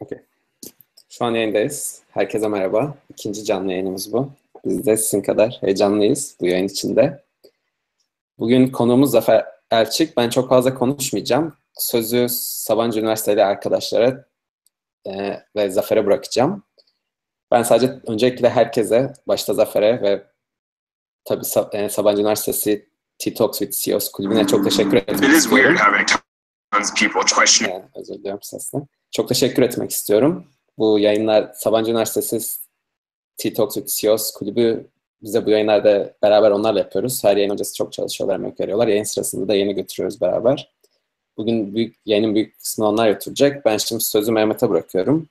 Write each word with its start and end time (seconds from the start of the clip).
Okay. 0.00 0.18
Şu 1.08 1.24
an 1.24 1.34
yayındayız. 1.34 2.02
Herkese 2.10 2.48
merhaba. 2.48 2.94
İkinci 3.10 3.44
canlı 3.44 3.72
yayınımız 3.72 4.12
bu. 4.12 4.32
Biz 4.64 4.86
de 4.86 4.96
sizin 4.96 5.22
kadar 5.22 5.58
heyecanlıyız 5.60 6.36
bu 6.40 6.46
yayın 6.46 6.68
içinde. 6.68 7.24
Bugün 8.38 8.68
konuğumuz 8.70 9.10
Zafer 9.10 9.46
Elçik. 9.70 10.16
Ben 10.16 10.30
çok 10.30 10.48
fazla 10.48 10.74
konuşmayacağım. 10.74 11.56
Sözü 11.74 12.26
Sabancı 12.30 13.00
Üniversiteli 13.00 13.44
arkadaşlara 13.44 14.24
e, 15.06 15.40
ve 15.56 15.70
Zafer'e 15.70 16.06
bırakacağım. 16.06 16.62
Ben 17.50 17.62
sadece 17.62 18.00
öncelikle 18.06 18.50
herkese, 18.50 19.12
başta 19.26 19.54
Zafer'e 19.54 20.02
ve 20.02 20.24
tabii 21.24 21.44
e, 21.72 21.88
Sabancı 21.88 22.20
Üniversitesi 22.20 22.88
T-Talks 23.18 23.58
with 23.58 23.78
CEOs 23.78 24.10
kulübüne 24.10 24.46
çok 24.46 24.64
teşekkür 24.64 24.96
istiyorum. 24.96 25.30
It 25.30 25.36
is 25.36 25.44
weird 25.44 25.76
having 25.76 26.08
tons 26.72 26.92
of 26.92 26.98
people 26.98 27.34
question. 27.34 27.70
Yani, 27.70 27.84
özür 27.94 28.14
diliyorum 28.14 28.42
sesten. 28.42 28.86
Çok 29.16 29.28
teşekkür 29.28 29.62
etmek 29.62 29.90
istiyorum. 29.90 30.44
Bu 30.78 30.98
yayınlar 30.98 31.50
Sabancı 31.54 31.90
Üniversitesi 31.90 32.60
T-Talks 33.36 33.74
with 33.74 34.00
CEOs 34.00 34.32
kulübü 34.32 34.86
bize 35.22 35.46
bu 35.46 35.50
yayınlarda 35.50 36.14
beraber 36.22 36.50
onlarla 36.50 36.78
yapıyoruz. 36.78 37.24
Her 37.24 37.36
yayın 37.36 37.50
öncesi 37.50 37.74
çok 37.74 37.92
çalışıyorlar, 37.92 38.34
emek 38.34 38.60
veriyorlar. 38.60 38.88
Yayın 38.88 39.04
sırasında 39.04 39.48
da 39.48 39.54
yayını 39.54 39.72
götürüyoruz 39.72 40.20
beraber. 40.20 40.72
Bugün 41.36 41.74
büyük, 41.74 41.96
yayının 42.06 42.34
büyük 42.34 42.58
kısmını 42.58 42.88
onlar 42.88 43.10
götürecek. 43.10 43.64
Ben 43.64 43.76
şimdi 43.76 44.04
sözü 44.04 44.32
Mehmet'e 44.32 44.70
bırakıyorum. 44.70 45.28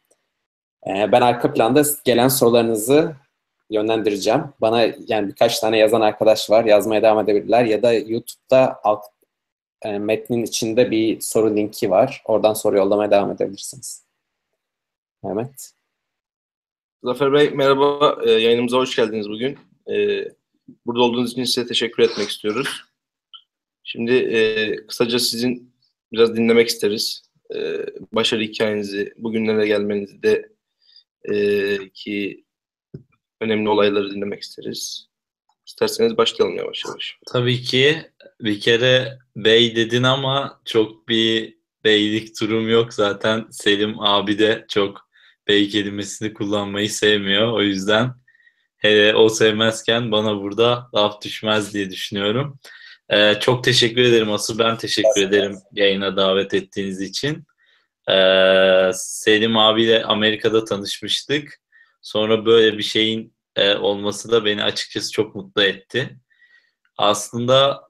Ee, 0.87 1.11
ben 1.11 1.21
arka 1.21 1.53
planda 1.53 1.83
gelen 2.03 2.27
sorularınızı 2.27 3.15
yönlendireceğim. 3.69 4.43
Bana 4.61 4.81
yani 5.07 5.27
birkaç 5.27 5.59
tane 5.59 5.77
yazan 5.77 6.01
arkadaş 6.01 6.49
var. 6.49 6.65
Yazmaya 6.65 7.01
devam 7.01 7.19
edebilirler. 7.19 7.65
Ya 7.65 7.83
da 7.83 7.93
YouTube'da 7.93 8.79
alt, 8.83 9.03
e, 9.83 9.99
metnin 9.99 10.43
içinde 10.43 10.91
bir 10.91 11.21
soru 11.21 11.55
linki 11.55 11.89
var. 11.89 12.21
Oradan 12.25 12.53
soru 12.53 12.77
yollamaya 12.77 13.11
devam 13.11 13.31
edebilirsiniz. 13.31 14.05
Mehmet. 15.23 15.71
Zafer 17.03 17.33
Bey 17.33 17.49
merhaba. 17.49 18.17
E, 18.25 18.31
yayınımıza 18.31 18.77
hoş 18.77 18.95
geldiniz 18.95 19.29
bugün. 19.29 19.57
E, 19.89 20.25
burada 20.85 21.03
olduğunuz 21.03 21.31
için 21.31 21.43
size 21.43 21.67
teşekkür 21.67 22.03
etmek 22.03 22.29
istiyoruz. 22.29 22.83
Şimdi 23.83 24.13
e, 24.13 24.75
kısaca 24.87 25.19
sizin 25.19 25.73
biraz 26.11 26.35
dinlemek 26.35 26.67
isteriz. 26.67 27.23
E, 27.55 27.85
başarı 28.11 28.41
hikayenizi, 28.41 29.13
bugünlere 29.17 29.67
gelmenizi 29.67 30.23
de 30.23 30.49
e, 31.23 31.89
ki 31.89 32.43
önemli 33.41 33.69
olayları 33.69 34.11
dinlemek 34.11 34.41
isteriz. 34.41 35.12
İsterseniz 35.73 36.17
başlayalım 36.17 36.57
yavaş 36.57 36.85
yavaş. 36.85 37.17
Tabii 37.25 37.61
ki 37.61 38.11
bir 38.41 38.59
kere 38.59 39.19
bey 39.35 39.75
dedin 39.75 40.03
ama 40.03 40.61
çok 40.65 41.07
bir 41.07 41.57
beylik 41.83 42.41
durum 42.41 42.69
yok. 42.69 42.93
Zaten 42.93 43.45
Selim 43.51 43.99
abi 43.99 44.39
de 44.39 44.65
çok 44.69 45.09
bey 45.47 45.69
kelimesini 45.69 46.33
kullanmayı 46.33 46.89
sevmiyor. 46.89 47.51
O 47.51 47.61
yüzden 47.61 48.13
hele 48.77 49.15
o 49.15 49.29
sevmezken 49.29 50.11
bana 50.11 50.41
burada 50.41 50.89
laf 50.95 51.21
düşmez 51.21 51.73
diye 51.73 51.89
düşünüyorum. 51.89 52.59
Ee, 53.09 53.35
çok 53.39 53.63
teşekkür 53.63 54.01
ederim. 54.01 54.31
Asıl 54.31 54.59
ben 54.59 54.77
teşekkür 54.77 55.21
ederim 55.21 55.57
yayına 55.71 56.17
davet 56.17 56.53
ettiğiniz 56.53 57.01
için. 57.01 57.43
Ee, 58.09 58.91
Selim 58.93 59.57
abiyle 59.57 60.03
Amerika'da 60.03 60.65
tanışmıştık. 60.65 61.59
Sonra 62.01 62.45
böyle 62.45 62.77
bir 62.77 62.83
şeyin 62.83 63.32
e, 63.55 63.75
olması 63.75 64.31
da 64.31 64.45
beni 64.45 64.63
açıkçası 64.63 65.11
çok 65.11 65.35
mutlu 65.35 65.63
etti. 65.63 66.19
Aslında 66.97 67.81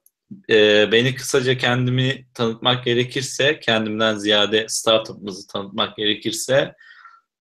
e, 0.49 0.91
beni 0.91 1.15
kısaca 1.15 1.57
kendimi 1.57 2.27
tanıtmak 2.33 2.85
gerekirse, 2.85 3.59
kendimden 3.59 4.17
ziyade 4.17 4.65
startup'ımızı 4.69 5.47
tanıtmak 5.47 5.97
gerekirse 5.97 6.73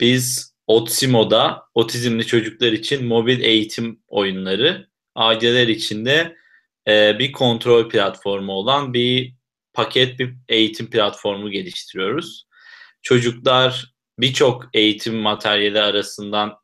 biz 0.01 0.53
Otsimo'da 0.67 1.62
otizmli 1.75 2.27
çocuklar 2.27 2.73
için 2.73 3.06
mobil 3.06 3.41
eğitim 3.41 4.02
oyunları, 4.08 4.89
aileler 5.14 5.68
için 5.68 6.05
de 6.05 6.36
e, 6.89 7.18
bir 7.18 7.33
kontrol 7.33 7.89
platformu 7.89 8.52
olan 8.52 8.95
bir 8.95 9.35
paket 9.73 10.18
bir 10.18 10.35
eğitim 10.48 10.91
platformu 10.91 11.51
geliştiriyoruz. 11.51 12.47
Çocuklar 13.02 13.95
birçok 14.18 14.68
eğitim 14.74 15.17
materyali 15.17 15.80
arasından 15.80 16.61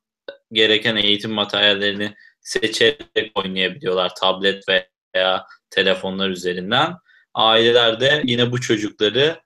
gereken 0.53 0.97
eğitim 0.97 1.33
materyallerini 1.33 2.15
seçerek 2.41 3.33
oynayabiliyorlar 3.35 4.13
tablet 4.21 4.65
veya 4.69 5.47
telefonlar 5.71 6.31
üzerinden. 6.31 6.95
Aileler 7.35 8.01
de 8.01 8.23
yine 8.25 8.53
bu 8.53 8.61
çocukları 8.61 9.41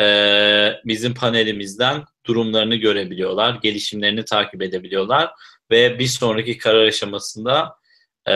e, 0.00 0.06
bizim 0.84 1.14
panelimizden 1.14 2.04
durumlarını 2.26 2.74
görebiliyorlar, 2.74 3.54
gelişimlerini 3.54 4.24
takip 4.24 4.62
edebiliyorlar 4.62 5.30
ve 5.70 5.98
bir 5.98 6.06
sonraki 6.06 6.58
karar 6.58 6.86
aşamasında 6.86 7.76
e, 8.26 8.32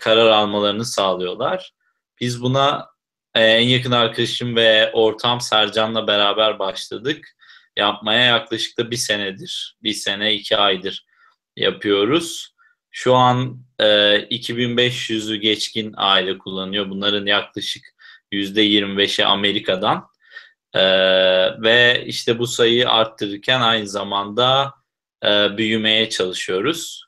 karar 0.00 0.26
almalarını 0.26 0.84
sağlıyorlar. 0.84 1.72
Biz 2.20 2.42
buna 2.42 2.86
e, 3.34 3.44
en 3.44 3.68
yakın 3.68 3.90
arkadaşım 3.90 4.56
ve 4.56 4.90
ortam 4.92 5.40
Sercan'la 5.40 6.06
beraber 6.06 6.58
başladık. 6.58 7.28
Yapmaya 7.76 8.24
yaklaşık 8.24 8.78
da 8.78 8.90
bir 8.90 8.96
senedir, 8.96 9.76
bir 9.82 9.92
sene 9.92 10.34
iki 10.34 10.56
aydır 10.56 11.06
yapıyoruz. 11.56 12.54
Şu 12.90 13.14
an 13.14 13.62
e, 13.78 13.84
2500'ü 13.84 15.36
geçkin 15.36 15.94
aile 15.96 16.38
kullanıyor. 16.38 16.90
Bunların 16.90 17.26
yaklaşık 17.26 17.84
%25'i 18.32 19.24
Amerika'dan. 19.24 20.06
E, 20.74 20.82
ve 21.62 22.04
işte 22.06 22.38
bu 22.38 22.46
sayıyı 22.46 22.90
arttırırken 22.90 23.60
aynı 23.60 23.88
zamanda 23.88 24.74
e, 25.24 25.56
büyümeye 25.56 26.10
çalışıyoruz. 26.10 27.06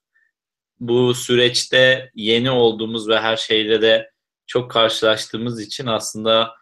Bu 0.81 1.15
süreçte 1.15 2.11
yeni 2.15 2.51
olduğumuz 2.51 3.09
ve 3.09 3.21
her 3.21 3.37
şeyle 3.37 3.83
de 3.83 4.11
çok 4.47 4.71
karşılaştığımız 4.71 5.61
için 5.61 5.87
aslında 5.87 6.55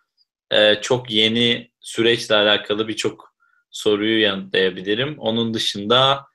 e, 0.50 0.74
çok 0.80 1.10
yeni 1.10 1.70
süreçle 1.80 2.34
alakalı 2.34 2.88
birçok 2.88 3.34
soruyu 3.70 4.20
yanıtlayabilirim. 4.20 5.18
Onun 5.18 5.54
dışında 5.54 6.26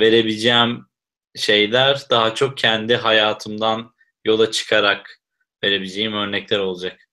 verebileceğim 0.00 0.85
şeyler 1.36 2.02
daha 2.10 2.34
çok 2.34 2.58
kendi 2.58 2.96
hayatımdan 2.96 3.94
yola 4.24 4.50
çıkarak 4.50 5.20
verebileceğim 5.64 6.12
örnekler 6.12 6.58
olacak. 6.58 7.06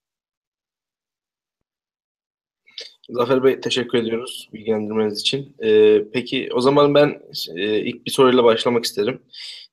Zafer 3.09 3.43
Bey 3.43 3.61
teşekkür 3.61 3.97
ediyoruz 3.97 4.49
bilgilendirmeniz 4.53 5.21
için. 5.21 5.55
Ee, 5.63 6.03
peki 6.13 6.49
o 6.53 6.61
zaman 6.61 6.95
ben 6.95 7.21
e, 7.55 7.79
ilk 7.79 8.05
bir 8.05 8.11
soruyla 8.11 8.43
başlamak 8.43 8.85
isterim. 8.85 9.21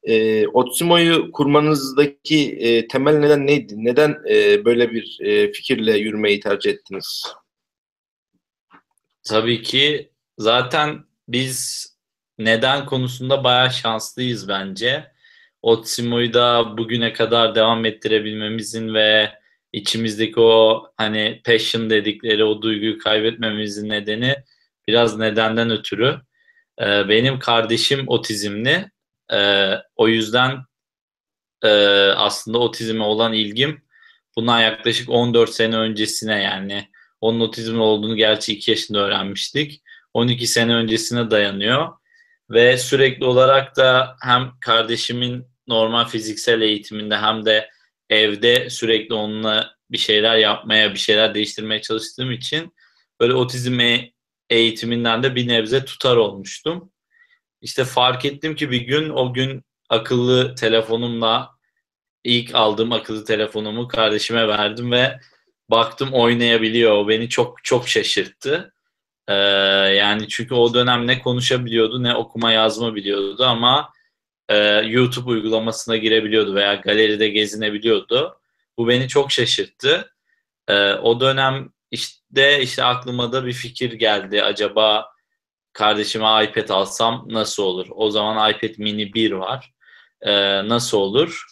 E, 0.03 0.47
Otsimo'yu 0.49 1.33
kurmanızdaki 1.33 2.57
e, 2.61 2.89
temel 2.89 3.19
neden 3.19 3.47
neydi? 3.47 3.75
Neden 3.77 4.17
e, 4.31 4.65
böyle 4.65 4.91
bir 4.91 5.19
e, 5.21 5.53
fikirle 5.53 5.99
yürümeyi 5.99 6.41
tercih 6.41 6.71
ettiniz? 6.71 7.25
Tabii 9.29 9.63
ki 9.63 10.13
zaten 10.39 11.05
biz 11.29 11.90
neden 12.41 12.87
konusunda 12.87 13.45
bayağı 13.45 13.71
şanslıyız 13.71 14.49
bence. 14.49 15.13
Otsimo'yu 15.63 16.35
da 16.35 16.79
bugüne 16.79 17.13
kadar 17.13 17.55
devam 17.55 17.85
ettirebilmemizin 17.85 18.95
ve 18.95 19.33
içimizdeki 19.73 20.41
o 20.41 20.87
hani 20.97 21.41
passion 21.45 21.91
dedikleri 21.91 22.45
o 22.45 22.63
duyguyu 22.63 22.99
kaybetmemizin 22.99 23.89
nedeni 23.89 24.37
biraz 24.89 25.19
nedenden 25.19 25.71
ötürü. 25.71 26.21
Ee, 26.81 27.09
benim 27.09 27.39
kardeşim 27.39 28.05
otizmli. 28.09 28.91
Ee, 29.33 29.75
o 29.97 30.09
yüzden 30.09 30.59
e, 31.63 31.69
aslında 32.17 32.59
otizme 32.59 33.05
olan 33.05 33.33
ilgim 33.33 33.83
bundan 34.37 34.61
yaklaşık 34.61 35.11
14 35.11 35.51
sene 35.51 35.77
öncesine 35.77 36.43
yani 36.43 36.89
onun 37.21 37.41
otizmli 37.41 37.81
olduğunu 37.81 38.17
gerçi 38.17 38.53
2 38.53 38.71
yaşında 38.71 38.99
öğrenmiştik. 38.99 39.83
12 40.15 40.47
sene 40.47 40.75
öncesine 40.75 41.31
dayanıyor 41.31 42.00
ve 42.51 42.79
sürekli 42.79 43.25
olarak 43.25 43.77
da 43.77 44.17
hem 44.23 44.51
kardeşimin 44.61 45.47
normal 45.69 46.05
fiziksel 46.05 46.61
eğitiminde 46.61 47.17
hem 47.17 47.47
de 47.47 47.71
evde 48.11 48.71
sürekli 48.71 49.15
onunla 49.15 49.75
bir 49.91 49.99
şeyler 49.99 50.37
yapmaya, 50.37 50.95
bir 50.95 50.99
şeyler 50.99 51.35
değiştirmeye 51.35 51.83
çalıştığım 51.83 52.33
için 52.33 52.75
böyle 53.21 53.35
otizm 53.35 53.81
e, 53.81 54.13
eğitiminden 54.51 55.23
de 55.23 55.35
bir 55.35 55.49
nebze 55.49 55.85
tutar 55.85 56.17
olmuştum. 56.17 56.93
İşte 57.61 57.85
fark 57.85 58.25
ettim 58.25 58.55
ki 58.55 58.71
bir 58.71 58.81
gün 58.81 59.11
o 59.11 59.35
gün 59.35 59.65
akıllı 59.89 60.55
telefonumla 60.55 61.51
ilk 62.25 62.55
aldığım 62.55 62.93
akıllı 62.93 63.25
telefonumu 63.25 63.89
kardeşime 63.89 64.49
verdim 64.49 64.93
ve 64.93 65.21
baktım 65.71 66.13
oynayabiliyor. 66.13 66.93
O 66.93 67.09
beni 67.09 67.29
çok 67.29 67.65
çok 67.65 67.89
şaşırttı. 67.89 68.75
Ee, 69.31 69.35
yani 69.95 70.29
çünkü 70.29 70.55
o 70.55 70.75
dönem 70.75 71.07
ne 71.07 71.19
konuşabiliyordu 71.19 72.03
ne 72.03 72.15
okuma 72.15 72.53
yazma 72.53 72.95
biliyordu 72.95 73.45
ama 73.45 73.93
e, 74.49 74.57
YouTube 74.87 75.31
uygulamasına 75.31 75.97
girebiliyordu 75.97 76.55
veya 76.55 76.75
galeride 76.75 77.29
gezinebiliyordu. 77.29 78.41
Bu 78.79 78.89
beni 78.89 79.09
çok 79.09 79.33
şaşırttı. 79.33 80.15
Ee, 80.69 80.93
o 80.95 81.21
dönem 81.21 81.73
işte 81.91 82.63
işte 82.63 82.85
aklıma 82.85 83.33
da 83.33 83.47
bir 83.47 83.53
fikir 83.53 83.93
geldi. 83.93 84.43
Acaba 84.43 85.07
kardeşime 85.73 86.45
iPad 86.45 86.69
alsam 86.69 87.27
nasıl 87.31 87.63
olur? 87.63 87.87
O 87.91 88.11
zaman 88.11 88.51
iPad 88.51 88.79
mini 88.79 89.15
1 89.15 89.33
var. 89.33 89.73
Ee, 90.23 90.69
nasıl 90.69 90.99
olur? 90.99 91.45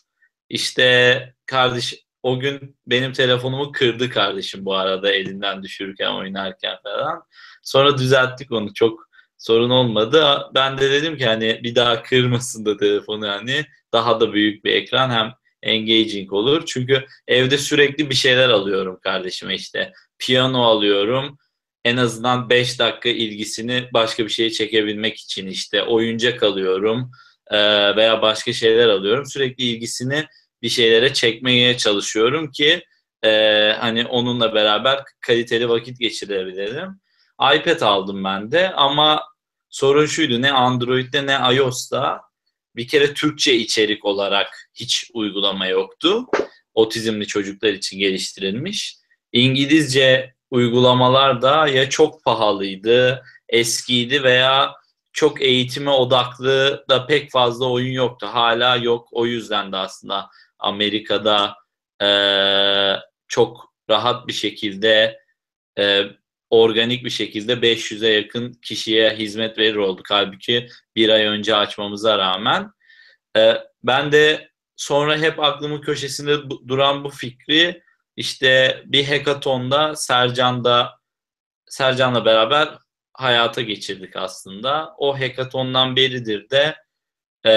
İşte 0.48 1.34
kardeş 1.46 1.94
o 2.22 2.40
gün 2.40 2.76
benim 2.86 3.12
telefonumu 3.12 3.72
kırdı 3.72 4.10
kardeşim 4.10 4.64
bu 4.64 4.74
arada 4.74 5.12
elinden 5.12 5.62
düşürürken 5.62 6.10
oynarken 6.10 6.76
falan. 6.82 7.22
Sonra 7.62 7.99
düzelttik 7.99 8.52
onu 8.52 8.75
çok 8.75 9.08
sorun 9.38 9.70
olmadı. 9.70 10.38
Ben 10.55 10.78
de 10.78 10.90
dedim 10.90 11.16
ki 11.16 11.26
hani 11.26 11.60
bir 11.62 11.75
daha 11.75 12.02
kırmasın 12.02 12.66
da 12.66 12.76
telefonu 12.76 13.26
yani 13.26 13.64
daha 13.93 14.20
da 14.20 14.32
büyük 14.32 14.64
bir 14.64 14.72
ekran 14.72 15.10
hem 15.10 15.32
engaging 15.62 16.32
olur. 16.32 16.62
Çünkü 16.66 17.06
evde 17.28 17.58
sürekli 17.58 18.10
bir 18.10 18.14
şeyler 18.14 18.49
alıyorum 18.49 18.99
kardeşime 19.02 19.55
işte. 19.55 19.93
Piyano 20.19 20.62
alıyorum. 20.62 21.38
En 21.84 21.96
azından 21.96 22.50
5 22.50 22.78
dakika 22.78 23.08
ilgisini 23.08 23.88
başka 23.93 24.25
bir 24.25 24.31
şeye 24.31 24.50
çekebilmek 24.50 25.16
için 25.16 25.46
işte 25.46 25.82
oyuncak 25.82 26.43
alıyorum 26.43 27.10
veya 27.96 28.22
başka 28.22 28.52
şeyler 28.52 28.88
alıyorum. 28.88 29.26
Sürekli 29.26 29.64
ilgisini 29.64 30.26
bir 30.62 30.69
şeylere 30.69 31.12
çekmeye 31.12 31.76
çalışıyorum 31.76 32.50
ki 32.50 32.82
hani 33.78 34.06
onunla 34.06 34.55
beraber 34.55 35.00
kaliteli 35.20 35.69
vakit 35.69 35.99
geçirebilirim. 36.00 37.00
iPad 37.55 37.81
aldım 37.81 38.25
ben 38.25 38.52
de 38.52 38.73
ama 38.73 39.23
sorun 39.70 40.06
şuydu 40.06 40.43
ne 40.43 40.52
Android'de 40.52 41.26
ne 41.26 41.56
iOS'ta 41.56 42.20
bir 42.76 42.88
kere 42.88 43.14
Türkçe 43.14 43.55
içerik 43.55 44.05
olarak 44.05 44.70
hiç 44.75 45.11
uygulama 45.14 45.67
yoktu. 45.67 46.26
Otizmli 46.75 47.26
çocuklar 47.26 47.73
için 47.73 47.99
geliştirilmiş. 47.99 48.96
İngilizce 49.32 50.35
uygulamalar 50.50 51.43
da 51.43 51.69
ya 51.69 51.90
çok 51.90 52.25
pahalıydı, 52.25 53.23
eskiydi 53.49 54.23
veya 54.23 54.75
çok 55.12 55.43
eğitime 55.43 55.91
odaklı 55.91 56.84
da 56.91 57.06
pek 57.06 57.31
fazla 57.31 57.70
oyun 57.70 57.93
yoktu. 57.93 58.26
Hala 58.31 58.76
yok. 58.76 59.08
O 59.12 59.26
yüzden 59.26 59.73
de 59.73 59.76
aslında 59.76 60.29
Amerika'da 60.58 61.55
e, 62.02 62.08
çok 63.29 63.75
rahat 63.91 64.29
bir 64.29 64.32
şekilde 64.32 65.20
e, 65.79 66.02
organik 66.50 67.04
bir 67.04 67.10
şekilde 67.10 67.52
500'e 67.52 68.08
yakın 68.08 68.52
kişiye 68.52 69.10
hizmet 69.10 69.58
verir 69.58 69.76
olduk. 69.76 70.06
Halbuki 70.08 70.68
bir 70.96 71.08
ay 71.08 71.22
önce 71.24 71.56
açmamıza 71.56 72.18
rağmen. 72.18 72.70
E, 73.36 73.54
ben 73.82 74.12
de 74.12 74.50
sonra 74.76 75.18
hep 75.18 75.40
aklımın 75.40 75.80
köşesinde 75.80 76.38
duran 76.68 77.04
bu 77.04 77.10
fikri 77.10 77.82
işte 78.16 78.82
bir 78.86 79.04
hekatonda 79.04 79.96
Sercan'da 79.96 80.98
Sercan'la 81.68 82.24
beraber 82.24 82.68
hayata 83.12 83.60
geçirdik 83.60 84.16
aslında. 84.16 84.94
O 84.98 85.18
hekatondan 85.18 85.96
beridir 85.96 86.50
de 86.50 86.76
e, 87.46 87.52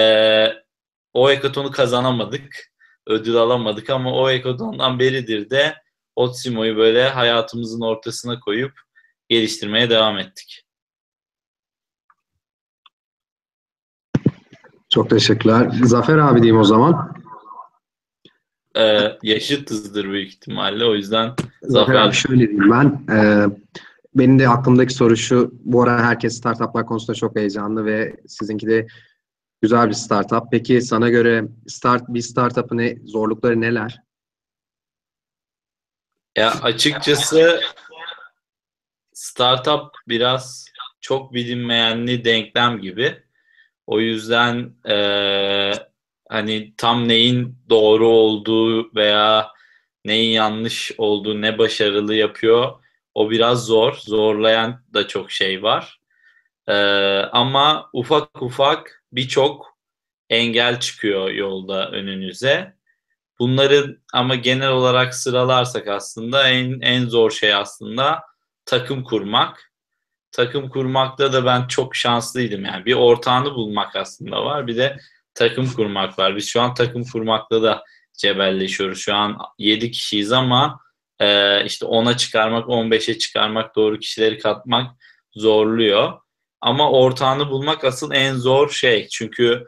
o 1.13 1.29
hekatonu 1.29 1.71
kazanamadık. 1.71 2.71
Ödül 3.07 3.35
alamadık 3.35 3.89
ama 3.89 4.13
o 4.13 4.29
hekatondan 4.29 4.99
beridir 4.99 5.49
de 5.49 5.75
Otsimo'yu 6.21 6.77
böyle 6.77 7.09
hayatımızın 7.09 7.81
ortasına 7.81 8.39
koyup 8.39 8.73
geliştirmeye 9.29 9.89
devam 9.89 10.17
ettik. 10.17 10.65
Çok 14.89 15.09
teşekkürler. 15.09 15.71
Zafer 15.83 16.17
abi 16.17 16.41
diyeyim 16.41 16.61
o 16.61 16.63
zaman. 16.63 17.15
Ee, 18.77 19.17
yaşıtızdır 19.23 20.09
büyük 20.09 20.29
ihtimalle. 20.29 20.85
O 20.85 20.95
yüzden 20.95 21.27
Zafer, 21.61 21.93
Zafer 21.93 21.95
abi 21.95 22.13
şöyle 22.13 22.49
diyeyim 22.49 22.71
ben. 22.71 23.15
E, 23.15 23.47
benim 24.15 24.39
de 24.39 24.49
aklımdaki 24.49 24.93
soru 24.93 25.17
şu. 25.17 25.51
Bu 25.65 25.83
ara 25.83 26.03
herkes 26.03 26.37
startuplar 26.37 26.85
konusunda 26.85 27.13
çok 27.13 27.35
heyecanlı 27.35 27.85
ve 27.85 28.15
sizinki 28.27 28.67
de 28.67 28.87
güzel 29.61 29.89
bir 29.89 29.93
startup. 29.93 30.43
Peki 30.51 30.81
sana 30.81 31.09
göre 31.09 31.47
start 31.67 32.03
bir 32.07 32.21
startup'ın 32.21 32.77
ne, 32.77 32.97
zorlukları 33.05 33.61
neler? 33.61 34.01
Ya 36.35 36.53
açıkçası 36.61 37.61
startup 39.13 39.95
biraz 40.07 40.65
çok 41.01 41.33
bilinmeyenli 41.33 42.25
denklem 42.25 42.81
gibi. 42.81 43.23
O 43.87 43.99
yüzden 43.99 44.75
e, 44.89 44.95
hani 46.29 46.73
tam 46.77 47.07
neyin 47.07 47.57
doğru 47.69 48.07
olduğu 48.07 48.95
veya 48.95 49.51
neyin 50.05 50.31
yanlış 50.31 50.91
olduğu, 50.97 51.41
ne 51.41 51.57
başarılı 51.57 52.15
yapıyor 52.15 52.83
o 53.13 53.29
biraz 53.31 53.65
zor. 53.65 53.93
Zorlayan 53.93 54.83
da 54.93 55.07
çok 55.07 55.31
şey 55.31 55.63
var. 55.63 55.99
E, 56.67 56.73
ama 57.31 57.89
ufak 57.93 58.41
ufak 58.41 59.03
birçok 59.11 59.77
engel 60.29 60.79
çıkıyor 60.79 61.29
yolda 61.29 61.91
önünüze. 61.91 62.80
Bunları 63.41 63.97
ama 64.13 64.35
genel 64.35 64.69
olarak 64.69 65.15
sıralarsak 65.15 65.87
aslında 65.87 66.49
en 66.49 66.81
en 66.81 67.05
zor 67.07 67.31
şey 67.31 67.53
aslında 67.53 68.23
takım 68.65 69.03
kurmak. 69.03 69.71
Takım 70.31 70.69
kurmakta 70.69 71.33
da 71.33 71.45
ben 71.45 71.67
çok 71.67 71.95
şanslıydım 71.95 72.65
yani. 72.65 72.85
Bir 72.85 72.93
ortağını 72.93 73.55
bulmak 73.55 73.95
aslında 73.95 74.45
var. 74.45 74.67
Bir 74.67 74.77
de 74.77 74.97
takım 75.33 75.73
kurmak 75.73 76.19
var. 76.19 76.35
Biz 76.35 76.47
şu 76.47 76.61
an 76.61 76.73
takım 76.73 77.03
kurmakta 77.03 77.63
da 77.63 77.83
cebelleşiyoruz. 78.17 78.99
Şu 78.99 79.15
an 79.15 79.37
7 79.57 79.91
kişiyiz 79.91 80.31
ama 80.31 80.79
e, 81.19 81.65
işte 81.65 81.85
10'a 81.85 82.17
çıkarmak, 82.17 82.67
15'e 82.67 83.17
çıkarmak, 83.17 83.75
doğru 83.75 83.99
kişileri 83.99 84.39
katmak 84.39 84.91
zorluyor. 85.33 86.13
Ama 86.61 86.91
ortağını 86.91 87.49
bulmak 87.49 87.83
asıl 87.83 88.11
en 88.11 88.35
zor 88.35 88.69
şey. 88.69 89.07
Çünkü 89.07 89.67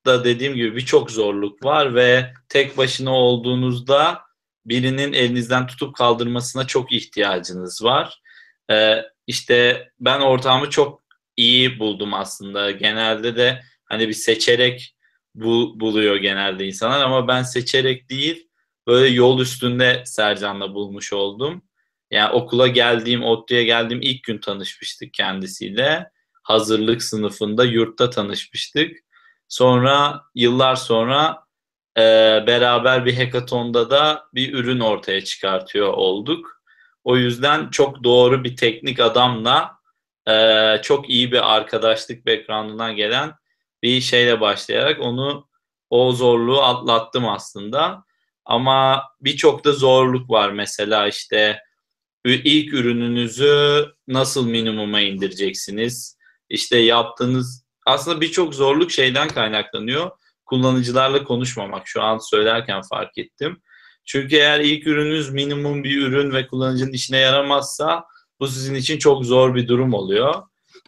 startupta 0.00 0.24
dediğim 0.24 0.54
gibi 0.54 0.76
birçok 0.76 1.10
zorluk 1.10 1.64
var 1.64 1.94
ve 1.94 2.32
tek 2.48 2.76
başına 2.78 3.14
olduğunuzda 3.14 4.20
birinin 4.66 5.12
elinizden 5.12 5.66
tutup 5.66 5.94
kaldırmasına 5.96 6.66
çok 6.66 6.92
ihtiyacınız 6.92 7.84
var. 7.84 8.20
Ee, 8.70 9.02
işte 9.26 9.88
ben 10.00 10.20
ortağımı 10.20 10.70
çok 10.70 11.02
iyi 11.36 11.78
buldum 11.78 12.14
aslında. 12.14 12.70
Genelde 12.70 13.36
de 13.36 13.62
hani 13.84 14.08
bir 14.08 14.12
seçerek 14.12 14.96
bul, 15.34 15.80
buluyor 15.80 16.16
genelde 16.16 16.66
insanlar 16.66 17.00
ama 17.00 17.28
ben 17.28 17.42
seçerek 17.42 18.10
değil 18.10 18.48
böyle 18.86 19.08
yol 19.14 19.40
üstünde 19.40 20.02
Sercan'la 20.06 20.74
bulmuş 20.74 21.12
oldum. 21.12 21.62
Yani 22.10 22.32
okula 22.32 22.68
geldiğim, 22.68 23.24
ODTÜ'ye 23.24 23.64
geldiğim 23.64 24.02
ilk 24.02 24.24
gün 24.24 24.38
tanışmıştık 24.38 25.12
kendisiyle. 25.14 26.10
Hazırlık 26.42 27.02
sınıfında 27.02 27.64
yurtta 27.64 28.10
tanışmıştık. 28.10 29.09
Sonra 29.50 30.22
yıllar 30.34 30.76
sonra 30.76 31.44
e, 31.98 32.02
beraber 32.46 33.06
bir 33.06 33.16
hackathon'da 33.16 33.90
da 33.90 34.24
bir 34.34 34.54
ürün 34.54 34.80
ortaya 34.80 35.24
çıkartıyor 35.24 35.92
olduk. 35.92 36.62
O 37.04 37.16
yüzden 37.16 37.70
çok 37.70 38.04
doğru 38.04 38.44
bir 38.44 38.56
teknik 38.56 39.00
adamla 39.00 39.72
e, 40.28 40.76
çok 40.82 41.10
iyi 41.10 41.32
bir 41.32 41.54
arkadaşlık 41.54 42.26
background'undan 42.26 42.96
gelen 42.96 43.32
bir 43.82 44.00
şeyle 44.00 44.40
başlayarak 44.40 45.00
onu 45.00 45.48
o 45.90 46.12
zorluğu 46.12 46.62
atlattım 46.62 47.28
aslında. 47.28 48.04
Ama 48.44 49.04
birçok 49.20 49.64
da 49.64 49.72
zorluk 49.72 50.30
var 50.30 50.50
mesela 50.50 51.08
işte 51.08 51.60
ilk 52.24 52.74
ürününüzü 52.74 53.86
nasıl 54.08 54.46
minimuma 54.46 55.00
indireceksiniz? 55.00 56.18
İşte 56.48 56.78
yaptığınız 56.78 57.59
aslında 57.86 58.20
birçok 58.20 58.54
zorluk 58.54 58.90
şeyden 58.90 59.28
kaynaklanıyor. 59.28 60.10
Kullanıcılarla 60.46 61.24
konuşmamak 61.24 61.88
şu 61.88 62.02
an 62.02 62.18
söylerken 62.18 62.82
fark 62.82 63.18
ettim. 63.18 63.62
Çünkü 64.04 64.36
eğer 64.36 64.60
ilk 64.60 64.86
ürününüz 64.86 65.30
minimum 65.30 65.84
bir 65.84 66.02
ürün 66.02 66.32
ve 66.32 66.46
kullanıcının 66.46 66.92
işine 66.92 67.18
yaramazsa 67.18 68.04
bu 68.40 68.46
sizin 68.46 68.74
için 68.74 68.98
çok 68.98 69.24
zor 69.24 69.54
bir 69.54 69.68
durum 69.68 69.94
oluyor. 69.94 70.34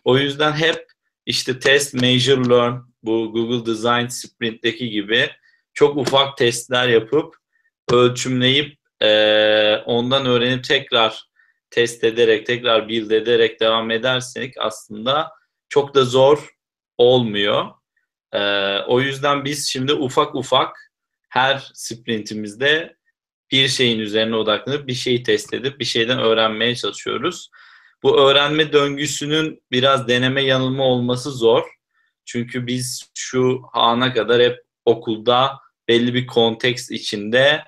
O 0.04 0.18
yüzden 0.18 0.52
hep 0.52 0.86
işte 1.26 1.58
test, 1.58 1.94
measure, 1.94 2.48
learn 2.48 2.74
bu 3.02 3.32
Google 3.32 3.72
Design 3.72 4.06
Sprint'teki 4.06 4.90
gibi 4.90 5.30
çok 5.74 5.96
ufak 5.96 6.36
testler 6.36 6.88
yapıp 6.88 7.34
ölçümleyip 7.90 8.78
ondan 9.86 10.26
öğrenip 10.26 10.64
tekrar 10.64 11.24
test 11.70 12.04
ederek, 12.04 12.46
tekrar 12.46 12.88
build 12.88 13.10
ederek 13.10 13.60
devam 13.60 13.90
edersek 13.90 14.54
aslında 14.58 15.30
çok 15.68 15.94
da 15.94 16.04
zor 16.04 16.48
olmuyor. 17.02 17.70
E, 18.32 18.40
o 18.78 19.00
yüzden 19.00 19.44
biz 19.44 19.68
şimdi 19.68 19.92
ufak 19.92 20.34
ufak 20.34 20.92
her 21.28 21.70
sprintimizde 21.74 22.96
bir 23.52 23.68
şeyin 23.68 23.98
üzerine 23.98 24.36
odaklanıp 24.36 24.86
bir 24.86 24.94
şeyi 24.94 25.22
test 25.22 25.54
edip 25.54 25.80
bir 25.80 25.84
şeyden 25.84 26.18
öğrenmeye 26.18 26.76
çalışıyoruz. 26.76 27.50
Bu 28.02 28.20
öğrenme 28.20 28.72
döngüsünün 28.72 29.62
biraz 29.70 30.08
deneme 30.08 30.42
yanılma 30.42 30.84
olması 30.84 31.30
zor. 31.30 31.62
Çünkü 32.24 32.66
biz 32.66 33.10
şu 33.14 33.62
ana 33.72 34.12
kadar 34.12 34.42
hep 34.42 34.58
okulda 34.84 35.58
belli 35.88 36.14
bir 36.14 36.26
konteks 36.26 36.90
içinde 36.90 37.64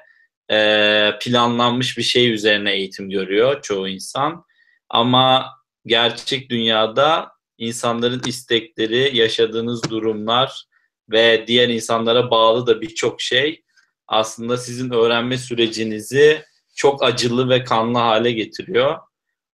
e, 0.51 1.11
planlanmış 1.21 1.99
bir 1.99 2.03
şey 2.03 2.33
üzerine 2.33 2.73
eğitim 2.73 3.11
görüyor 3.11 3.63
çoğu 3.63 3.89
insan. 3.89 4.45
Ama 4.89 5.51
gerçek 5.87 6.51
dünyada 6.51 7.34
insanların 7.59 8.23
istekleri, 8.27 9.17
yaşadığınız 9.17 9.91
durumlar 9.91 10.65
ve 11.11 11.45
diğer 11.47 11.69
insanlara 11.69 12.31
bağlı 12.31 12.67
da 12.67 12.81
birçok 12.81 13.21
şey 13.21 13.63
aslında 14.09 14.57
sizin 14.57 14.91
öğrenme 14.91 15.39
sürecinizi 15.39 16.45
çok 16.75 17.03
acılı 17.03 17.49
ve 17.49 17.65
kanlı 17.65 17.99
hale 17.99 18.33
getiriyor. 18.33 18.99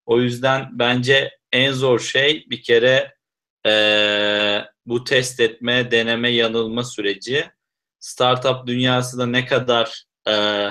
O 0.06 0.20
yüzden 0.20 0.68
bence 0.72 1.30
en 1.52 1.72
zor 1.72 2.00
şey 2.00 2.46
bir 2.50 2.62
kere 2.62 3.14
e, 3.66 3.72
bu 4.86 5.04
test 5.04 5.40
etme, 5.40 5.90
deneme, 5.90 6.28
yanılma 6.28 6.84
süreci. 6.84 7.50
Startup 7.98 8.66
dünyası 8.66 9.18
da 9.18 9.26
ne 9.26 9.46
kadar 9.46 10.04
e, 10.28 10.66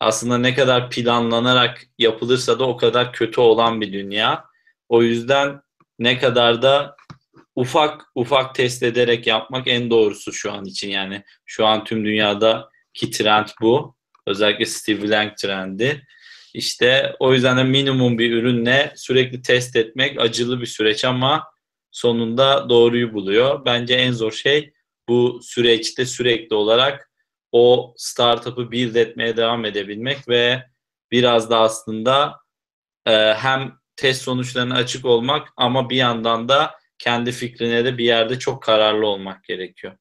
aslında 0.00 0.38
ne 0.38 0.54
kadar 0.54 0.90
planlanarak 0.90 1.82
yapılırsa 1.98 2.58
da 2.58 2.68
o 2.68 2.76
kadar 2.76 3.12
kötü 3.12 3.40
olan 3.40 3.80
bir 3.80 3.92
dünya. 3.92 4.44
O 4.88 5.02
yüzden 5.02 5.60
ne 6.02 6.18
kadar 6.18 6.62
da 6.62 6.96
ufak 7.56 8.04
ufak 8.14 8.54
test 8.54 8.82
ederek 8.82 9.26
yapmak 9.26 9.68
en 9.68 9.90
doğrusu 9.90 10.32
şu 10.32 10.52
an 10.52 10.64
için 10.64 10.90
yani 10.90 11.22
şu 11.46 11.66
an 11.66 11.84
tüm 11.84 12.04
dünyadaki 12.04 13.10
trend 13.10 13.48
bu. 13.60 13.96
Özellikle 14.26 14.66
Steve 14.66 15.08
Blank 15.08 15.36
trendi. 15.36 16.06
İşte 16.54 17.16
o 17.18 17.34
yüzden 17.34 17.56
de 17.56 17.64
minimum 17.64 18.18
bir 18.18 18.32
ürünle 18.32 18.92
sürekli 18.96 19.42
test 19.42 19.76
etmek 19.76 20.20
acılı 20.20 20.60
bir 20.60 20.66
süreç 20.66 21.04
ama 21.04 21.44
sonunda 21.90 22.68
doğruyu 22.68 23.12
buluyor. 23.12 23.64
Bence 23.64 23.94
en 23.94 24.12
zor 24.12 24.32
şey 24.32 24.72
bu 25.08 25.40
süreçte 25.42 26.06
sürekli 26.06 26.56
olarak 26.56 27.10
o 27.52 27.94
startup'ı 27.96 28.70
build 28.70 28.94
etmeye 28.94 29.36
devam 29.36 29.64
edebilmek 29.64 30.28
ve 30.28 30.62
biraz 31.10 31.50
da 31.50 31.60
aslında 31.60 32.36
e, 33.06 33.34
hem 33.34 33.81
test 34.02 34.22
sonuçlarına 34.22 34.74
açık 34.74 35.04
olmak 35.04 35.48
ama 35.56 35.90
bir 35.90 35.96
yandan 35.96 36.48
da 36.48 36.70
kendi 36.98 37.32
fikrine 37.32 37.84
de 37.84 37.98
bir 37.98 38.04
yerde 38.04 38.38
çok 38.38 38.62
kararlı 38.62 39.06
olmak 39.06 39.44
gerekiyor. 39.44 39.92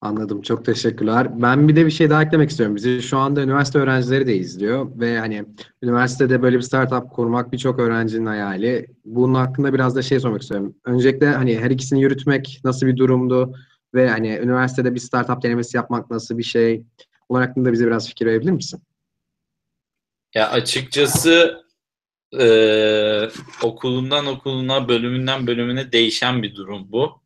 Anladım. 0.00 0.42
Çok 0.42 0.64
teşekkürler. 0.64 1.42
Ben 1.42 1.68
bir 1.68 1.76
de 1.76 1.86
bir 1.86 1.90
şey 1.90 2.10
daha 2.10 2.22
eklemek 2.22 2.50
istiyorum. 2.50 2.76
Bizi 2.76 3.02
şu 3.02 3.18
anda 3.18 3.42
üniversite 3.42 3.78
öğrencileri 3.78 4.26
de 4.26 4.36
izliyor 4.36 5.00
ve 5.00 5.18
hani 5.18 5.44
üniversitede 5.82 6.42
böyle 6.42 6.56
bir 6.56 6.62
startup 6.62 7.10
kurmak 7.10 7.52
birçok 7.52 7.78
öğrencinin 7.78 8.26
hayali. 8.26 8.86
Bunun 9.04 9.34
hakkında 9.34 9.74
biraz 9.74 9.96
da 9.96 10.02
şey 10.02 10.20
sormak 10.20 10.42
istiyorum. 10.42 10.74
Öncelikle 10.84 11.26
hani 11.26 11.58
her 11.58 11.70
ikisini 11.70 12.02
yürütmek 12.02 12.60
nasıl 12.64 12.86
bir 12.86 12.96
durumdu 12.96 13.54
ve 13.94 14.10
hani 14.10 14.38
üniversitede 14.42 14.94
bir 14.94 15.00
startup 15.00 15.42
denemesi 15.42 15.76
yapmak 15.76 16.10
nasıl 16.10 16.38
bir 16.38 16.42
şey? 16.42 16.84
Bunun 17.30 17.40
hakkında 17.40 17.72
bize 17.72 17.86
biraz 17.86 18.08
fikir 18.08 18.26
verebilir 18.26 18.52
misin? 18.52 18.82
Ya 20.34 20.50
açıkçası 20.50 21.64
e, 22.40 22.46
okulundan 23.62 24.26
okuluna, 24.26 24.88
bölümünden 24.88 25.46
bölümüne 25.46 25.92
değişen 25.92 26.42
bir 26.42 26.54
durum 26.54 26.92
bu. 26.92 27.22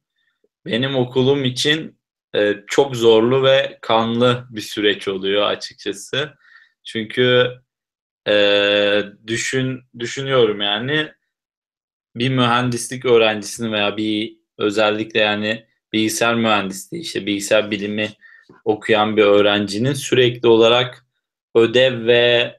Benim 0.66 0.96
okulum 0.96 1.44
için 1.44 2.00
e, 2.34 2.54
çok 2.66 2.96
zorlu 2.96 3.44
ve 3.44 3.78
kanlı 3.82 4.46
bir 4.50 4.60
süreç 4.60 5.08
oluyor 5.08 5.42
açıkçası. 5.42 6.34
Çünkü 6.84 7.52
e, 8.28 9.02
düşün 9.26 9.80
düşünüyorum 9.98 10.60
yani 10.60 11.12
bir 12.16 12.28
mühendislik 12.28 13.04
öğrencisini 13.04 13.72
veya 13.72 13.96
bir 13.96 14.36
özellikle 14.58 15.20
yani 15.20 15.66
bilgisayar 15.92 16.34
mühendisliği 16.34 17.02
işte 17.02 17.26
bilgisayar 17.26 17.70
bilimi 17.70 18.10
okuyan 18.64 19.16
bir 19.16 19.22
öğrencinin 19.22 19.92
sürekli 19.92 20.48
olarak 20.48 21.06
ödev 21.54 22.06
ve 22.06 22.56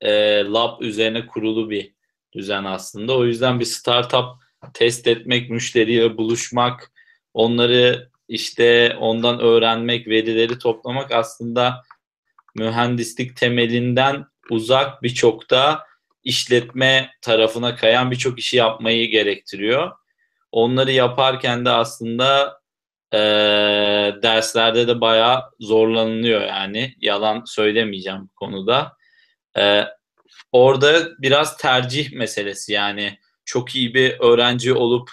e, 0.00 0.10
lab 0.44 0.80
üzerine 0.80 1.26
kurulu 1.26 1.70
bir 1.70 1.92
düzen 2.32 2.64
aslında. 2.64 3.16
O 3.16 3.24
yüzden 3.24 3.60
bir 3.60 3.64
startup 3.64 4.26
test 4.74 5.06
etmek, 5.06 5.50
müşteriyle 5.50 6.16
buluşmak, 6.16 6.92
onları 7.34 8.10
işte 8.28 8.96
ondan 9.00 9.40
öğrenmek, 9.40 10.08
verileri 10.08 10.58
toplamak 10.58 11.12
aslında 11.12 11.82
mühendislik 12.54 13.36
temelinden 13.36 14.26
uzak 14.50 15.02
birçok 15.02 15.50
da 15.50 15.84
işletme 16.24 17.10
tarafına 17.22 17.76
kayan 17.76 18.10
birçok 18.10 18.38
işi 18.38 18.56
yapmayı 18.56 19.10
gerektiriyor. 19.10 19.92
Onları 20.52 20.92
yaparken 20.92 21.64
de 21.64 21.70
aslında 21.70 22.60
e, 23.12 23.18
derslerde 24.22 24.88
de 24.88 25.00
bayağı 25.00 25.42
zorlanılıyor 25.60 26.40
yani. 26.40 26.94
Yalan 27.00 27.42
söylemeyeceğim 27.46 28.22
bu 28.22 28.34
konuda. 28.34 28.95
E, 29.58 29.84
orada 30.52 31.08
biraz 31.18 31.56
tercih 31.56 32.12
meselesi 32.12 32.72
yani 32.72 33.18
çok 33.44 33.74
iyi 33.74 33.94
bir 33.94 34.20
öğrenci 34.20 34.72
olup 34.72 35.10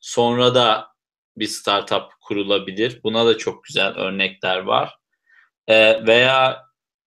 sonra 0.00 0.54
da 0.54 0.88
bir 1.36 1.46
startup 1.46 2.04
kurulabilir. 2.20 3.00
Buna 3.04 3.26
da 3.26 3.38
çok 3.38 3.64
güzel 3.64 3.94
örnekler 3.94 4.58
var. 4.58 4.96
E, 5.68 6.06
veya 6.06 6.62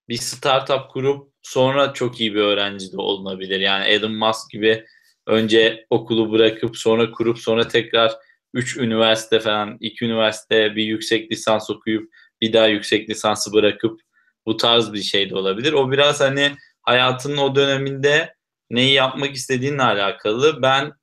bir 0.09 0.17
startup 0.17 0.89
kurup 0.91 1.33
sonra 1.41 1.93
çok 1.93 2.21
iyi 2.21 2.35
bir 2.35 2.41
öğrenci 2.41 2.91
de 2.91 2.97
olunabilir. 2.97 3.59
Yani 3.59 3.85
Elon 3.85 4.15
Musk 4.15 4.51
gibi 4.51 4.85
önce 5.27 5.85
okulu 5.89 6.31
bırakıp 6.31 6.77
sonra 6.77 7.11
kurup 7.11 7.39
sonra 7.39 7.67
tekrar 7.67 8.11
3 8.53 8.77
üniversite 8.77 9.39
falan, 9.39 9.77
2 9.79 10.05
üniversite 10.05 10.75
bir 10.75 10.83
yüksek 10.83 11.31
lisans 11.31 11.69
okuyup 11.69 12.13
bir 12.41 12.53
daha 12.53 12.67
yüksek 12.67 13.09
lisansı 13.09 13.53
bırakıp 13.53 14.01
bu 14.45 14.57
tarz 14.57 14.93
bir 14.93 15.01
şey 15.01 15.29
de 15.29 15.35
olabilir. 15.35 15.73
O 15.73 15.91
biraz 15.91 16.21
hani 16.21 16.55
hayatının 16.81 17.37
o 17.37 17.55
döneminde 17.55 18.35
neyi 18.69 18.93
yapmak 18.93 19.35
istediğinle 19.35 19.83
alakalı. 19.83 20.61
Ben 20.61 20.93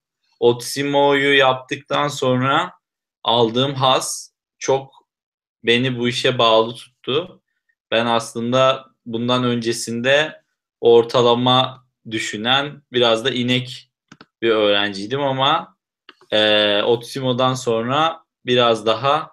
Otsimo'yu 0.41 1.37
yaptıktan 1.37 2.09
sonra 2.09 2.73
aldığım 3.25 3.75
has 3.75 4.33
çok 4.59 4.93
beni 5.65 5.99
bu 5.99 6.09
işe 6.09 6.39
bağlı 6.39 6.75
tuttu. 6.75 7.43
Ben 7.91 8.07
aslında 8.07 8.87
bundan 9.07 9.45
öncesinde 9.45 10.43
ortalama 10.81 11.87
düşünen 12.11 12.83
biraz 12.93 13.25
da 13.25 13.31
inek 13.31 13.91
bir 14.43 14.51
öğrenciydim 14.51 15.21
ama 15.21 15.77
e, 16.31 16.83
Otsimo'dan 16.83 17.55
sonra 17.55 18.25
biraz 18.47 18.87
daha 18.87 19.31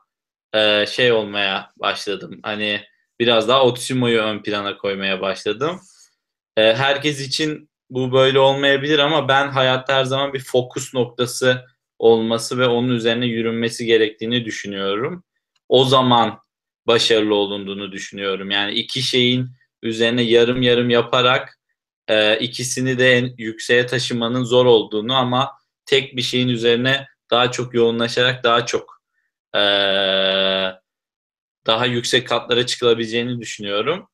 e, 0.53 0.85
şey 0.85 1.11
olmaya 1.11 1.71
başladım. 1.77 2.39
Hani 2.43 2.81
biraz 3.19 3.47
daha 3.47 3.65
Otsimo'yu 3.65 4.19
ön 4.21 4.43
plana 4.43 4.77
koymaya 4.77 5.21
başladım. 5.21 5.79
E, 6.57 6.73
herkes 6.73 7.21
için 7.21 7.69
bu 7.89 8.11
böyle 8.11 8.39
olmayabilir 8.39 8.99
ama 8.99 9.27
ben 9.27 9.47
hayatta 9.47 9.95
her 9.95 10.03
zaman 10.03 10.33
bir 10.33 10.39
fokus 10.39 10.93
noktası 10.93 11.65
olması 11.99 12.57
ve 12.57 12.67
onun 12.67 12.89
üzerine 12.89 13.25
yürünmesi 13.25 13.85
gerektiğini 13.85 14.45
düşünüyorum. 14.45 15.23
O 15.69 15.85
zaman 15.85 16.39
başarılı 16.88 17.35
olunduğunu 17.35 17.91
düşünüyorum. 17.91 18.51
Yani 18.51 18.73
iki 18.73 19.01
şeyin 19.01 19.47
üzerine 19.83 20.21
yarım 20.21 20.61
yarım 20.61 20.89
yaparak 20.89 21.59
e, 22.07 22.39
ikisini 22.39 22.97
de 22.97 23.11
en 23.11 23.33
yükseğe 23.38 23.85
taşımanın 23.85 24.43
zor 24.43 24.65
olduğunu 24.65 25.15
ama 25.15 25.51
tek 25.85 26.15
bir 26.15 26.21
şeyin 26.21 26.47
üzerine 26.47 27.07
daha 27.31 27.51
çok 27.51 27.73
yoğunlaşarak 27.73 28.43
daha 28.43 28.65
çok 28.65 29.01
e, 29.55 29.61
daha 31.65 31.85
yüksek 31.85 32.27
katlara 32.27 32.65
çıkılabileceğini 32.65 33.39
düşünüyorum. 33.41 34.09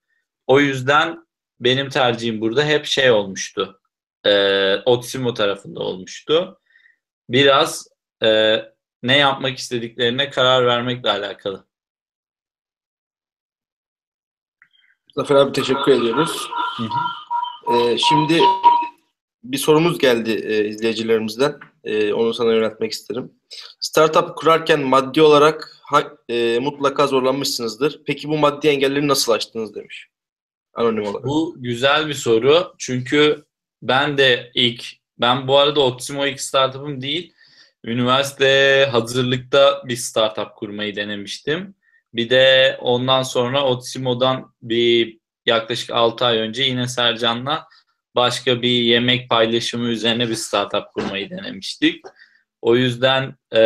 O 0.48 0.60
yüzden 0.60 1.26
benim 1.60 1.90
tercihim 1.90 2.42
burada 2.42 2.66
hep 2.66 2.86
şey 2.86 3.12
olmuştu. 3.12 3.82
E, 4.26 4.76
Otsimo 4.76 5.34
tarafında 5.34 5.80
olmuştu. 5.80 6.60
Biraz 7.30 7.88
e, 8.24 8.62
ne 9.04 9.18
yapmak 9.18 9.58
istediklerine 9.58 10.30
karar 10.30 10.66
vermekle 10.66 11.12
alakalı. 11.12 11.68
Zafer 15.16 15.36
abi 15.36 15.52
teşekkür 15.52 15.92
ediyoruz. 15.92 16.50
Hı 16.78 16.84
hı. 16.84 16.90
Ee, 17.74 17.98
şimdi 17.98 18.40
bir 19.44 19.58
sorumuz 19.58 19.98
geldi 19.98 20.32
e, 20.32 20.68
izleyicilerimizden. 20.68 21.60
E, 21.86 22.14
onu 22.14 22.34
sana 22.34 22.54
yöneltmek 22.54 22.92
isterim. 22.92 23.32
Startup 23.80 24.36
kurarken 24.36 24.80
maddi 24.82 25.22
olarak 25.22 25.78
e, 26.30 26.60
mutlaka 26.60 27.08
zorlanmışsınızdır. 27.08 28.02
Peki 28.06 28.30
bu 28.30 28.38
maddi 28.38 28.68
engelleri 28.68 29.08
nasıl 29.08 29.32
aştınız 29.32 29.76
demiş. 29.76 30.08
Anonim 30.74 31.08
olarak. 31.08 31.26
Bu 31.26 31.56
güzel 31.58 32.08
bir 32.08 32.14
soru. 32.14 32.74
Çünkü 32.78 33.46
ben 33.82 34.18
de 34.18 34.52
ilk, 34.54 34.86
ben 35.18 35.48
bu 35.48 35.58
arada 35.58 35.82
Optimo 35.82 36.26
ilk 36.26 36.42
startup'ım 36.42 37.02
değil. 37.02 37.34
Üniversite 37.84 38.88
hazırlıkta 38.92 39.84
bir 39.86 39.96
startup 39.96 40.56
kurmayı 40.56 40.96
denemiştim. 40.96 41.76
Bir 42.14 42.30
de 42.30 42.78
ondan 42.82 43.24
sonra 43.24 43.66
Otimo'dan 43.66 44.54
bir 44.62 45.20
yaklaşık 45.46 45.90
6 45.90 46.26
ay 46.26 46.38
önce 46.38 46.64
yine 46.64 46.88
Sercan'la 46.88 47.68
başka 48.16 48.62
bir 48.62 48.70
yemek 48.70 49.30
paylaşımı 49.30 49.88
üzerine 49.88 50.30
bir 50.30 50.36
startup 50.36 50.94
kurmayı 50.94 51.30
denemiştik. 51.30 52.06
O 52.62 52.76
yüzden 52.76 53.36
e, 53.52 53.62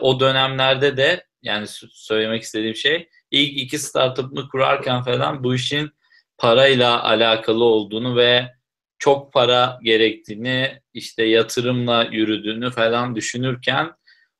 o 0.00 0.20
dönemlerde 0.20 0.96
de 0.96 1.26
yani 1.42 1.66
söylemek 1.90 2.42
istediğim 2.42 2.74
şey 2.74 3.08
ilk 3.30 3.58
iki 3.58 3.78
startup'ımı 3.78 4.48
kurarken 4.48 5.02
falan 5.02 5.44
bu 5.44 5.54
işin 5.54 5.90
parayla 6.38 7.04
alakalı 7.04 7.64
olduğunu 7.64 8.16
ve 8.16 8.54
çok 8.98 9.32
para 9.32 9.78
gerektiğini, 9.82 10.80
işte 10.94 11.24
yatırımla 11.24 12.04
yürüdüğünü 12.04 12.70
falan 12.70 13.16
düşünürken 13.16 13.92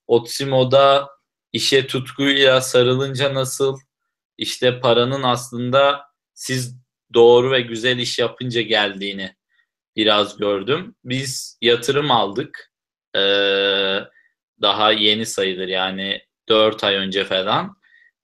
Otsimo'da 0.07 1.09
işe 1.53 1.87
tutkuyla 1.87 2.61
sarılınca 2.61 3.35
nasıl 3.35 3.79
işte 4.39 4.81
paranın 4.81 5.23
aslında 5.23 6.03
siz 6.35 6.84
doğru 7.15 7.51
ve 7.51 7.61
güzel 7.61 7.99
iş 7.99 8.19
yapınca 8.19 8.61
geldiğini 8.63 9.35
biraz 9.97 10.37
gördüm. 10.37 10.95
Biz 11.05 11.59
yatırım 11.63 12.11
aldık. 12.11 12.73
Ee, 13.17 13.99
daha 14.63 14.93
yeni 14.93 15.27
sayılır 15.27 15.69
yani 15.69 16.23
4 16.49 16.85
ay 16.85 16.95
önce 16.95 17.25
falan. 17.25 17.77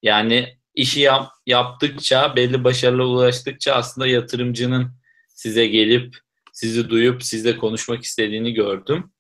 Yani 0.03 0.59
işi 0.75 1.01
yap, 1.01 1.31
yaptıkça, 1.47 2.37
belli 2.37 2.65
başarılı 2.65 3.07
ulaştıkça 3.07 3.75
aslında 3.75 4.07
yatırımcının 4.07 4.91
size 5.29 5.67
gelip, 5.67 6.17
sizi 6.53 6.91
duyup, 6.91 7.23
sizle 7.23 7.57
konuşmak 7.57 8.03
istediğini 8.03 8.55
gördüm. 8.55 9.13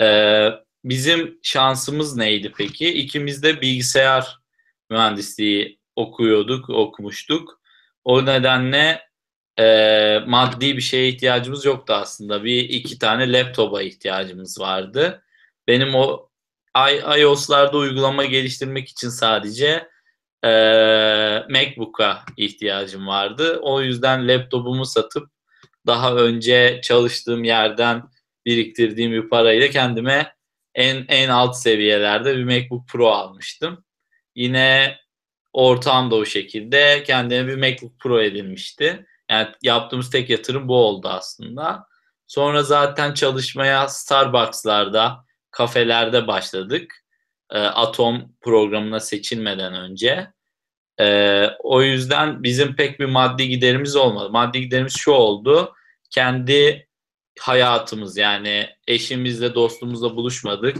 Ee, 0.00 0.48
bizim 0.84 1.38
şansımız 1.42 2.16
neydi 2.16 2.52
peki? 2.56 2.88
İkimiz 2.88 3.42
de 3.42 3.60
bilgisayar 3.60 4.38
mühendisliği 4.90 5.78
okuyorduk, 5.96 6.70
okumuştuk. 6.70 7.59
O 8.04 8.26
nedenle 8.26 9.02
e, 9.58 10.18
maddi 10.26 10.76
bir 10.76 10.82
şeye 10.82 11.08
ihtiyacımız 11.08 11.64
yoktu 11.64 11.92
aslında. 11.92 12.44
Bir 12.44 12.58
iki 12.68 12.98
tane 12.98 13.32
laptopa 13.32 13.82
ihtiyacımız 13.82 14.60
vardı. 14.60 15.24
Benim 15.68 15.94
o 15.94 16.30
iOS'larda 17.18 17.76
uygulama 17.76 18.24
geliştirmek 18.24 18.88
için 18.88 19.08
sadece 19.08 19.88
e, 20.44 20.50
MacBook'a 21.50 22.24
ihtiyacım 22.36 23.06
vardı. 23.06 23.58
O 23.62 23.82
yüzden 23.82 24.28
laptopumu 24.28 24.86
satıp 24.86 25.28
daha 25.86 26.14
önce 26.14 26.80
çalıştığım 26.84 27.44
yerden 27.44 28.02
biriktirdiğim 28.46 29.12
bir 29.12 29.28
parayla 29.28 29.70
kendime 29.70 30.34
en 30.74 31.04
en 31.08 31.28
alt 31.28 31.56
seviyelerde 31.56 32.36
bir 32.36 32.44
MacBook 32.44 32.88
Pro 32.88 33.08
almıştım. 33.08 33.84
Yine 34.34 34.96
ortağım 35.52 36.10
da 36.10 36.14
o 36.14 36.24
şekilde 36.24 37.02
kendine 37.06 37.46
bir 37.46 37.56
MacBook 37.56 38.00
Pro 38.00 38.20
edinmişti. 38.20 39.06
Yani 39.30 39.48
yaptığımız 39.62 40.10
tek 40.10 40.30
yatırım 40.30 40.68
bu 40.68 40.76
oldu 40.76 41.08
aslında. 41.08 41.86
Sonra 42.26 42.62
zaten 42.62 43.14
çalışmaya 43.14 43.88
Starbucks'larda, 43.88 45.24
kafelerde 45.50 46.26
başladık. 46.26 47.04
E, 47.50 47.58
Atom 47.58 48.32
programına 48.40 49.00
seçilmeden 49.00 49.74
önce. 49.74 50.32
E, 51.00 51.46
o 51.58 51.82
yüzden 51.82 52.42
bizim 52.42 52.76
pek 52.76 53.00
bir 53.00 53.04
maddi 53.04 53.48
giderimiz 53.48 53.96
olmadı. 53.96 54.30
Maddi 54.30 54.60
giderimiz 54.60 54.96
şu 54.96 55.10
oldu. 55.10 55.74
Kendi 56.10 56.88
hayatımız 57.40 58.16
yani 58.16 58.68
eşimizle, 58.86 59.54
dostumuzla 59.54 60.16
buluşmadık. 60.16 60.76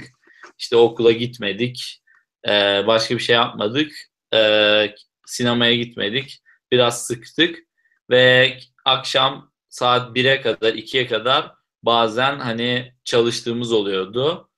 İşte 0.58 0.76
okula 0.76 1.12
gitmedik. 1.12 2.02
E, 2.48 2.84
başka 2.86 3.14
bir 3.14 3.22
şey 3.22 3.36
yapmadık. 3.36 4.09
E, 4.34 4.94
sinemaya 5.26 5.74
gitmedik. 5.74 6.42
Biraz 6.72 7.06
sıktık 7.06 7.58
ve 8.10 8.56
akşam 8.84 9.50
saat 9.68 10.16
1'e 10.16 10.40
kadar 10.40 10.74
2'ye 10.74 11.06
kadar 11.06 11.52
bazen 11.82 12.38
hani 12.38 12.94
çalıştığımız 13.04 13.72
oluyordu. 13.72 14.50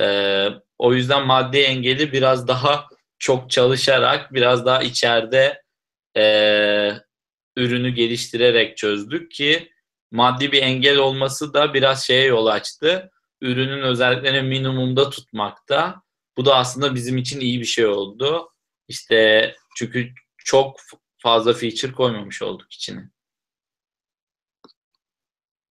Ee, 0.00 0.48
o 0.78 0.94
yüzden 0.94 1.26
maddi 1.26 1.58
engeli 1.58 2.12
biraz 2.12 2.48
daha 2.48 2.86
çok 3.18 3.50
çalışarak 3.50 4.34
biraz 4.34 4.66
daha 4.66 4.82
içeride 4.82 5.62
e, 6.16 6.24
ürünü 7.56 7.90
geliştirerek 7.90 8.76
çözdük 8.76 9.30
ki 9.30 9.72
maddi 10.10 10.52
bir 10.52 10.62
engel 10.62 10.98
olması 10.98 11.54
da 11.54 11.74
biraz 11.74 12.06
şeye 12.06 12.24
yol 12.24 12.46
açtı. 12.46 13.10
Ürünün 13.40 13.82
özelliklerini 13.82 14.48
minimumda 14.48 15.10
tutmakta. 15.10 16.02
Bu 16.36 16.44
da 16.44 16.56
aslında 16.56 16.94
bizim 16.94 17.18
için 17.18 17.40
iyi 17.40 17.60
bir 17.60 17.64
şey 17.64 17.86
oldu. 17.86 18.51
İşte 18.92 19.54
çünkü 19.76 20.12
çok 20.38 20.80
fazla 21.18 21.52
feature 21.52 21.92
koymamış 21.92 22.42
olduk 22.42 22.72
içine. 22.72 23.10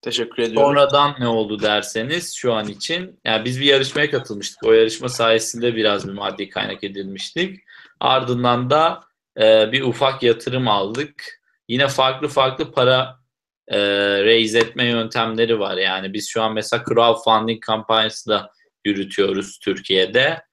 Teşekkür 0.01 0.43
ediyorum. 0.43 0.69
Sonradan 0.69 1.15
ne 1.19 1.27
oldu 1.27 1.61
derseniz 1.61 2.33
şu 2.35 2.53
an 2.53 2.67
için 2.67 3.19
yani 3.25 3.45
biz 3.45 3.59
bir 3.59 3.65
yarışmaya 3.65 4.11
katılmıştık. 4.11 4.63
O 4.63 4.73
yarışma 4.73 5.09
sayesinde 5.09 5.75
biraz 5.75 6.07
bir 6.07 6.13
maddi 6.13 6.49
kaynak 6.49 6.83
edilmiştik. 6.83 7.59
Ardından 7.99 8.69
da 8.69 9.01
e, 9.39 9.71
bir 9.71 9.81
ufak 9.81 10.23
yatırım 10.23 10.67
aldık. 10.67 11.41
Yine 11.67 11.87
farklı 11.87 12.27
farklı 12.27 12.71
para 12.71 13.19
e, 13.67 13.79
raise 14.23 14.59
etme 14.59 14.85
yöntemleri 14.85 15.59
var. 15.59 15.77
Yani 15.77 16.13
biz 16.13 16.29
şu 16.29 16.41
an 16.41 16.53
mesela 16.53 16.83
crowdfunding 16.89 17.63
kampanyası 17.63 18.29
da 18.29 18.51
yürütüyoruz 18.85 19.59
Türkiye'de. 19.59 20.43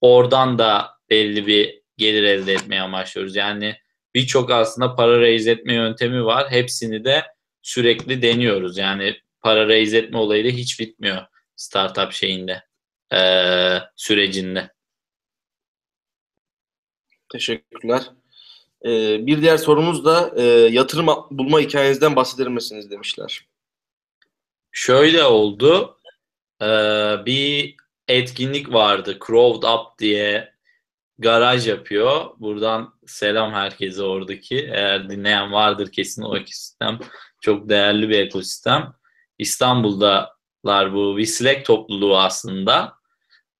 Oradan 0.00 0.58
da 0.58 0.90
belli 1.10 1.46
bir 1.46 1.81
gelir 1.96 2.22
elde 2.22 2.52
etmeye 2.52 2.80
amaçlıyoruz. 2.80 3.36
Yani 3.36 3.76
birçok 4.14 4.50
aslında 4.50 4.94
para 4.94 5.20
raise 5.20 5.50
etme 5.50 5.74
yöntemi 5.74 6.24
var. 6.24 6.50
Hepsini 6.50 7.04
de 7.04 7.22
sürekli 7.62 8.22
deniyoruz. 8.22 8.78
Yani 8.78 9.16
para 9.40 9.68
raise 9.68 9.98
etme 9.98 10.18
olayı 10.18 10.44
da 10.44 10.48
hiç 10.48 10.80
bitmiyor 10.80 11.22
startup 11.56 12.12
şeyinde, 12.12 12.62
e, 13.12 13.20
sürecinde. 13.96 14.70
Teşekkürler. 17.32 18.02
Ee, 18.84 19.26
bir 19.26 19.42
diğer 19.42 19.56
sorumuz 19.56 20.04
da 20.04 20.32
e, 20.36 20.42
yatırım 20.70 21.06
bulma 21.30 21.60
hikayenizden 21.60 22.16
bahseder 22.16 22.48
misiniz 22.48 22.90
demişler. 22.90 23.46
Şöyle 24.72 25.24
oldu. 25.24 25.98
Ee, 26.62 26.66
bir 27.26 27.76
etkinlik 28.08 28.72
vardı. 28.72 29.18
Crowd 29.26 29.62
Up 29.62 29.98
diye 29.98 30.51
garaj 31.22 31.68
yapıyor. 31.68 32.26
Buradan 32.38 32.94
selam 33.06 33.52
herkese 33.52 34.02
oradaki. 34.02 34.58
Eğer 34.58 35.10
dinleyen 35.10 35.52
vardır 35.52 35.92
kesin 35.92 36.22
o 36.22 36.36
ekosistem. 36.36 36.98
Çok 37.40 37.68
değerli 37.68 38.08
bir 38.08 38.18
ekosistem. 38.18 38.92
İstanbul'dalar 39.38 40.94
bu 40.94 41.16
bir 41.16 41.26
Slack 41.26 41.66
topluluğu 41.66 42.18
aslında. 42.18 42.94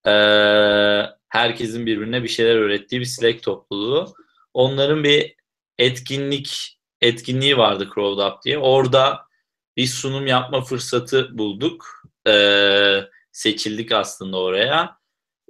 Ee, 0.07 1.07
herkesin 1.29 1.87
birbirine 1.87 2.22
bir 2.22 2.29
şeyler 2.29 2.55
öğrettiği 2.57 3.01
bir 3.01 3.07
Slack 3.07 3.42
topluluğu. 3.42 4.14
Onların 4.55 5.05
bir 5.05 5.35
etkinlik 5.79 6.79
etkinliği 7.01 7.59
vardı 7.59 7.88
Crowd 7.94 8.33
Up 8.33 8.42
diye. 8.44 8.59
Orada 8.59 9.20
bir 9.77 9.87
sunum 9.87 10.27
yapma 10.27 10.61
fırsatı 10.61 11.38
bulduk. 11.38 12.03
Ee, 12.29 13.01
seçildik 13.33 13.92
aslında 13.92 14.38
oraya 14.38 15.02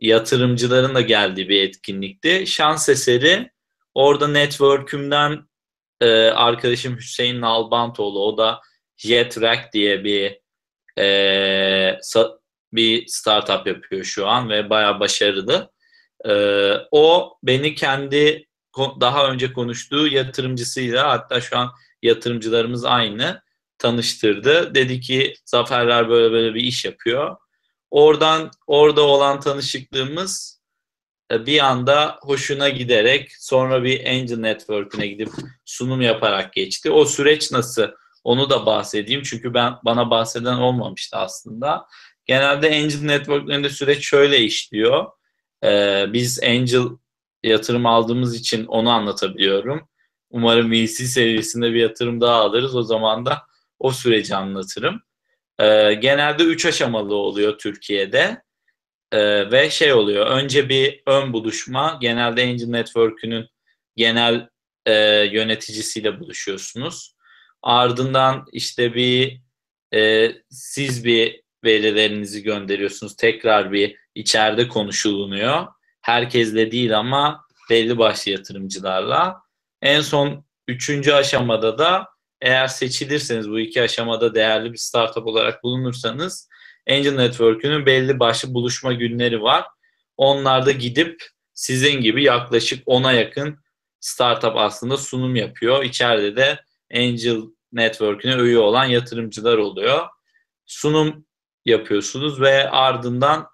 yatırımcıların 0.03 0.95
da 0.95 1.01
geldiği 1.01 1.49
bir 1.49 1.63
etkinlikti. 1.63 2.45
Şans 2.47 2.89
eseri 2.89 3.51
orada 3.95 4.29
network'ümden 4.29 5.49
e, 6.01 6.11
arkadaşım 6.31 6.97
Hüseyin 6.97 7.41
Nalbantoğlu 7.41 8.25
o 8.25 8.39
da 8.39 8.61
JetRack 8.97 9.73
diye 9.73 10.05
bir 10.05 10.41
e, 10.99 11.99
bir 12.73 13.07
startup 13.07 13.67
yapıyor 13.67 14.05
şu 14.05 14.29
an 14.29 14.49
ve 14.49 14.71
bayağı 14.71 15.01
başarılı. 15.01 15.71
E, 16.25 16.35
o 16.91 17.37
beni 17.43 17.75
kendi 17.75 18.47
daha 19.01 19.31
önce 19.31 19.53
konuştuğu 19.53 20.09
yatırımcısıyla 20.09 21.11
hatta 21.11 21.41
şu 21.41 21.59
an 21.59 21.71
yatırımcılarımız 22.03 22.85
aynı 22.85 23.43
tanıştırdı. 23.79 24.75
Dedi 24.75 25.01
ki 25.01 25.35
Zaferler 25.45 26.09
böyle 26.09 26.33
böyle 26.33 26.55
bir 26.55 26.61
iş 26.61 26.85
yapıyor. 26.85 27.37
Oradan 27.93 28.51
orada 28.67 29.03
olan 29.03 29.41
tanışıklığımız 29.41 30.61
e, 31.33 31.47
bir 31.47 31.67
anda 31.67 32.19
hoşuna 32.23 32.69
giderek 32.69 33.33
sonra 33.39 33.85
bir 33.85 34.07
Angel 34.07 34.37
Network'üne 34.37 35.07
gidip 35.07 35.29
sunum 35.65 36.01
yaparak 36.01 36.53
geçti. 36.53 36.91
O 36.91 37.05
süreç 37.05 37.53
nasıl? 37.53 37.89
Onu 38.25 38.51
da 38.51 38.67
bahsedeyim. 38.67 39.23
Çünkü 39.23 39.55
ben 39.55 39.75
bana 39.85 40.11
bahseden 40.11 40.57
olmamıştı 40.57 41.17
aslında. 41.17 41.87
Genelde 42.27 42.67
Angel 42.67 43.03
Network'lerinde 43.03 43.69
süreç 43.69 44.05
şöyle 44.05 44.41
işliyor. 44.41 45.07
Ee, 45.65 46.07
biz 46.13 46.43
Angel 46.43 46.85
yatırım 47.43 47.87
aldığımız 47.87 48.35
için 48.35 48.67
onu 48.67 48.91
anlatabiliyorum. 48.91 49.89
Umarım 50.31 50.71
VC 50.71 50.87
seviyesinde 50.87 51.73
bir 51.73 51.81
yatırım 51.81 52.21
daha 52.21 52.35
alırız. 52.35 52.77
O 52.77 52.83
zaman 52.83 53.27
da 53.27 53.43
o 53.79 53.93
süreci 53.93 54.37
anlatırım. 54.37 55.03
E, 55.63 55.95
genelde 55.95 56.43
üç 56.43 56.67
aşamalı 56.67 57.15
oluyor 57.15 57.59
Türkiye'de. 57.59 58.43
E, 59.13 59.51
ve 59.51 59.71
şey 59.71 59.93
oluyor. 59.93 60.27
Önce 60.27 60.69
bir 60.69 61.03
ön 61.07 61.33
buluşma. 61.33 61.99
Genelde 62.01 62.43
Angel 62.43 62.69
Network'ünün 62.69 63.49
genel 63.97 64.49
e, 64.87 64.95
yöneticisiyle 65.33 66.21
buluşuyorsunuz. 66.21 67.15
Ardından 67.63 68.47
işte 68.53 68.95
bir 68.95 69.41
e, 69.95 70.33
siz 70.51 71.05
bir 71.05 71.43
verilerinizi 71.65 72.43
gönderiyorsunuz. 72.43 73.17
Tekrar 73.17 73.73
bir 73.73 73.97
içeride 74.15 74.69
konuşulunuyor. 74.69 75.67
Herkesle 76.01 76.71
değil 76.71 76.99
ama 76.99 77.45
belli 77.71 77.99
başlı 77.99 78.31
yatırımcılarla. 78.31 79.43
En 79.83 80.01
son 80.01 80.45
üçüncü 80.69 81.13
aşamada 81.13 81.79
da 81.79 82.12
eğer 82.43 82.67
seçilirseniz 82.67 83.51
bu 83.51 83.61
iki 83.61 83.83
aşamada 83.83 84.35
değerli 84.35 84.73
bir 84.73 84.79
startup 84.79 85.27
olarak 85.27 85.63
bulunursanız 85.63 86.49
Angel 86.91 87.15
Network'ünün 87.15 87.87
belli 87.87 88.21
başlı 88.21 88.55
buluşma 88.55 88.93
günleri 88.93 89.43
var. 89.43 89.65
Onlarda 90.17 90.73
gidip 90.73 91.23
sizin 91.55 92.01
gibi 92.01 92.25
yaklaşık 92.25 92.87
10'a 92.87 93.13
yakın 93.13 93.59
startup 94.01 94.57
aslında 94.57 94.97
sunum 94.97 95.37
yapıyor. 95.37 95.85
İçeride 95.85 96.37
de 96.37 96.61
Angel 96.95 97.41
Network'üne 97.73 98.35
üye 98.35 98.59
olan 98.59 98.85
yatırımcılar 98.85 99.59
oluyor. 99.59 100.07
Sunum 100.67 101.27
yapıyorsunuz 101.65 102.41
ve 102.41 102.71
ardından 102.71 103.49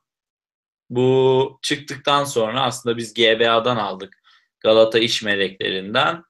bu 0.91 1.59
çıktıktan 1.63 2.25
sonra 2.25 2.63
aslında 2.63 2.97
biz 2.97 3.15
GBA'dan 3.15 3.77
aldık 3.77 4.23
Galata 4.61 4.99
İş 4.99 5.23
Meleklerinden. 5.23 6.23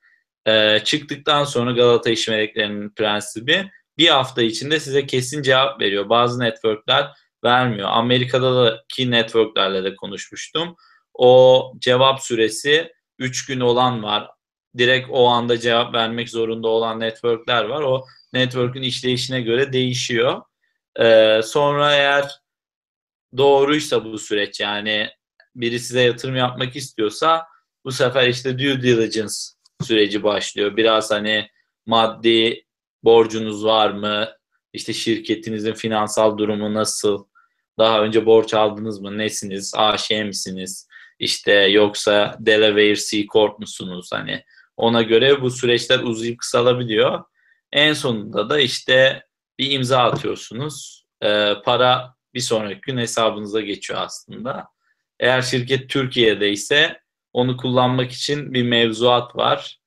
Ee, 0.49 0.81
çıktıktan 0.85 1.45
sonra 1.45 1.73
Galata 1.73 2.11
İş 2.11 2.29
Meleklerinin 2.29 2.91
prensibi 2.91 3.71
bir 3.99 4.09
hafta 4.09 4.43
içinde 4.43 4.81
size 4.81 5.07
kesin 5.07 5.43
cevap 5.43 5.81
veriyor. 5.81 6.09
Bazı 6.09 6.41
networkler 6.41 7.11
vermiyor. 7.45 7.89
Amerika'daki 7.93 9.11
networklerle 9.11 9.85
de 9.85 9.97
konuşmuştum. 9.97 10.77
O 11.15 11.73
cevap 11.79 12.21
süresi 12.23 12.93
3 13.19 13.47
gün 13.47 13.61
olan 13.61 14.03
var. 14.03 14.31
Direkt 14.79 15.09
o 15.11 15.27
anda 15.27 15.59
cevap 15.59 15.95
vermek 15.95 16.31
zorunda 16.31 16.69
olan 16.69 17.01
networkler 17.01 17.65
var. 17.65 17.83
O 17.83 18.05
network'ün 18.33 18.83
işleyişine 18.83 19.41
göre 19.41 19.73
değişiyor. 19.73 20.43
Ee, 21.01 21.41
sonra 21.45 21.95
eğer 21.95 22.31
doğruysa 23.37 24.05
bu 24.05 24.19
süreç 24.19 24.61
yani 24.61 25.09
biri 25.57 25.81
size 25.81 26.01
yatırım 26.01 26.37
yapmak 26.37 26.77
istiyorsa 26.77 27.47
bu 27.85 27.93
sefer 27.93 28.29
işte 28.29 28.59
due 28.59 28.83
diligence 28.83 29.35
süreci 29.83 30.23
başlıyor. 30.23 30.77
Biraz 30.77 31.11
hani 31.11 31.49
maddi 31.87 32.65
borcunuz 33.03 33.65
var 33.65 33.91
mı? 33.91 34.29
İşte 34.73 34.93
şirketinizin 34.93 35.73
finansal 35.73 36.39
durumu 36.39 36.75
nasıl? 36.75 37.27
Daha 37.79 38.03
önce 38.03 38.27
borç 38.27 38.55
aldınız 38.55 39.01
mı? 39.01 39.19
Nesiniz? 39.19 39.73
AŞ 39.77 40.11
misiniz? 40.11 40.89
İşte 41.19 41.53
yoksa 41.53 42.37
Delaware 42.41 42.97
C 42.97 43.27
Corp 43.27 43.59
musunuz? 43.59 44.11
Hani 44.13 44.45
ona 44.77 45.03
göre 45.03 45.43
bu 45.43 45.51
süreçler 45.51 45.99
uzayıp 45.99 46.39
kısalabiliyor. 46.39 47.25
En 47.73 47.93
sonunda 47.93 48.51
da 48.51 48.61
işte 48.61 49.25
bir 49.59 49.71
imza 49.71 49.99
atıyorsunuz. 49.99 51.07
Ee, 51.23 51.55
para 51.65 52.15
bir 52.35 52.41
sonraki 52.41 52.81
gün 52.81 52.99
hesabınıza 52.99 53.61
geçiyor 53.61 54.01
aslında. 54.03 54.69
Eğer 55.21 55.43
şirket 55.43 55.91
Türkiye'de 55.91 56.51
ise 56.51 57.01
onu 57.33 57.57
kullanmak 57.57 58.13
için 58.13 58.55
bir 58.55 58.63
mevzuat 58.63 59.37
var. 59.37 59.79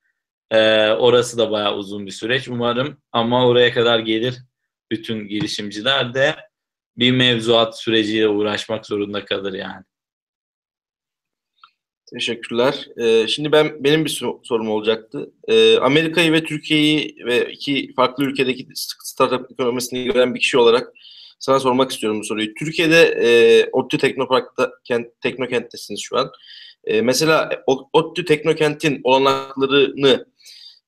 Ee, 0.52 0.90
orası 0.90 1.38
da 1.38 1.52
bayağı 1.52 1.76
uzun 1.76 2.06
bir 2.06 2.12
süreç 2.12 2.48
umarım 2.48 3.02
ama 3.12 3.48
oraya 3.48 3.74
kadar 3.74 4.00
gelir 4.00 4.38
bütün 4.92 5.28
girişimciler 5.28 6.14
de 6.14 6.36
bir 6.98 7.12
mevzuat 7.12 7.80
süreciyle 7.80 8.28
uğraşmak 8.28 8.86
zorunda 8.86 9.26
kalır 9.26 9.54
yani. 9.54 9.84
Teşekkürler. 12.14 12.88
Ee, 12.98 13.28
şimdi 13.28 13.52
ben 13.52 13.84
benim 13.84 14.06
bir 14.06 14.22
sorum 14.44 14.70
olacaktı. 14.70 15.32
Ee, 15.48 15.78
Amerika'yı 15.78 16.32
ve 16.32 16.44
Türkiye'yi 16.44 17.16
ve 17.26 17.52
iki 17.52 17.94
farklı 17.94 18.24
ülkedeki 18.24 18.68
startup 18.76 19.52
ekonomisini 19.52 20.04
gören 20.04 20.36
bir 20.36 20.40
kişi 20.40 20.58
olarak 20.58 20.94
sana 21.40 21.60
sormak 21.60 21.92
istiyorum 21.92 22.20
bu 22.20 22.24
soruyu. 22.24 22.54
Türkiye'de 22.54 23.02
e, 23.02 23.30
ODTÜ 23.72 23.98
Teknopark'ta 23.98 24.72
kent, 24.84 25.08
Teknokent'tesiniz 25.22 26.02
şu 26.02 26.18
an. 26.18 26.32
E, 26.84 27.02
mesela 27.02 27.64
ODTÜ 27.94 28.26
Teknokent'in 28.26 29.02
olanaklarını 29.04 30.26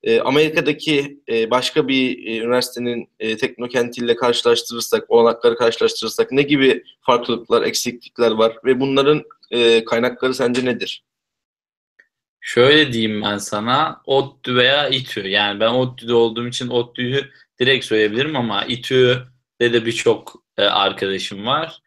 e, 0.02 0.20
Amerika'daki 0.20 1.20
e, 1.28 1.50
başka 1.50 1.88
bir 1.88 2.26
e, 2.26 2.38
üniversitenin 2.38 3.08
e, 3.20 3.36
teknokentiyle 3.36 4.16
karşılaştırırsak, 4.16 5.10
olanakları 5.10 5.56
karşılaştırırsak 5.56 6.32
ne 6.32 6.42
gibi 6.42 6.84
farklılıklar, 7.00 7.62
eksiklikler 7.62 8.30
var 8.30 8.56
ve 8.64 8.80
bunların 8.80 9.22
e, 9.50 9.84
kaynakları 9.84 10.34
sence 10.34 10.64
nedir? 10.64 11.04
Şöyle 12.40 12.92
diyeyim 12.92 13.22
ben 13.22 13.38
sana, 13.38 14.02
ODTÜ 14.06 14.56
veya 14.56 14.88
İTÜ. 14.88 15.28
Yani 15.28 15.60
ben 15.60 15.70
ODTÜ'de 15.70 16.14
olduğum 16.14 16.48
için 16.48 16.68
ODTÜ'yü 16.68 17.30
direkt 17.60 17.84
söyleyebilirim 17.84 18.36
ama 18.36 18.64
İTÜ'de 18.64 19.72
de 19.72 19.86
birçok 19.86 20.44
e, 20.58 20.62
arkadaşım 20.62 21.46
var. 21.46 21.82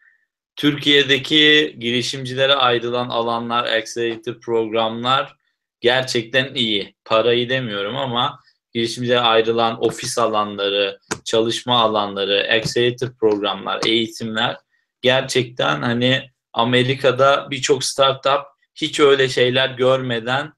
Türkiye'deki 0.58 1.76
girişimcilere 1.78 2.54
ayrılan 2.54 3.08
alanlar, 3.08 3.64
accelerator 3.64 4.40
programlar 4.40 5.36
gerçekten 5.80 6.54
iyi. 6.54 6.96
Parayı 7.04 7.48
demiyorum 7.48 7.96
ama 7.96 8.40
girişimcilere 8.74 9.20
ayrılan 9.20 9.84
ofis 9.84 10.18
alanları, 10.18 10.98
çalışma 11.24 11.80
alanları, 11.80 12.48
accelerator 12.52 13.16
programlar, 13.20 13.80
eğitimler 13.86 14.56
gerçekten 15.02 15.82
hani 15.82 16.30
Amerika'da 16.52 17.50
birçok 17.50 17.84
startup 17.84 18.42
hiç 18.74 19.00
öyle 19.00 19.28
şeyler 19.28 19.68
görmeden 19.68 20.52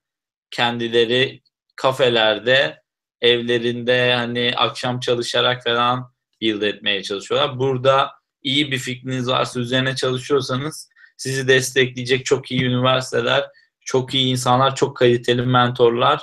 kendileri 0.51 1.43
kafelerde, 1.77 2.83
evlerinde 3.21 4.15
hani 4.15 4.53
akşam 4.57 5.01
çalışarak 5.01 5.65
falan 5.65 6.13
build 6.41 6.63
etmeye 6.63 7.03
çalışıyorlar. 7.03 7.59
Burada 7.59 8.20
iyi 8.43 8.73
bir 8.73 8.79
fikriniz 8.79 9.29
varsa 9.29 9.61
üzerine 9.61 9.97
çalışıyorsanız 9.97 10.89
sizi 11.17 11.49
destekleyecek 11.49 12.25
çok 12.25 12.51
iyi 12.51 12.65
üniversiteler, 12.65 13.45
çok 13.81 14.15
iyi 14.15 14.27
insanlar, 14.27 14.77
çok 14.77 14.97
kaliteli 14.97 15.43
mentorlar 15.43 16.23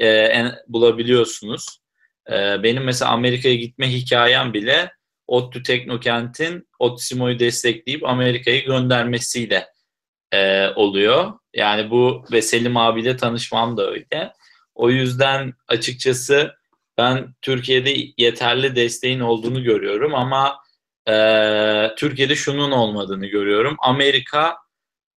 e, 0.00 0.44
bulabiliyorsunuz. 0.68 1.80
E, 2.30 2.62
benim 2.62 2.84
mesela 2.84 3.10
Amerika'ya 3.10 3.54
gitme 3.54 3.92
hikayem 3.92 4.52
bile 4.52 4.92
ODTÜ 5.26 5.62
Teknokent'in 5.62 6.68
Otsimo'yu 6.78 7.38
destekleyip 7.38 8.08
Amerika'ya 8.08 8.58
göndermesiyle 8.58 9.66
e, 10.32 10.68
oluyor. 10.68 11.32
Yani 11.54 11.90
bu 11.90 12.24
ve 12.32 12.42
Selim 12.42 12.76
abiyle 12.76 13.16
tanışmam 13.16 13.76
da 13.76 13.90
öyle. 13.90 14.32
O 14.74 14.90
yüzden 14.90 15.54
açıkçası 15.68 16.54
ben 16.98 17.34
Türkiye'de 17.42 17.94
yeterli 18.18 18.76
desteğin 18.76 19.20
olduğunu 19.20 19.62
görüyorum 19.62 20.14
ama 20.14 20.61
e, 21.08 21.94
Türkiye'de 21.96 22.36
şunun 22.36 22.70
olmadığını 22.70 23.26
görüyorum. 23.26 23.76
Amerika 23.78 24.56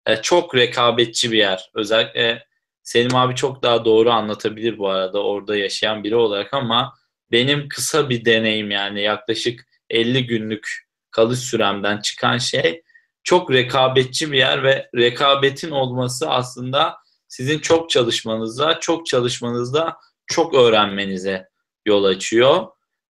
e, 0.05 0.21
çok 0.21 0.55
rekabetçi 0.55 1.31
bir 1.31 1.37
yer. 1.37 1.69
Özellikle 1.75 2.45
Selim 2.85 3.15
abi 3.15 3.35
çok 3.35 3.63
daha 3.63 3.85
doğru 3.85 4.11
anlatabilir 4.11 4.77
bu 4.77 4.89
arada 4.89 5.23
orada 5.23 5.57
yaşayan 5.57 6.03
biri 6.03 6.15
olarak 6.15 6.53
ama 6.53 6.93
benim 7.31 7.67
kısa 7.69 8.09
bir 8.09 8.25
deneyim 8.25 8.71
yani 8.71 9.01
yaklaşık 9.01 9.67
50 9.89 10.25
günlük 10.27 10.87
kalış 11.11 11.39
süremden 11.39 12.01
çıkan 12.01 12.37
şey 12.37 12.81
çok 13.23 13.51
rekabetçi 13.51 14.31
bir 14.31 14.37
yer 14.37 14.63
ve 14.63 14.89
rekabetin 14.95 15.71
olması 15.71 16.29
aslında 16.29 16.97
sizin 17.27 17.59
çok 17.59 17.89
çalışmanızda, 17.89 18.79
çok 18.79 19.05
çalışmanızda 19.05 19.97
çok 20.25 20.53
öğrenmenize 20.53 21.47
yol 21.85 22.03
açıyor. 22.03 22.67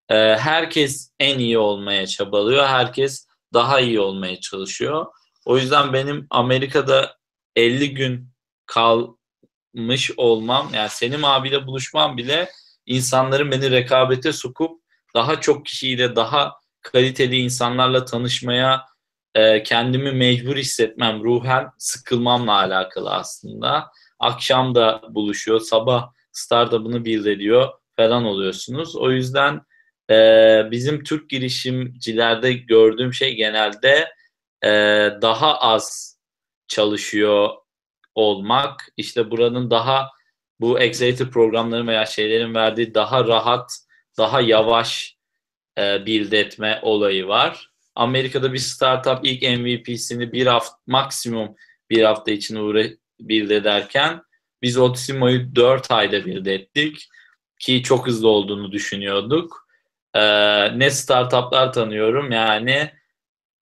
Ee, 0.10 0.16
herkes 0.16 1.12
en 1.20 1.40
iyi 1.40 1.58
olmaya 1.58 2.08
çabalıyor. 2.08 2.66
Herkes 2.66 3.28
daha 3.54 3.80
iyi 3.80 4.00
olmaya 4.00 4.40
çalışıyor. 4.40 5.06
O 5.46 5.58
yüzden 5.58 5.94
benim 5.94 6.28
Amerika'da 6.30 7.18
50 7.56 7.94
gün 7.94 8.30
kalmış 8.66 10.12
olmam, 10.18 10.70
yani 10.74 10.90
Selim 10.90 11.26
abiyle 11.26 11.68
buluşmam 11.68 12.18
bile 12.18 12.50
insanların 12.86 13.52
beni 13.52 13.72
rekabete 13.72 14.32
sokup 14.34 14.82
daha 15.16 15.42
çok 15.42 15.66
kişiyle, 15.66 16.16
daha 16.16 16.54
kaliteli 16.82 17.38
insanlarla 17.38 18.06
tanışmaya 18.06 18.86
e, 19.36 19.64
kendimi 19.64 20.12
mecbur 20.12 20.56
hissetmem, 20.56 21.24
ruhen 21.24 21.70
sıkılmamla 21.78 22.54
alakalı 22.54 23.12
aslında. 23.12 23.92
Akşam 24.20 24.76
da 24.76 25.02
buluşuyor, 25.10 25.60
sabah 25.60 26.12
startup'ını 26.32 27.06
build 27.06 27.26
ediyor 27.26 27.70
falan 27.96 28.26
oluyorsunuz. 28.26 28.96
O 28.96 29.12
yüzden 29.12 29.62
e, 30.10 30.16
bizim 30.72 31.04
Türk 31.04 31.30
girişimcilerde 31.30 32.54
gördüğüm 32.54 33.14
şey 33.14 33.36
genelde 33.36 34.12
e, 34.64 34.70
daha 35.22 35.60
az 35.60 36.18
çalışıyor 36.68 37.50
olmak. 38.16 38.90
İşte 38.98 39.32
buranın 39.32 39.72
daha 39.72 40.10
bu 40.60 40.76
accelerator 40.76 41.32
programların 41.32 41.88
veya 41.88 42.06
şeylerin 42.06 42.54
verdiği 42.54 42.94
daha 42.94 43.28
rahat, 43.28 43.72
daha 44.18 44.42
yavaş 44.42 45.18
e, 45.78 46.06
build 46.06 46.82
olayı 46.82 47.28
var. 47.28 47.72
Amerika'da 47.96 48.54
bir 48.54 48.58
startup 48.58 49.20
ilk 49.24 49.42
MVP'sini 49.42 50.32
bir 50.32 50.48
hafta 50.48 50.76
maksimum 50.88 51.56
bir 51.90 52.04
hafta 52.04 52.32
için 52.32 52.56
uğra 52.56 52.84
build 53.20 53.66
biz 54.62 54.78
Otimo'yu 54.78 55.56
4 55.56 55.92
ayda 55.92 56.26
build 56.26 56.46
ettik 56.46 57.10
ki 57.60 57.84
çok 57.84 58.08
hızlı 58.08 58.28
olduğunu 58.28 58.72
düşünüyorduk. 58.72 59.65
Ee, 60.16 60.80
ne 60.80 60.92
startuplar 60.92 61.74
tanıyorum 61.74 62.32
yani 62.32 62.92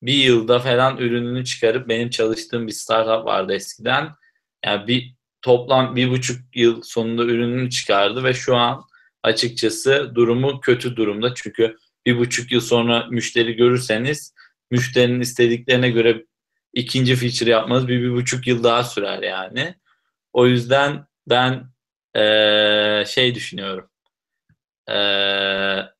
bir 0.01 0.13
yılda 0.13 0.59
falan 0.59 0.97
ürününü 0.97 1.45
çıkarıp 1.45 1.89
benim 1.89 2.09
çalıştığım 2.09 2.67
bir 2.67 2.71
startup 2.71 3.25
vardı 3.25 3.53
eskiden. 3.53 4.09
Yani 4.65 4.87
bir 4.87 5.15
toplam 5.41 5.95
bir 5.95 6.09
buçuk 6.09 6.55
yıl 6.55 6.81
sonunda 6.81 7.23
ürününü 7.23 7.69
çıkardı 7.69 8.23
ve 8.23 8.33
şu 8.33 8.55
an 8.55 8.83
açıkçası 9.23 10.11
durumu 10.15 10.59
kötü 10.61 10.95
durumda. 10.95 11.33
Çünkü 11.35 11.77
bir 12.05 12.17
buçuk 12.17 12.51
yıl 12.51 12.61
sonra 12.61 13.07
müşteri 13.09 13.55
görürseniz 13.55 14.33
müşterinin 14.71 15.21
istediklerine 15.21 15.89
göre 15.89 16.25
ikinci 16.73 17.15
feature 17.15 17.49
yapmanız 17.49 17.87
bir, 17.87 18.01
bir 18.01 18.11
buçuk 18.11 18.47
yıl 18.47 18.63
daha 18.63 18.83
sürer 18.83 19.23
yani. 19.23 19.75
O 20.33 20.47
yüzden 20.47 21.05
ben 21.27 21.73
ee, 22.15 23.03
şey 23.07 23.35
düşünüyorum. 23.35 23.89
Ee, 24.89 25.92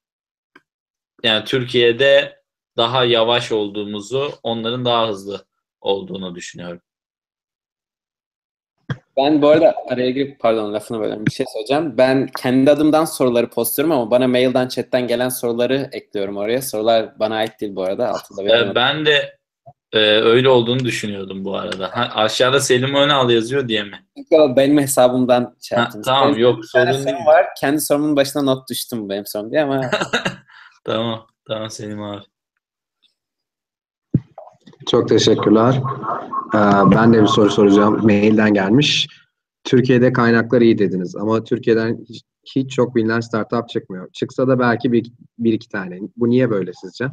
yani 1.23 1.45
Türkiye'de 1.45 2.43
daha 2.77 3.05
yavaş 3.05 3.51
olduğumuzu, 3.51 4.31
onların 4.43 4.85
daha 4.85 5.07
hızlı 5.07 5.45
olduğunu 5.81 6.35
düşünüyorum. 6.35 6.81
Ben 9.17 9.41
bu 9.41 9.47
arada 9.47 9.75
araya 9.89 10.09
girip 10.09 10.39
pardon 10.39 10.73
lafını 10.73 10.99
bölüyorum 10.99 11.25
bir 11.25 11.31
şey 11.31 11.45
söyleyeceğim. 11.53 11.97
Ben 11.97 12.29
kendi 12.41 12.71
adımdan 12.71 13.05
soruları 13.05 13.49
postluyorum 13.49 13.91
ama 13.91 14.11
bana 14.11 14.27
mailden 14.27 14.67
chatten 14.67 15.07
gelen 15.07 15.29
soruları 15.29 15.89
ekliyorum 15.91 16.37
oraya. 16.37 16.61
Sorular 16.61 17.19
bana 17.19 17.35
ait 17.35 17.61
değil 17.61 17.75
bu 17.75 17.83
arada. 17.83 18.09
Altında 18.09 18.57
ee, 18.57 18.75
ben 18.75 19.05
de 19.05 19.37
e, 19.91 19.99
öyle 19.99 20.49
olduğunu 20.49 20.79
düşünüyordum 20.79 21.45
bu 21.45 21.57
arada. 21.57 21.89
Ha, 21.93 22.11
aşağıda 22.15 22.59
Selim 22.59 22.95
Önal 22.95 23.29
yazıyor 23.29 23.67
diye 23.67 23.83
mi? 23.83 24.05
Benim 24.31 24.79
hesabımdan 24.79 25.55
şey 25.61 25.77
ha, 25.77 25.89
Tamam 26.05 26.29
benim 26.29 26.41
yok 26.41 26.65
sorun 26.65 27.05
değil. 27.05 27.25
var. 27.25 27.45
Kendi 27.59 27.81
sorumun 27.81 28.15
başına 28.15 28.41
not 28.41 28.69
düştüm 28.69 29.09
benim 29.09 29.25
sorum 29.25 29.51
diye 29.51 29.63
ama. 29.63 29.81
tamam. 30.83 31.27
Tamam 31.47 31.69
Selim 31.69 32.03
abi. 32.03 32.23
Çok 34.87 35.09
teşekkürler. 35.09 35.81
Ee, 36.53 36.91
ben 36.95 37.13
de 37.13 37.21
bir 37.21 37.27
soru 37.27 37.51
soracağım. 37.51 38.05
Mailden 38.05 38.53
gelmiş. 38.53 39.07
Türkiye'de 39.63 40.13
kaynaklar 40.13 40.61
iyi 40.61 40.77
dediniz 40.77 41.15
ama 41.15 41.43
Türkiye'den 41.43 42.05
hiç, 42.09 42.23
hiç 42.55 42.71
çok 42.71 42.95
bilinen 42.95 43.19
startup 43.19 43.69
çıkmıyor. 43.69 44.11
Çıksa 44.11 44.47
da 44.47 44.59
belki 44.59 44.91
bir, 44.91 45.11
bir 45.37 45.53
iki 45.53 45.69
tane. 45.69 45.99
Bu 46.17 46.29
niye 46.29 46.49
böyle 46.49 46.71
sizce? 46.73 47.07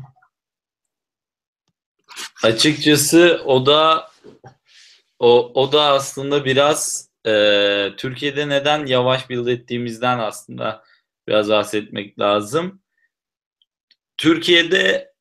Açıkçası 2.42 3.40
o 3.46 3.66
da 3.66 4.10
o, 5.18 5.52
o 5.54 5.72
da 5.72 5.82
aslında 5.82 6.44
biraz 6.44 7.08
e, 7.26 7.32
Türkiye'de 7.96 8.48
neden 8.48 8.86
yavaş 8.86 9.30
build 9.30 9.46
ettiğimizden 9.46 10.18
aslında 10.18 10.84
biraz 11.28 11.48
bahsetmek 11.48 12.18
lazım. 12.18 12.80
Türkiye'de 14.20 15.12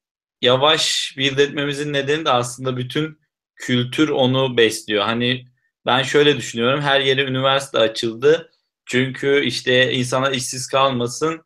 yavaş 0.42 1.14
build 1.18 1.38
etmemizin 1.38 1.94
nedeni 1.94 2.26
de 2.26 2.30
aslında 2.30 2.78
bütün 2.78 3.20
kültür 3.56 4.10
onu 4.10 4.58
besliyor. 4.58 5.04
Hani 5.04 5.46
ben 5.86 6.04
şöyle 6.04 6.38
düşünüyorum. 6.38 6.82
Her 6.82 7.02
yere 7.02 7.24
üniversite 7.24 7.80
açıldı. 7.80 8.52
Çünkü 8.86 9.46
işte 9.46 9.94
insana 9.94 10.30
işsiz 10.30 10.68
kalmasın. 10.68 11.42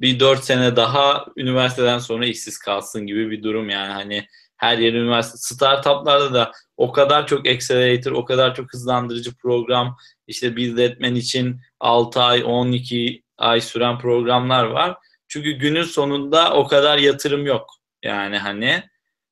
Bir 0.00 0.20
dört 0.20 0.44
sene 0.44 0.76
daha 0.76 1.26
üniversiteden 1.36 1.98
sonra 1.98 2.26
işsiz 2.26 2.58
kalsın 2.58 3.06
gibi 3.06 3.30
bir 3.30 3.42
durum 3.42 3.70
yani. 3.70 3.92
Hani 3.92 4.26
her 4.56 4.78
yer 4.78 4.92
üniversite. 4.92 5.38
Startuplarda 5.38 6.34
da 6.34 6.52
o 6.76 6.92
kadar 6.92 7.26
çok 7.26 7.48
accelerator, 7.48 8.12
o 8.12 8.24
kadar 8.24 8.54
çok 8.54 8.72
hızlandırıcı 8.72 9.36
program, 9.36 9.96
işte 10.26 10.56
build 10.56 10.78
etmen 10.78 11.14
için 11.14 11.60
6 11.80 12.20
ay, 12.22 12.42
12 12.44 13.22
ay 13.38 13.60
süren 13.60 13.98
programlar 13.98 14.64
var. 14.64 14.96
Çünkü 15.30 15.52
günün 15.52 15.82
sonunda 15.82 16.54
o 16.54 16.66
kadar 16.66 16.98
yatırım 16.98 17.46
yok. 17.46 17.70
Yani 18.02 18.38
hani 18.38 18.82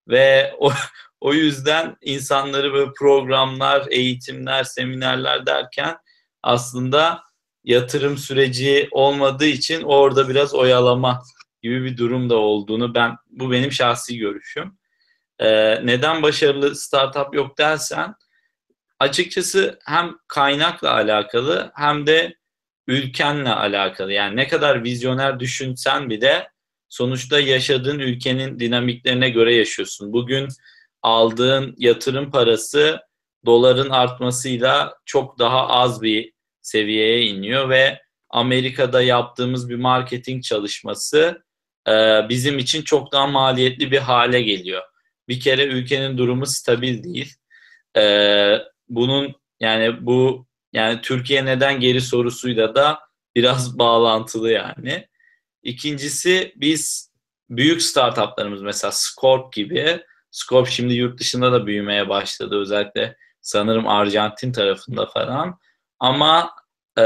ve 0.09 0.55
o, 0.59 0.73
o 1.21 1.35
yüzden 1.35 1.97
insanları 2.03 2.73
böyle 2.73 2.91
programlar, 2.99 3.87
eğitimler, 3.91 4.65
seminerler 4.65 5.47
derken 5.47 5.97
aslında 6.43 7.23
yatırım 7.65 8.19
süreci 8.19 8.89
olmadığı 8.91 9.47
için 9.47 9.83
orada 9.83 10.29
biraz 10.29 10.55
oyalama 10.55 11.23
gibi 11.63 11.85
bir 11.85 11.97
durum 11.97 12.31
da 12.31 12.37
olduğunu 12.37 12.95
ben 12.95 13.17
bu 13.31 13.51
benim 13.53 13.73
şahsi 13.73 14.19
görüşüm. 14.19 14.79
Ee, 15.39 15.87
neden 15.87 16.23
başarılı 16.23 16.77
startup 16.77 17.35
yok 17.35 17.59
dersen 17.59 18.15
açıkçası 18.99 19.79
hem 19.85 20.17
kaynakla 20.29 20.93
alakalı 20.93 21.73
hem 21.75 22.07
de 22.07 22.39
ülkenle 22.88 23.51
alakalı. 23.51 24.12
Yani 24.12 24.37
ne 24.37 24.48
kadar 24.48 24.85
vizyoner 24.85 25.40
düşünsen 25.40 26.11
bir 26.11 26.20
de 26.20 26.48
sonuçta 26.88 27.40
yaşadığın 27.40 27.98
ülkenin 27.98 28.61
dinamiklerine 28.61 29.31
göre 29.31 29.55
yaşıyorsun. 29.55 30.12
Bugün 30.12 30.48
aldığın 31.03 31.74
yatırım 31.79 32.31
parası 32.31 33.01
doların 33.46 33.90
artmasıyla 33.90 34.94
çok 35.05 35.38
daha 35.38 35.68
az 35.68 36.03
bir 36.03 36.33
seviyeye 36.62 37.22
iniyor 37.22 37.68
ve 37.68 38.03
Amerika'da 38.31 39.03
yaptığımız 39.03 39.68
bir 39.70 39.77
marketing 39.77 40.42
çalışması 40.42 41.42
e, 41.88 41.92
bizim 42.29 42.59
için 42.59 42.83
çok 42.83 43.12
daha 43.12 43.27
maliyetli 43.27 43.90
bir 43.90 43.98
hale 43.98 44.42
geliyor. 44.42 44.83
Bir 45.29 45.40
kere 45.40 45.64
ülkenin 45.64 46.18
durumu 46.18 46.46
stabil 46.46 47.05
değil. 47.05 47.35
E, 47.96 48.03
bunun 48.88 49.35
yani 49.61 50.07
bu 50.07 50.48
yani 50.73 51.01
Türkiye 51.01 51.45
neden 51.45 51.81
geri 51.81 52.01
sorusuyla 52.01 52.75
da 52.75 52.99
biraz 53.37 53.79
bağlantılı 53.79 54.51
yani. 54.51 55.09
İkincisi 55.63 56.53
biz 56.57 57.13
büyük 57.51 57.83
startuplarımız 57.83 58.63
mesela 58.63 58.93
Scorp 58.93 59.53
gibi 59.53 60.01
Scorp 60.31 60.69
şimdi 60.69 60.95
yurt 60.95 61.21
dışında 61.21 61.53
da 61.53 61.67
büyümeye 61.67 62.09
başladı 62.09 62.61
özellikle 62.61 63.17
sanırım 63.41 63.89
Arjantin 63.89 64.53
tarafında 64.53 65.07
falan. 65.07 65.59
Ama 66.01 66.51
e, 66.99 67.03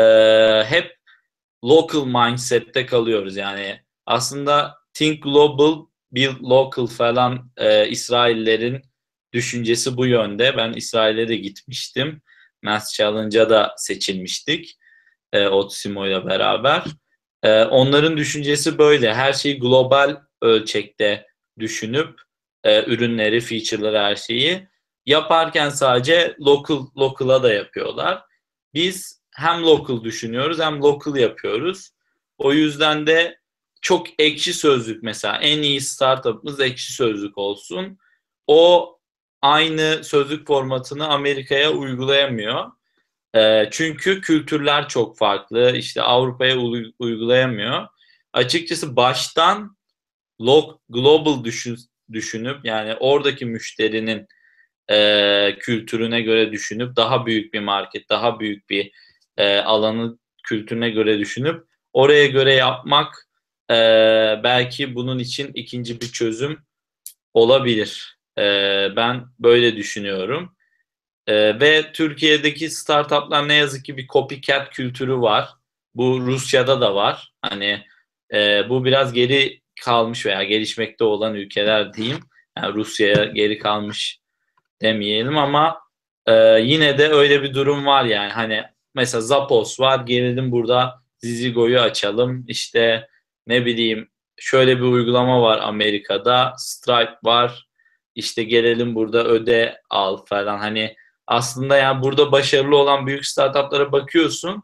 hep 0.67 0.97
local 1.65 2.07
mindset'te 2.07 2.87
kalıyoruz 2.87 3.37
yani. 3.37 3.81
Aslında 4.07 4.79
think 4.95 5.23
global 5.23 5.87
build 6.13 6.43
local 6.43 6.87
falan 6.87 7.51
e, 7.57 7.89
İsraillerin 7.89 8.83
düşüncesi 9.33 9.97
bu 9.97 10.07
yönde. 10.07 10.57
Ben 10.57 10.73
İsrail'e 10.73 11.29
de 11.29 11.37
gitmiştim 11.37 12.23
Mass 12.63 12.95
Challenge'a 12.95 13.51
da 13.51 13.75
seçilmiştik 13.77 14.79
e, 15.33 15.49
Otsimo 15.49 16.07
ile 16.07 16.27
beraber. 16.27 16.85
E, 17.43 17.65
onların 17.65 18.17
düşüncesi 18.17 18.79
böyle. 18.79 19.15
Her 19.15 19.33
şeyi 19.33 19.59
global 19.59 20.17
ölçekte 20.43 21.27
düşünüp 21.59 22.21
e, 22.65 22.85
ürünleri, 22.85 23.41
feature'ları, 23.41 23.99
her 23.99 24.17
şeyi 24.17 24.69
yaparken 25.07 25.69
sadece 25.69 26.37
local 26.41 26.87
local'a 26.99 27.43
da 27.43 27.53
yapıyorlar. 27.53 28.23
Biz 28.75 29.23
hem 29.35 29.63
local 29.63 30.05
düşünüyoruz 30.05 30.59
hem 30.59 30.83
local 30.83 31.17
yapıyoruz. 31.17 31.91
O 32.39 32.53
yüzden 32.53 33.07
de 33.07 33.39
çok 33.81 34.07
ekşi 34.21 34.55
sözlük 34.55 35.03
mesela 35.03 35.37
en 35.37 35.63
iyi 35.63 35.81
startup'ımız 35.81 36.61
ekşi 36.61 36.93
sözlük 36.93 37.39
olsun. 37.39 37.99
O 38.47 38.93
aynı 39.43 40.05
sözlük 40.05 40.47
formatını 40.47 41.09
Amerika'ya 41.09 41.73
uygulayamıyor. 41.73 42.71
E, 43.35 43.69
çünkü 43.71 44.21
kültürler 44.21 44.89
çok 44.89 45.19
farklı. 45.19 45.77
İşte 45.77 46.03
Avrupa'ya 46.03 46.57
uygulayamıyor. 46.99 47.87
Açıkçası 48.33 48.97
baştan 48.97 49.77
global 50.89 51.45
düşün, 51.45 51.79
düşünüp 52.13 52.65
yani 52.65 52.95
oradaki 52.95 53.47
müşterinin 53.47 54.27
e, 54.91 55.57
kültürüne 55.59 56.21
göre 56.21 56.53
düşünüp 56.53 56.97
daha 56.97 57.27
büyük 57.27 57.55
bir 57.55 57.61
market, 57.61 58.09
daha 58.09 58.41
büyük 58.41 58.71
bir 58.71 58.93
e, 59.37 59.59
alanı 59.59 60.19
kültürüne 60.43 60.91
göre 60.91 61.19
düşünüp 61.19 61.65
oraya 61.93 62.27
göre 62.27 62.55
yapmak 62.55 63.29
e, 63.71 63.75
belki 64.45 64.95
bunun 64.95 65.19
için 65.19 65.51
ikinci 65.55 66.01
bir 66.01 66.13
çözüm 66.13 66.59
olabilir. 67.35 68.22
E, 68.39 68.43
ben 68.97 69.25
böyle 69.39 69.77
düşünüyorum. 69.77 70.57
E, 71.27 71.61
ve 71.61 71.93
Türkiye'deki 71.93 72.71
startuplar 72.71 73.49
ne 73.49 73.55
yazık 73.55 73.85
ki 73.85 73.97
bir 73.97 74.07
copycat 74.07 74.71
kültürü 74.71 75.21
var. 75.21 75.49
Bu 75.95 76.21
Rusya'da 76.21 76.81
da 76.81 76.95
var. 76.95 77.33
Hani 77.43 77.85
e, 78.35 78.69
bu 78.69 78.85
biraz 78.85 79.13
geri 79.13 79.63
kalmış 79.81 80.27
veya 80.27 80.43
gelişmekte 80.45 81.05
olan 81.05 81.35
ülkeler 81.35 81.95
diyeyim. 81.95 82.21
Yani 82.59 82.75
Rusya'ya 82.75 83.25
geri 83.25 83.59
kalmış 83.59 84.21
demeyelim 84.83 85.39
ama 85.39 85.81
e, 86.27 86.33
yine 86.61 86.99
de 86.99 87.09
öyle 87.09 87.43
bir 87.43 87.55
durum 87.55 87.87
var 87.87 88.05
yani. 88.05 88.33
Hani 88.33 88.65
mesela 88.95 89.21
Zappos 89.21 89.81
var. 89.81 90.01
Gelelim 90.01 90.53
burada 90.53 91.03
Zizigo'yu 91.19 91.81
açalım. 91.81 92.45
İşte 92.49 93.09
ne 93.47 93.67
bileyim 93.67 94.09
şöyle 94.37 94.77
bir 94.77 94.83
uygulama 94.83 95.43
var 95.43 95.59
Amerika'da. 95.59 96.55
Stripe 96.59 97.17
var. 97.25 97.67
İşte 98.15 98.43
gelelim 98.43 98.95
burada 98.95 99.25
öde 99.25 99.81
al 99.91 100.25
falan. 100.27 100.59
Hani 100.59 100.97
aslında 101.27 101.77
yani 101.77 102.03
burada 102.03 102.33
başarılı 102.33 102.77
olan 102.77 103.07
büyük 103.07 103.27
startuplara 103.27 103.93
bakıyorsun. 103.93 104.63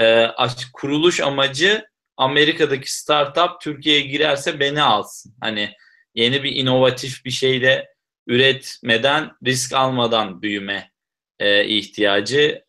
E, 0.00 0.26
kuruluş 0.72 1.20
amacı 1.20 1.84
Amerika'daki 2.16 2.94
startup 2.94 3.60
Türkiye'ye 3.60 4.00
girerse 4.00 4.60
beni 4.60 4.82
alsın. 4.82 5.34
Hani 5.40 5.72
yeni 6.14 6.42
bir 6.42 6.52
inovatif 6.52 7.24
bir 7.24 7.30
şeyle 7.30 7.88
üretmeden, 8.26 9.32
risk 9.46 9.72
almadan 9.72 10.42
büyüme 10.42 10.90
e, 11.38 11.64
ihtiyacı. 11.66 12.64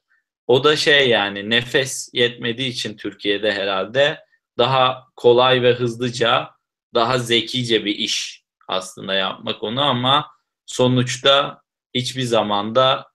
O 0.48 0.64
da 0.64 0.76
şey 0.76 1.10
yani 1.10 1.50
nefes 1.50 2.10
yetmediği 2.14 2.70
için 2.70 2.98
Türkiye'de 2.98 3.54
herhalde 3.54 4.20
daha 4.58 5.08
kolay 5.16 5.62
ve 5.62 5.74
hızlıca, 5.74 6.50
daha 6.94 7.18
zekice 7.18 7.86
bir 7.86 7.96
iş 7.96 8.40
aslında 8.72 9.14
yapmak 9.14 9.64
onu 9.64 9.82
ama 9.82 10.28
sonuçta 10.66 11.62
hiçbir 11.94 12.24
zamanda 12.24 13.08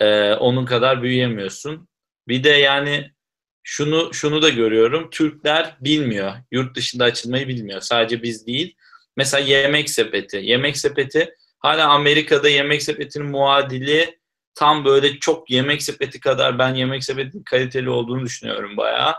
e, 0.00 0.32
onun 0.32 0.64
kadar 0.64 1.02
büyüyemiyorsun. 1.02 1.88
Bir 2.28 2.44
de 2.44 2.48
yani 2.48 3.10
şunu 3.62 4.14
şunu 4.14 4.42
da 4.42 4.48
görüyorum. 4.48 5.10
Türkler 5.10 5.76
bilmiyor. 5.80 6.32
Yurt 6.50 6.76
dışında 6.76 7.04
açılmayı 7.04 7.48
bilmiyor. 7.48 7.80
Sadece 7.80 8.22
biz 8.22 8.46
değil. 8.46 8.76
Mesela 9.16 9.44
yemek 9.44 9.90
sepeti. 9.90 10.36
Yemek 10.36 10.76
sepeti 10.76 11.34
hala 11.58 11.88
Amerika'da 11.88 12.48
yemek 12.48 12.82
sepetinin 12.82 13.26
muadili 13.26 14.18
tam 14.54 14.84
böyle 14.84 15.18
çok 15.18 15.50
yemek 15.50 15.82
sepeti 15.82 16.20
kadar 16.20 16.58
ben 16.58 16.74
yemek 16.74 17.04
sepetinin 17.04 17.42
kaliteli 17.42 17.90
olduğunu 17.90 18.24
düşünüyorum 18.24 18.76
bayağı. 18.76 19.14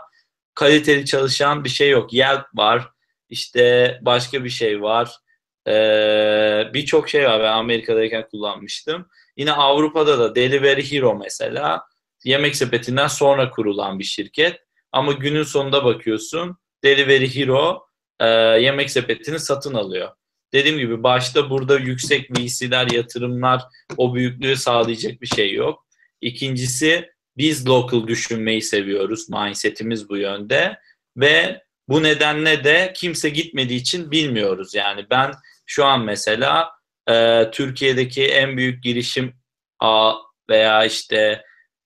Kaliteli 0.54 1.06
çalışan 1.06 1.64
bir 1.64 1.68
şey 1.68 1.90
yok. 1.90 2.12
Yelp 2.12 2.46
var. 2.54 2.88
İşte 3.28 3.98
başka 4.02 4.44
bir 4.44 4.50
şey 4.50 4.82
var. 4.82 5.23
Ee, 5.68 6.70
Birçok 6.74 7.08
şey 7.08 7.24
var 7.24 7.42
ben 7.42 7.52
Amerika'dayken 7.52 8.28
kullanmıştım. 8.28 9.08
Yine 9.36 9.52
Avrupa'da 9.52 10.18
da 10.18 10.34
Delivery 10.34 10.92
Hero 10.92 11.18
mesela 11.18 11.82
yemek 12.24 12.56
sepetinden 12.56 13.06
sonra 13.06 13.50
kurulan 13.50 13.98
bir 13.98 14.04
şirket. 14.04 14.60
Ama 14.92 15.12
günün 15.12 15.42
sonunda 15.42 15.84
bakıyorsun 15.84 16.56
Delivery 16.84 17.34
Hero 17.34 17.86
e, 18.20 18.26
yemek 18.60 18.90
sepetini 18.90 19.38
satın 19.38 19.74
alıyor. 19.74 20.08
Dediğim 20.52 20.78
gibi 20.78 21.02
başta 21.02 21.50
burada 21.50 21.78
yüksek 21.78 22.30
VC'ler, 22.30 22.90
yatırımlar 22.90 23.62
o 23.96 24.14
büyüklüğü 24.14 24.56
sağlayacak 24.56 25.22
bir 25.22 25.26
şey 25.26 25.52
yok. 25.52 25.86
İkincisi 26.20 27.10
biz 27.36 27.68
local 27.68 28.06
düşünmeyi 28.06 28.62
seviyoruz. 28.62 29.28
Mindsetimiz 29.28 30.08
bu 30.08 30.16
yönde. 30.16 30.78
Ve 31.16 31.62
bu 31.88 32.02
nedenle 32.02 32.64
de 32.64 32.92
kimse 32.96 33.28
gitmediği 33.28 33.80
için 33.80 34.10
bilmiyoruz. 34.10 34.74
Yani 34.74 35.06
ben 35.10 35.32
şu 35.66 35.84
an 35.84 36.00
mesela 36.00 36.70
e, 37.10 37.44
Türkiye'deki 37.52 38.26
en 38.26 38.56
büyük 38.56 38.82
girişim 38.82 39.34
a 39.80 40.14
veya 40.50 40.84
işte 40.84 41.42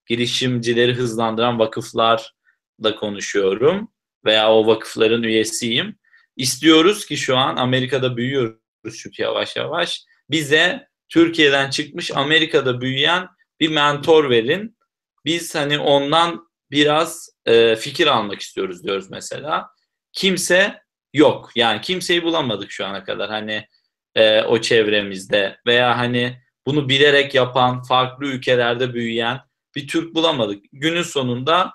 girişimcileri 0.07 0.95
hızlandıran 0.95 1.59
vakıflarla 1.59 2.97
konuşuyorum 3.01 3.93
veya 4.25 4.53
o 4.53 4.67
vakıfların 4.67 5.23
üyesiyim. 5.23 5.99
İstiyoruz 6.37 7.07
ki 7.07 7.17
şu 7.17 7.37
an 7.37 7.57
Amerika'da 7.57 8.17
büyüyoruz 8.17 8.99
çünkü 9.03 9.23
yavaş 9.23 9.57
yavaş. 9.57 10.05
Bize 10.31 10.89
Türkiye'den 11.09 11.71
çıkmış 11.71 12.11
Amerika'da 12.11 12.81
büyüyen 12.81 13.29
bir 13.61 13.69
mentor 13.69 14.31
verin. 14.31 14.79
Biz 15.25 15.55
hani 15.55 15.79
ondan 15.79 16.49
biraz 16.71 17.31
e, 17.47 17.77
fikir 17.77 18.07
almak 18.07 18.41
istiyoruz 18.41 18.85
diyoruz 18.85 19.11
mesela. 19.11 19.69
Kimse 20.13 20.83
yok. 21.13 21.51
Yani 21.55 21.81
kimseyi 21.81 22.23
bulamadık 22.23 22.71
şu 22.71 22.87
ana 22.87 23.05
kadar 23.05 23.31
hani 23.31 23.67
e, 24.15 24.43
o 24.43 24.61
çevremizde 24.61 25.57
veya 25.67 25.99
hani 25.99 26.43
bunu 26.67 26.89
bilerek 26.89 27.35
yapan, 27.35 27.83
farklı 27.83 28.27
ülkelerde 28.27 28.95
büyüyen 28.95 29.41
bir 29.75 29.89
Türk 29.89 30.15
bulamadık. 30.15 30.65
Günün 30.73 31.03
sonunda 31.03 31.73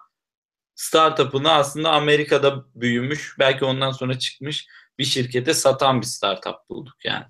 startup'ını 0.75 1.51
aslında 1.51 1.91
Amerika'da 1.91 2.65
büyümüş, 2.75 3.35
belki 3.39 3.65
ondan 3.65 3.91
sonra 3.91 4.19
çıkmış 4.19 4.67
bir 4.99 5.03
şirkete 5.03 5.53
satan 5.53 6.01
bir 6.01 6.05
startup 6.05 6.55
bulduk 6.69 7.05
yani. 7.05 7.25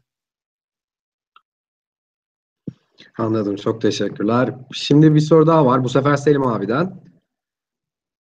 Anladım. 3.18 3.56
Çok 3.56 3.82
teşekkürler. 3.82 4.56
Şimdi 4.74 5.16
bir 5.16 5.20
soru 5.20 5.48
daha 5.48 5.66
var. 5.66 5.84
Bu 5.84 5.90
sefer 5.90 6.16
Selim 6.16 6.48
abiden. 6.48 7.02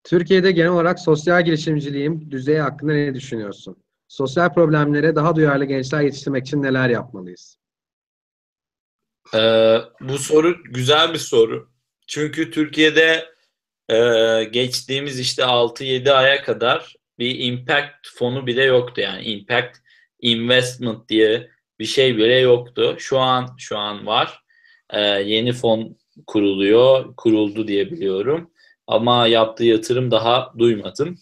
Türkiye'de 0.04 0.52
genel 0.52 0.70
olarak 0.70 1.00
sosyal 1.00 1.44
girişimciliğin 1.44 2.30
düzeyi 2.30 2.60
hakkında 2.60 2.92
ne 2.92 3.14
düşünüyorsun? 3.14 3.76
Sosyal 4.08 4.54
problemlere 4.54 5.16
daha 5.16 5.36
duyarlı 5.36 5.64
gençler 5.64 6.00
yetiştirmek 6.00 6.46
için 6.46 6.62
neler 6.62 6.88
yapmalıyız? 6.88 7.58
Ee, 9.34 9.78
bu 10.00 10.18
soru 10.18 10.56
güzel 10.64 11.12
bir 11.12 11.18
soru. 11.18 11.68
Çünkü 12.06 12.50
Türkiye'de 12.50 13.26
e, 13.88 13.96
geçtiğimiz 14.44 15.20
işte 15.20 15.42
6-7 15.42 16.12
aya 16.12 16.42
kadar 16.42 16.96
bir 17.18 17.38
impact 17.38 18.08
fonu 18.14 18.46
bile 18.46 18.64
yoktu. 18.64 19.00
Yani 19.00 19.22
impact 19.24 19.78
investment 20.20 21.08
diye 21.08 21.50
bir 21.78 21.84
şey 21.84 22.16
bile 22.16 22.38
yoktu. 22.38 22.96
Şu 22.98 23.18
an 23.18 23.54
şu 23.58 23.78
an 23.78 24.06
var. 24.06 24.42
Ee, 24.90 25.00
yeni 25.00 25.52
fon 25.52 25.96
kuruluyor, 26.26 27.16
kuruldu 27.16 27.68
diye 27.68 27.90
biliyorum. 27.90 28.51
Ama 28.86 29.26
yaptığı 29.26 29.64
yatırım 29.64 30.10
daha 30.10 30.52
duymadım. 30.58 31.18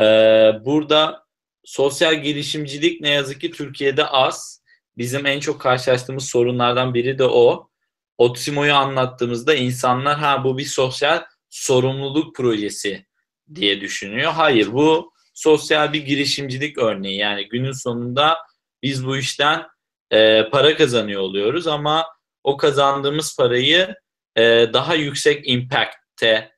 Ee, 0.00 0.52
burada 0.64 1.24
sosyal 1.64 2.22
girişimcilik 2.22 3.00
ne 3.00 3.10
yazık 3.10 3.40
ki 3.40 3.50
Türkiye'de 3.50 4.06
az. 4.06 4.62
Bizim 4.98 5.26
en 5.26 5.40
çok 5.40 5.60
karşılaştığımız 5.60 6.24
sorunlardan 6.24 6.94
biri 6.94 7.18
de 7.18 7.24
o. 7.24 7.70
Otsimo'yu 8.18 8.74
anlattığımızda 8.74 9.54
insanlar 9.54 10.18
ha 10.18 10.44
bu 10.44 10.58
bir 10.58 10.64
sosyal 10.64 11.22
sorumluluk 11.48 12.36
projesi 12.36 13.06
diye 13.54 13.80
düşünüyor. 13.80 14.32
Hayır 14.32 14.72
bu 14.72 15.12
sosyal 15.34 15.92
bir 15.92 16.06
girişimcilik 16.06 16.78
örneği. 16.78 17.18
Yani 17.18 17.48
günün 17.48 17.72
sonunda 17.72 18.38
biz 18.82 19.06
bu 19.06 19.16
işten 19.16 19.66
e, 20.10 20.50
para 20.50 20.76
kazanıyor 20.76 21.20
oluyoruz 21.20 21.66
ama 21.66 22.06
o 22.44 22.56
kazandığımız 22.56 23.36
parayı 23.36 23.94
e, 24.36 24.42
daha 24.72 24.94
yüksek 24.94 25.48
impact'te 25.48 26.50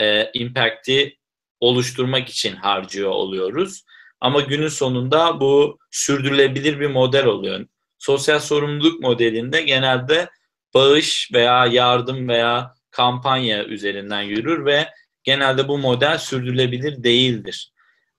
e, 0.00 0.30
impact'i 0.34 1.18
oluşturmak 1.60 2.28
için 2.28 2.56
harcıyor 2.56 3.10
oluyoruz. 3.10 3.84
Ama 4.20 4.40
günün 4.40 4.68
sonunda 4.68 5.40
bu 5.40 5.78
sürdürülebilir 5.90 6.80
bir 6.80 6.86
model 6.86 7.24
oluyor. 7.24 7.66
Sosyal 7.98 8.38
sorumluluk 8.38 9.00
modelinde 9.00 9.62
genelde 9.62 10.28
bağış 10.74 11.30
veya 11.32 11.66
yardım 11.66 12.28
veya 12.28 12.74
kampanya 12.90 13.64
üzerinden 13.64 14.22
yürür 14.22 14.66
ve 14.66 14.88
genelde 15.22 15.68
bu 15.68 15.78
model 15.78 16.18
sürdürülebilir 16.18 17.04
değildir. 17.04 17.72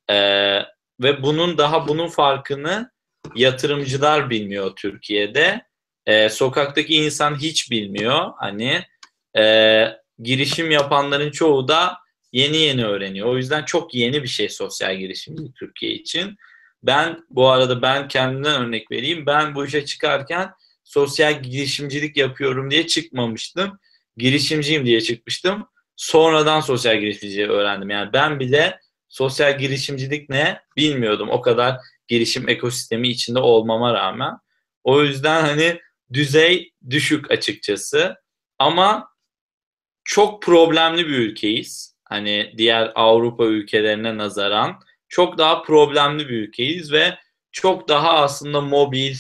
Ee, 0.10 0.60
ve 1.02 1.24
bunun 1.24 1.58
daha 1.58 1.88
bunun 1.88 2.08
farkını 2.08 2.92
yatırımcılar 3.36 4.30
bilmiyor 4.30 4.76
Türkiye'de. 4.76 5.66
Ee, 6.06 6.30
sokaktaki 6.30 6.96
insan 6.96 7.36
hiç 7.36 7.72
bilmiyor. 7.72 8.32
Hani 8.38 8.82
e, 9.38 9.86
girişim 10.20 10.72
yapanların 10.72 11.32
çoğu 11.32 11.68
da 11.68 11.98
yeni 12.32 12.58
yeni 12.58 12.86
öğreniyor. 12.86 13.28
O 13.28 13.38
yüzden 13.38 13.66
çok 13.66 13.96
yeni 13.96 14.24
bir 14.24 14.28
şey 14.28 14.50
sosyal 14.50 14.98
girişimcilik 14.98 15.56
Türkiye 15.56 15.94
için. 15.94 16.36
Ben 16.84 17.24
bu 17.30 17.50
arada 17.50 17.82
ben 17.82 18.08
kendimden 18.08 18.62
örnek 18.62 18.92
vereyim. 18.92 19.26
Ben 19.26 19.56
bu 19.56 19.66
işe 19.66 19.86
çıkarken 19.86 20.52
sosyal 20.84 21.44
girişimcilik 21.44 22.18
yapıyorum 22.18 22.72
diye 22.72 22.88
çıkmamıştım. 22.88 23.80
Girişimciyim 24.18 24.86
diye 24.86 25.02
çıkmıştım. 25.02 25.68
Sonradan 25.96 26.62
sosyal 26.62 27.00
girişimciliği 27.00 27.48
öğrendim. 27.48 27.90
Yani 27.90 28.14
ben 28.14 28.40
bile 28.40 28.80
sosyal 29.10 29.58
girişimcilik 29.58 30.30
ne 30.30 30.60
bilmiyordum. 30.78 31.30
O 31.30 31.42
kadar 31.42 31.78
girişim 32.08 32.50
ekosistemi 32.50 33.08
içinde 33.08 33.40
olmama 33.40 33.94
rağmen. 33.94 34.34
O 34.84 35.04
yüzden 35.04 35.42
hani 35.42 35.80
düzey 36.14 36.72
düşük 36.90 37.32
açıkçası. 37.32 38.16
Ama 38.60 39.15
çok 40.06 40.42
problemli 40.42 41.08
bir 41.08 41.18
ülkeyiz. 41.18 41.96
Hani 42.04 42.54
diğer 42.58 42.92
Avrupa 42.96 43.46
ülkelerine 43.46 44.18
nazaran 44.18 44.80
çok 45.10 45.38
daha 45.38 45.62
problemli 45.62 46.30
bir 46.30 46.48
ülkeyiz 46.48 46.92
ve 46.92 47.18
çok 47.52 47.90
daha 47.90 48.14
aslında 48.14 48.62
mobil, 48.62 49.16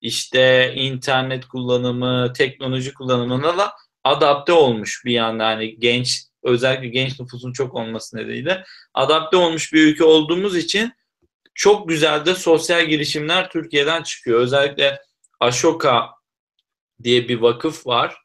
işte 0.00 0.74
internet 0.76 1.46
kullanımı, 1.46 2.32
teknoloji 2.32 2.94
kullanımına 2.94 3.58
da 3.58 3.72
adapte 4.04 4.52
olmuş 4.52 5.02
bir 5.04 5.12
yanda 5.12 5.46
hani 5.46 5.78
genç 5.78 6.22
özellikle 6.42 6.88
genç 6.88 7.20
nüfusun 7.20 7.52
çok 7.52 7.74
olması 7.74 8.16
nedeniyle 8.16 8.64
adapte 8.94 9.36
olmuş 9.36 9.72
bir 9.72 9.86
ülke 9.86 10.04
olduğumuz 10.04 10.56
için 10.56 10.92
çok 11.54 11.88
güzel 11.88 12.26
de 12.26 12.34
sosyal 12.34 12.86
girişimler 12.86 13.50
Türkiye'den 13.50 14.02
çıkıyor. 14.02 14.40
Özellikle 14.40 15.02
Ashoka 15.40 16.10
diye 17.02 17.28
bir 17.28 17.40
vakıf 17.40 17.86
var. 17.86 18.16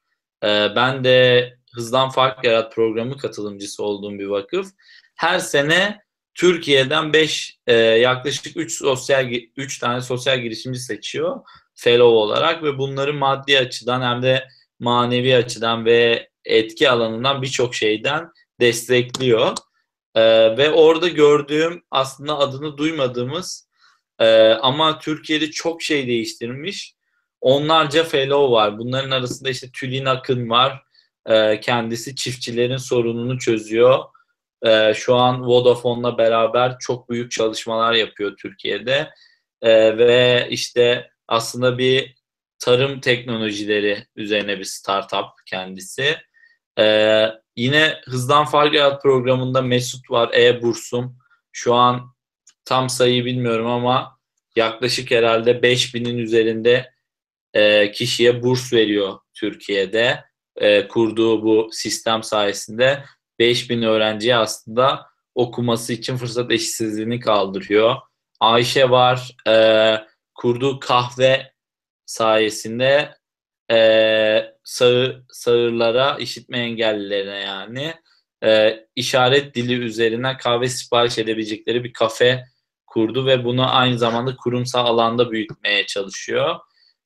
Ee, 0.43 0.67
ben 0.75 1.03
de 1.03 1.57
Hızdan 1.78 2.09
Fark 2.09 2.43
Yarat 2.43 2.75
programı 2.75 3.17
katılımcısı 3.17 3.84
olduğum 3.84 4.19
bir 4.19 4.25
vakıf. 4.25 4.67
Her 5.15 5.39
sene 5.39 6.01
Türkiye'den 6.36 7.13
5 7.13 7.57
e, 7.67 7.73
yaklaşık 7.75 8.57
3 8.57 8.78
sosyal 8.78 9.32
3 9.57 9.80
tane 9.80 10.01
sosyal 10.01 10.39
girişimci 10.39 10.80
seçiyor 10.80 11.39
fellow 11.78 12.15
olarak 12.15 12.63
ve 12.63 12.78
bunları 12.78 13.13
maddi 13.13 13.59
açıdan 13.59 14.01
hem 14.01 14.23
de 14.23 14.47
manevi 14.80 15.36
açıdan 15.36 15.86
ve 15.86 16.30
etki 16.45 16.89
alanından 16.89 17.41
birçok 17.41 17.75
şeyden 17.75 18.30
destekliyor. 18.61 19.57
Ee, 20.15 20.57
ve 20.57 20.71
orada 20.71 21.07
gördüğüm 21.07 21.84
aslında 21.91 22.38
adını 22.38 22.78
duymadığımız 22.78 23.69
e, 24.19 24.49
ama 24.49 24.99
Türkiye'de 24.99 25.51
çok 25.51 25.82
şey 25.82 26.07
değiştirmiş 26.07 26.93
onlarca 27.41 28.03
fellow 28.03 28.51
var. 28.51 28.78
Bunların 28.78 29.11
arasında 29.11 29.49
işte 29.49 29.67
Tülin 29.73 30.05
Akın 30.05 30.49
var. 30.49 30.84
E, 31.28 31.59
kendisi 31.59 32.15
çiftçilerin 32.15 32.78
sorununu 32.78 33.39
çözüyor. 33.39 34.03
e, 34.65 34.93
şu 34.93 35.15
an 35.15 35.47
Vodafone'la 35.47 36.17
beraber 36.17 36.80
çok 36.80 37.09
büyük 37.09 37.32
çalışmalar 37.32 37.93
yapıyor 37.93 38.38
Türkiye'de. 38.38 39.09
E, 39.61 39.97
ve 39.97 40.47
işte 40.49 41.11
aslında 41.28 41.78
bir 41.78 42.15
tarım 42.59 42.99
teknolojileri 43.01 44.07
üzerine 44.15 44.59
bir 44.59 44.63
startup 44.63 45.25
kendisi. 45.45 46.17
Yine 47.55 48.01
Hızdan 48.05 48.45
Fark 48.45 49.01
programında 49.01 49.61
Mesut 49.61 50.11
var, 50.11 50.34
E-Bursum. 50.34 51.17
Şu 51.51 51.73
an 51.73 52.15
tam 52.65 52.89
sayıyı 52.89 53.25
bilmiyorum 53.25 53.67
ama 53.67 54.19
yaklaşık 54.55 55.11
herhalde 55.11 55.51
5000'in 55.51 56.17
üzerinde 56.17 56.93
kişiye 57.93 58.43
burs 58.43 58.73
veriyor 58.73 59.19
Türkiye'de. 59.34 60.26
E, 60.58 60.88
kurduğu 60.88 61.43
bu 61.43 61.70
sistem 61.72 62.24
sayesinde 62.24 63.03
5000 63.39 63.82
öğrenciye 63.82 64.36
aslında 64.36 65.05
okuması 65.36 65.93
için 65.93 66.18
fırsat 66.18 66.51
eşitsizliğini 66.51 67.20
kaldırıyor. 67.20 67.95
Ayşe 68.39 68.89
var, 68.89 69.36
e, 69.47 69.95
kurduğu 70.36 70.80
kahve 70.80 71.51
sayesinde 72.05 73.16
e, 73.72 73.78
sağır, 74.64 75.24
sağırlara, 75.30 76.18
işitme 76.18 76.60
engellilerine 76.60 77.39
yani 77.39 77.93
e, 78.43 78.80
işaret 78.95 79.55
dili 79.55 79.74
üzerine 79.74 80.38
kahve 80.38 80.68
sipariş 80.70 81.18
edebilecekleri 81.18 81.84
bir 81.84 81.93
kafe 81.93 82.43
kurdu 82.88 83.26
ve 83.26 83.45
bunu 83.45 83.76
aynı 83.76 83.97
zamanda 83.97 84.36
kurumsal 84.36 84.86
alanda 84.86 85.32
büyütmeye 85.32 85.86
çalışıyor. 85.86 86.55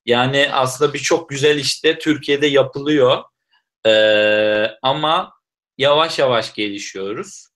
Yani 0.06 0.50
aslında 0.52 0.94
birçok 0.94 1.30
güzel 1.30 1.58
işte 1.58 2.00
Türkiye'de 2.00 2.48
yapılıyor 2.48 3.24
e, 3.86 3.92
ama 4.82 5.34
yavaş 5.78 6.20
yavaş 6.20 6.54
gelişiyoruz. 6.54 7.48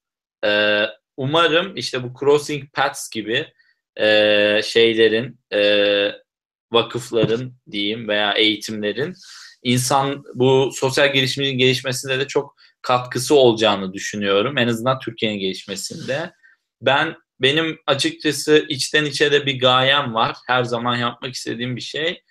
E, 0.45 0.81
umarım 1.17 1.77
işte 1.77 2.03
bu 2.03 2.13
Crossing 2.19 2.73
Paths 2.73 3.09
gibi 3.09 3.47
e, 3.99 4.61
şeylerin 4.63 5.39
e, 5.53 6.11
vakıfların 6.71 7.53
diyeyim 7.71 8.07
veya 8.07 8.33
eğitimlerin 8.33 9.13
insan 9.63 10.23
bu 10.33 10.71
sosyal 10.73 11.13
gelişimin 11.13 11.57
gelişmesinde 11.57 12.19
de 12.19 12.27
çok 12.27 12.55
katkısı 12.81 13.35
olacağını 13.35 13.93
düşünüyorum. 13.93 14.57
En 14.57 14.67
azından 14.67 14.99
Türkiye'nin 14.99 15.39
gelişmesinde. 15.39 16.31
Ben 16.81 17.15
benim 17.39 17.79
açıkçası 17.87 18.65
içten 18.69 19.05
içe 19.05 19.31
de 19.31 19.45
bir 19.45 19.59
gayem 19.59 20.13
var. 20.13 20.35
Her 20.47 20.63
zaman 20.63 20.97
yapmak 20.97 21.33
istediğim 21.33 21.75
bir 21.75 21.81
şey. 21.81 22.21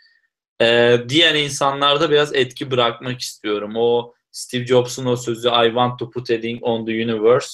Ee, 0.61 0.97
diğer 1.09 1.35
insanlarda 1.35 2.11
biraz 2.11 2.35
etki 2.35 2.71
bırakmak 2.71 3.21
istiyorum. 3.21 3.73
O 3.77 4.15
Steve 4.31 4.67
Jobs'un 4.67 5.07
o 5.07 5.17
sözü 5.17 5.49
I 5.49 5.67
want 5.67 5.99
to 5.99 6.11
put 6.11 6.31
a 6.31 6.41
thing 6.41 6.59
on 6.63 6.87
the 6.87 6.93
universe. 6.93 7.49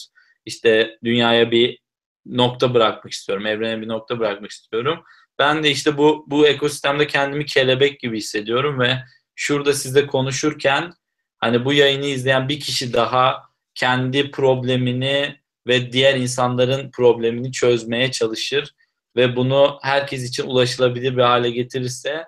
İşte 0.46 0.98
dünyaya 1.04 1.50
bir 1.50 1.78
nokta 2.26 2.74
bırakmak 2.74 3.12
istiyorum. 3.12 3.46
Evrene 3.46 3.80
bir 3.80 3.88
nokta 3.88 4.18
bırakmak 4.18 4.50
istiyorum. 4.50 5.04
Ben 5.38 5.62
de 5.62 5.70
işte 5.70 5.98
bu 5.98 6.24
bu 6.28 6.46
ekosistemde 6.46 7.06
kendimi 7.06 7.46
kelebek 7.46 8.00
gibi 8.00 8.16
hissediyorum 8.16 8.80
ve 8.80 8.96
şurada 9.34 9.72
sizle 9.72 10.06
konuşurken 10.06 10.92
hani 11.38 11.64
bu 11.64 11.72
yayını 11.72 12.06
izleyen 12.06 12.48
bir 12.48 12.60
kişi 12.60 12.92
daha 12.92 13.42
kendi 13.74 14.30
problemini 14.30 15.36
ve 15.66 15.92
diğer 15.92 16.14
insanların 16.14 16.90
problemini 16.90 17.52
çözmeye 17.52 18.10
çalışır 18.10 18.74
ve 19.16 19.36
bunu 19.36 19.78
herkes 19.82 20.28
için 20.28 20.46
ulaşılabilir 20.46 21.16
bir 21.16 21.22
hale 21.22 21.50
getirirse 21.50 22.24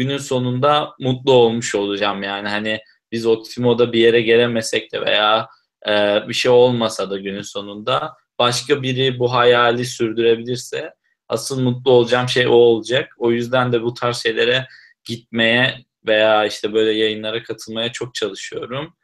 günün 0.00 0.18
sonunda 0.18 0.94
mutlu 1.00 1.32
olmuş 1.32 1.74
olacağım 1.74 2.22
yani 2.22 2.48
hani 2.48 2.80
biz 3.12 3.26
Optimo'da 3.26 3.92
bir 3.92 4.00
yere 4.00 4.20
gelemesek 4.20 4.92
de 4.92 5.00
veya 5.00 5.48
e, 5.88 6.18
bir 6.28 6.34
şey 6.34 6.50
olmasa 6.50 7.10
da 7.10 7.18
günün 7.18 7.42
sonunda 7.42 8.14
başka 8.38 8.82
biri 8.82 9.18
bu 9.18 9.32
hayali 9.32 9.84
sürdürebilirse 9.84 10.94
asıl 11.28 11.62
mutlu 11.62 11.90
olacağım 11.90 12.28
şey 12.28 12.46
o 12.46 12.50
olacak. 12.50 13.12
O 13.18 13.32
yüzden 13.32 13.72
de 13.72 13.82
bu 13.82 13.94
tarz 13.94 14.22
şeylere 14.22 14.66
gitmeye 15.04 15.84
veya 16.06 16.46
işte 16.46 16.72
böyle 16.72 16.92
yayınlara 16.92 17.42
katılmaya 17.42 17.92
çok 17.92 18.14
çalışıyorum. 18.14 18.96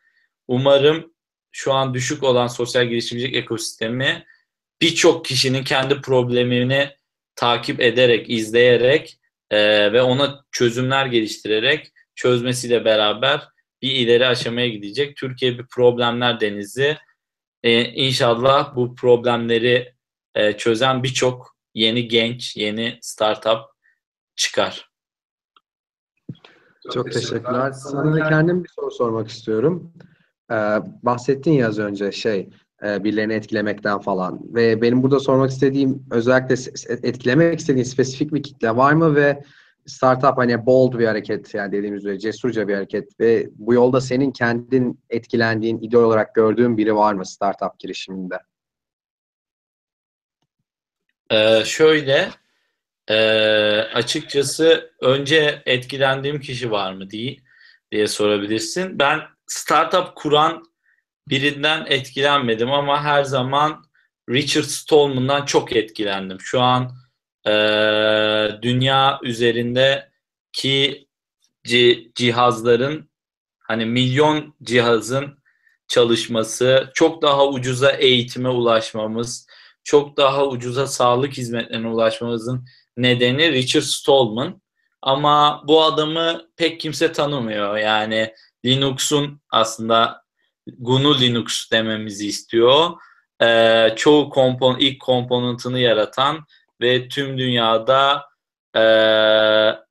Umarım 0.49 1.13
şu 1.53 1.73
an 1.73 1.95
düşük 1.95 2.23
olan 2.23 2.47
sosyal 2.47 2.87
girişimcilik 2.87 3.35
ekosistemi 3.35 4.27
birçok 4.83 5.25
kişinin 5.25 5.65
kendi 5.65 6.01
problemini 6.01 6.91
takip 7.35 7.81
ederek, 7.81 8.31
izleyerek 8.31 9.19
e, 9.51 9.93
ve 9.93 10.03
ona 10.03 10.45
çözümler 10.53 11.07
geliştirerek 11.07 11.93
çözmesiyle 12.15 12.85
beraber 12.85 13.49
bir 13.83 13.91
ileri 13.91 14.27
aşamaya 14.27 14.69
gidecek. 14.69 15.17
Türkiye 15.17 15.59
bir 15.59 15.67
problemler 15.67 16.41
denizi. 16.41 16.97
E, 17.63 17.85
inşallah 17.85 18.77
bu 18.77 18.95
problemleri 18.95 19.95
e, 20.35 20.57
çözen 20.57 21.03
birçok 21.03 21.57
yeni 21.75 22.09
genç, 22.09 22.57
yeni 22.57 22.99
startup 23.03 23.61
çıkar. 24.37 24.91
Çok, 26.85 26.93
Çok 26.93 27.13
teşekkürler. 27.13 27.73
Sana 27.73 28.29
kendim 28.29 28.65
bir 28.65 28.69
soru 28.69 28.91
sormak 28.91 29.29
istiyorum. 29.29 29.93
Ee, 30.51 30.55
bahsettin 31.03 31.53
ya 31.53 31.69
az 31.69 31.79
önce 31.79 32.13
şey 32.13 32.51
e, 32.85 33.05
birilerini 33.05 33.33
etkilemekten 33.33 33.99
falan 33.99 34.41
ve 34.55 34.83
benim 34.83 35.03
burada 35.03 35.21
sormak 35.21 35.51
istediğim 35.51 36.07
özellikle 36.11 36.55
etkilemek 37.03 37.59
istediğin 37.59 37.85
spesifik 37.85 38.35
bir 38.35 38.43
kitle 38.43 38.77
var 38.77 38.93
mı 38.93 39.15
ve 39.15 39.43
startup 39.87 40.39
hani 40.39 40.67
bold 40.67 40.99
bir 40.99 41.07
hareket 41.07 41.55
yani 41.55 41.73
dediğimiz 41.73 42.05
üzere 42.05 42.19
cesurca 42.19 42.69
bir 42.69 42.75
hareket 42.75 43.21
ve 43.21 43.49
bu 43.55 43.75
yolda 43.75 44.01
senin 44.01 44.31
kendin 44.31 45.01
etkilendiğin, 45.11 45.79
ideal 45.79 46.03
olarak 46.03 46.35
gördüğün 46.35 46.77
biri 46.77 46.97
var 46.97 47.15
mı 47.15 47.27
startup 47.27 47.79
girişiminde? 47.79 48.39
Ee, 51.31 51.63
şöyle 51.65 52.31
e, 53.09 53.17
açıkçası 53.95 54.91
önce 55.01 55.63
etkilendiğim 55.67 56.41
kişi 56.41 56.71
var 56.71 56.93
mı 56.93 57.11
diye, 57.11 57.37
diye 57.93 58.07
sorabilirsin. 58.07 58.99
Ben 58.99 59.21
startup 59.47 60.17
kuran 60.17 60.65
birinden 61.29 61.87
etkilenmedim 61.89 62.73
ama 62.73 63.05
her 63.05 63.25
zaman 63.25 63.85
Richard 64.31 64.65
Stallman'dan 64.65 65.45
çok 65.45 65.77
etkilendim. 65.77 66.41
Şu 66.41 66.61
an 66.61 66.93
e, 67.47 67.53
dünya 68.63 69.21
üzerindeki 69.23 71.07
cihazların 72.15 73.11
hani 73.59 73.87
milyon 73.87 74.55
cihazın 74.63 75.39
çalışması, 75.89 76.91
çok 76.95 77.23
daha 77.23 77.49
ucuza 77.49 77.91
eğitime 77.91 78.49
ulaşmamız, 78.49 79.47
çok 79.85 80.17
daha 80.17 80.47
ucuza 80.47 80.87
sağlık 80.87 81.33
hizmetlerine 81.33 81.89
ulaşmamızın 81.89 82.67
nedeni 82.97 83.53
Richard 83.53 83.83
Stallman. 83.83 84.63
Ama 85.03 85.63
bu 85.69 85.83
adamı 85.85 86.43
pek 86.57 86.81
kimse 86.81 87.13
tanımıyor. 87.13 87.77
Yani 87.77 88.35
Linux'un 88.65 89.41
aslında 89.51 90.26
GNU 90.67 91.21
Linux 91.21 91.71
dememizi 91.73 92.27
istiyor. 92.27 92.91
Ee, 93.43 93.93
çoğu 93.97 94.31
kompon 94.31 94.79
ilk 94.79 95.01
komponentini 95.01 95.83
yaratan 95.83 96.45
ve 96.81 97.09
tüm 97.09 97.39
dünyada 97.39 98.25
e, 98.77 98.83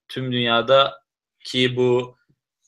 tüm 0.07 0.32
dünyada 0.32 0.93
ki 1.43 1.76
bu 1.78 2.17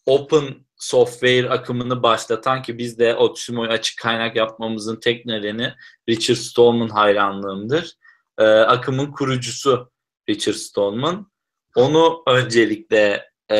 open 0.05 0.67
software 0.77 1.49
akımını 1.49 2.03
başlatan 2.03 2.61
ki 2.61 2.77
biz 2.77 2.99
de 2.99 3.15
Optimo'yu 3.15 3.69
açık 3.69 3.97
kaynak 3.97 4.35
yapmamızın 4.35 4.99
tek 4.99 5.25
nedeni 5.25 5.73
Richard 6.09 6.37
Stallman 6.37 6.89
hayranlığımdır. 6.89 7.93
Ee, 8.37 8.43
akımın 8.43 9.11
kurucusu 9.11 9.91
Richard 10.29 10.55
Stallman. 10.55 11.31
Onu 11.75 12.23
öncelikle 12.27 13.29
e, 13.49 13.57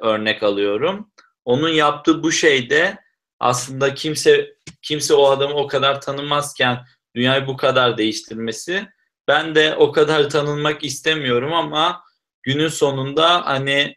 örnek 0.00 0.42
alıyorum. 0.42 1.10
Onun 1.44 1.68
yaptığı 1.68 2.22
bu 2.22 2.32
şeyde 2.32 2.98
aslında 3.40 3.94
kimse 3.94 4.54
kimse 4.82 5.14
o 5.14 5.26
adamı 5.26 5.54
o 5.54 5.66
kadar 5.66 6.00
tanımazken 6.00 6.84
dünyayı 7.14 7.46
bu 7.46 7.56
kadar 7.56 7.98
değiştirmesi. 7.98 8.88
Ben 9.28 9.54
de 9.54 9.74
o 9.74 9.92
kadar 9.92 10.30
tanınmak 10.30 10.84
istemiyorum 10.84 11.52
ama 11.52 12.02
günün 12.42 12.68
sonunda 12.68 13.46
hani 13.46 13.96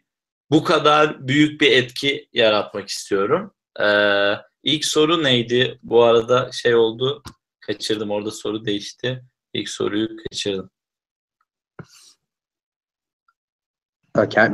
bu 0.50 0.64
kadar 0.64 1.28
büyük 1.28 1.60
bir 1.60 1.72
etki 1.72 2.28
yaratmak 2.32 2.88
istiyorum. 2.88 3.54
Ee, 3.80 4.34
ilk 4.62 4.84
soru 4.84 5.22
neydi? 5.22 5.78
Bu 5.82 6.02
arada 6.02 6.50
şey 6.52 6.74
oldu, 6.74 7.22
kaçırdım. 7.60 8.10
Orada 8.10 8.30
soru 8.30 8.64
değişti. 8.64 9.24
İlk 9.54 9.68
soruyu 9.68 10.08
kaçırdım. 10.16 10.70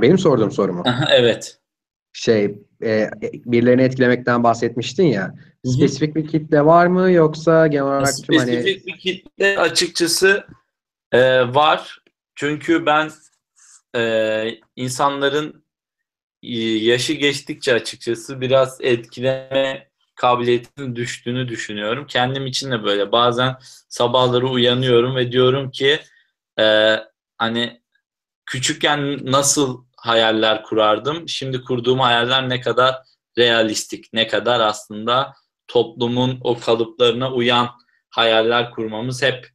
Benim 0.03 0.18
sorduğum 0.18 0.53
soru 0.53 0.72
mu? 0.72 0.84
evet. 1.11 1.59
Şey, 2.19 2.59
e, 2.83 3.11
birilerini 3.23 3.83
etkilemekten 3.83 4.45
bahsetmiştin 4.45 5.07
ya. 5.07 5.35
Spesifik 5.64 6.17
bir 6.17 6.27
kitle 6.27 6.64
var 6.64 6.87
mı 6.87 7.11
yoksa 7.11 7.67
genel 7.67 7.85
olarak 7.85 8.14
tüm 8.27 8.39
hani... 8.39 8.53
Spesifik 8.53 8.87
bir 8.87 8.99
kitle 8.99 9.59
açıkçası 9.59 10.47
e, 11.12 11.41
var. 11.55 11.99
Çünkü 12.35 12.87
ben 12.87 13.11
e, 13.97 14.51
insanların 14.77 15.64
yaşı 16.43 17.12
geçtikçe 17.12 17.75
açıkçası 17.75 18.41
biraz 18.41 18.79
etkileme 18.81 19.89
kabiliyetinin 20.14 20.97
düştüğünü 20.97 21.49
düşünüyorum. 21.49 22.07
Kendim 22.07 22.47
için 22.47 22.71
de 22.71 22.85
böyle. 22.85 23.12
Bazen 23.12 23.57
sabahları 23.89 24.49
uyanıyorum 24.49 25.17
ve 25.17 25.33
diyorum 25.33 25.71
ki 25.71 26.01
e, 26.59 26.97
hani 27.39 27.81
küçükken 28.47 29.19
nasıl 29.33 29.86
hayaller 30.07 30.63
kurardım. 30.63 31.29
Şimdi 31.29 31.65
kurduğum 31.65 32.01
hayaller 32.01 32.49
ne 32.49 32.61
kadar 32.61 32.95
realistik, 33.39 34.13
ne 34.13 34.27
kadar 34.27 34.61
aslında 34.61 35.33
toplumun 35.69 36.41
o 36.45 36.61
kalıplarına 36.61 37.33
uyan 37.33 37.71
hayaller 38.11 38.71
kurmamız 38.71 39.23
hep 39.23 39.49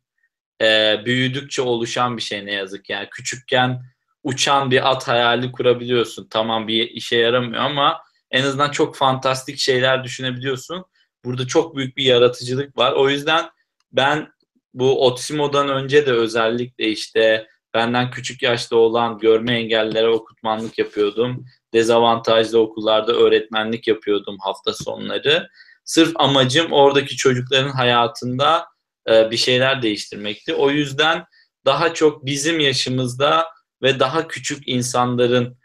e, 0.62 1.02
büyüdükçe 1.06 1.62
oluşan 1.62 2.18
bir 2.18 2.22
şey 2.22 2.46
ne 2.46 2.54
yazık 2.54 2.90
yani 2.90 3.08
küçükken 3.12 3.82
uçan 4.24 4.72
bir 4.72 4.92
at 4.92 5.08
hayali 5.08 5.52
kurabiliyorsun. 5.52 6.28
Tamam 6.30 6.68
bir 6.68 6.90
işe 6.90 7.18
yaramıyor 7.18 7.64
ama 7.64 8.02
en 8.32 8.44
azından 8.44 8.72
çok 8.72 8.96
fantastik 8.96 9.58
şeyler 9.58 10.04
düşünebiliyorsun. 10.04 10.86
Burada 11.26 11.48
çok 11.48 11.76
büyük 11.76 11.98
bir 11.98 12.04
yaratıcılık 12.04 12.78
var. 12.78 12.92
O 12.92 13.10
yüzden 13.10 13.50
ben 13.92 14.32
bu 14.74 15.06
Otimo'dan 15.06 15.70
önce 15.70 16.06
de 16.06 16.12
özellikle 16.12 16.88
işte 16.88 17.48
benden 17.74 18.12
küçük 18.12 18.42
yaşta 18.42 18.76
olan 18.76 19.18
görme 19.18 19.60
engellilere 19.60 20.10
okutmanlık 20.10 20.78
yapıyordum. 20.78 21.46
Dezavantajlı 21.74 22.60
okullarda 22.60 23.14
öğretmenlik 23.14 23.88
yapıyordum 23.88 24.38
hafta 24.40 24.74
sonları. 24.74 25.48
Sırf 25.86 26.12
amacım 26.16 26.72
oradaki 26.72 27.18
çocukların 27.18 27.72
hayatında 27.72 28.66
e, 29.10 29.32
bir 29.32 29.38
şeyler 29.38 29.82
değiştirmekti. 29.82 30.54
O 30.54 30.70
yüzden 30.70 31.26
daha 31.66 31.94
çok 31.94 32.26
bizim 32.26 32.60
yaşımızda 32.60 33.48
ve 33.82 34.00
daha 34.00 34.28
küçük 34.28 34.68
insanların 34.68 35.58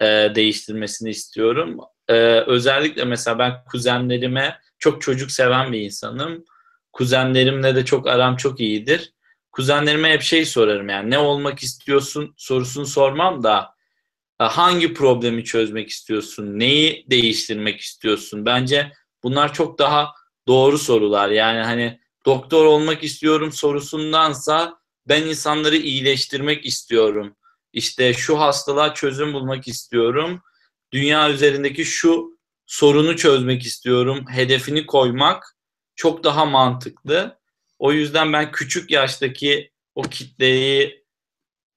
e, 0.00 0.06
değiştirmesini 0.34 1.10
istiyorum. 1.10 1.78
E, 2.08 2.14
özellikle 2.46 3.04
mesela 3.04 3.38
ben 3.38 3.64
kuzenlerime 3.70 4.58
çok 4.78 5.02
çocuk 5.02 5.30
seven 5.30 5.72
bir 5.72 5.80
insanım. 5.80 6.44
Kuzenlerimle 6.92 7.74
de 7.74 7.84
çok 7.84 8.06
aram 8.06 8.36
çok 8.36 8.60
iyidir. 8.60 9.12
Kuzenlerime 9.58 10.12
hep 10.12 10.22
şey 10.22 10.44
sorarım 10.44 10.88
yani 10.88 11.10
ne 11.10 11.18
olmak 11.18 11.62
istiyorsun 11.62 12.34
sorusunu 12.36 12.86
sormam 12.86 13.42
da 13.42 13.74
hangi 14.38 14.94
problemi 14.94 15.44
çözmek 15.44 15.88
istiyorsun, 15.88 16.58
neyi 16.58 17.06
değiştirmek 17.10 17.80
istiyorsun? 17.80 18.46
Bence 18.46 18.92
bunlar 19.22 19.54
çok 19.54 19.78
daha 19.78 20.12
doğru 20.46 20.78
sorular. 20.78 21.28
Yani 21.28 21.58
hani 21.58 22.00
doktor 22.26 22.64
olmak 22.64 23.04
istiyorum 23.04 23.52
sorusundansa 23.52 24.78
ben 25.08 25.22
insanları 25.22 25.76
iyileştirmek 25.76 26.66
istiyorum. 26.66 27.36
İşte 27.72 28.14
şu 28.14 28.40
hastalığa 28.40 28.94
çözüm 28.94 29.32
bulmak 29.32 29.68
istiyorum. 29.68 30.42
Dünya 30.92 31.30
üzerindeki 31.30 31.84
şu 31.84 32.38
sorunu 32.66 33.16
çözmek 33.16 33.62
istiyorum. 33.62 34.24
Hedefini 34.30 34.86
koymak 34.86 35.56
çok 35.96 36.24
daha 36.24 36.44
mantıklı. 36.44 37.37
O 37.78 37.92
yüzden 37.92 38.32
ben 38.32 38.52
küçük 38.52 38.90
yaştaki 38.90 39.70
o 39.94 40.02
kitleyi 40.02 41.04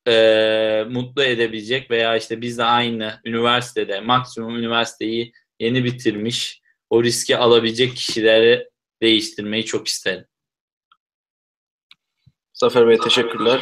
e, 0.08 0.86
mutlu 0.90 1.24
edebilecek 1.24 1.92
veya 1.92 2.18
işte 2.18 2.42
biz 2.42 2.58
de 2.58 2.64
aynı 2.64 3.22
üniversitede 3.26 4.00
maksimum 4.00 4.58
üniversiteyi 4.58 5.34
yeni 5.60 5.84
bitirmiş 5.84 6.62
o 6.90 7.04
riski 7.04 7.38
alabilecek 7.38 7.96
kişileri 7.96 8.70
değiştirmeyi 9.02 9.66
çok 9.66 9.88
isterim. 9.88 10.26
Zafer 12.54 12.88
Bey 12.88 12.98
teşekkürler. 12.98 13.62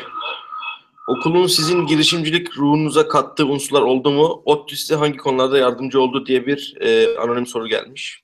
Okulun 1.07 1.47
sizin 1.47 1.85
girişimcilik 1.85 2.57
ruhunuza 2.57 3.07
kattığı 3.07 3.45
unsurlar 3.45 3.81
oldu 3.81 4.11
mu? 4.11 4.41
ODTÜ 4.45 4.77
size 4.77 4.95
hangi 4.95 5.17
konularda 5.17 5.57
yardımcı 5.57 6.01
oldu 6.01 6.25
diye 6.25 6.45
bir 6.45 6.77
e, 6.79 7.17
anonim 7.17 7.47
soru 7.47 7.67
gelmiş. 7.67 8.23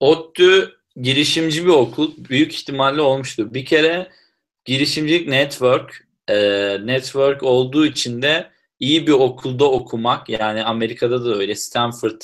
ODTÜ 0.00 0.76
girişimci 1.02 1.64
bir 1.64 1.70
okul. 1.70 2.12
Büyük 2.16 2.54
ihtimalle 2.54 3.00
olmuştur. 3.00 3.54
Bir 3.54 3.64
kere 3.64 4.10
girişimcilik 4.64 5.28
network, 5.28 6.08
e, 6.28 6.36
network 6.86 7.42
olduğu 7.42 7.86
için 7.86 8.22
de 8.22 8.50
iyi 8.80 9.06
bir 9.06 9.12
okulda 9.12 9.70
okumak 9.70 10.28
yani 10.28 10.64
Amerika'da 10.64 11.24
da 11.24 11.34
öyle 11.34 11.54
Stanford 11.54 12.20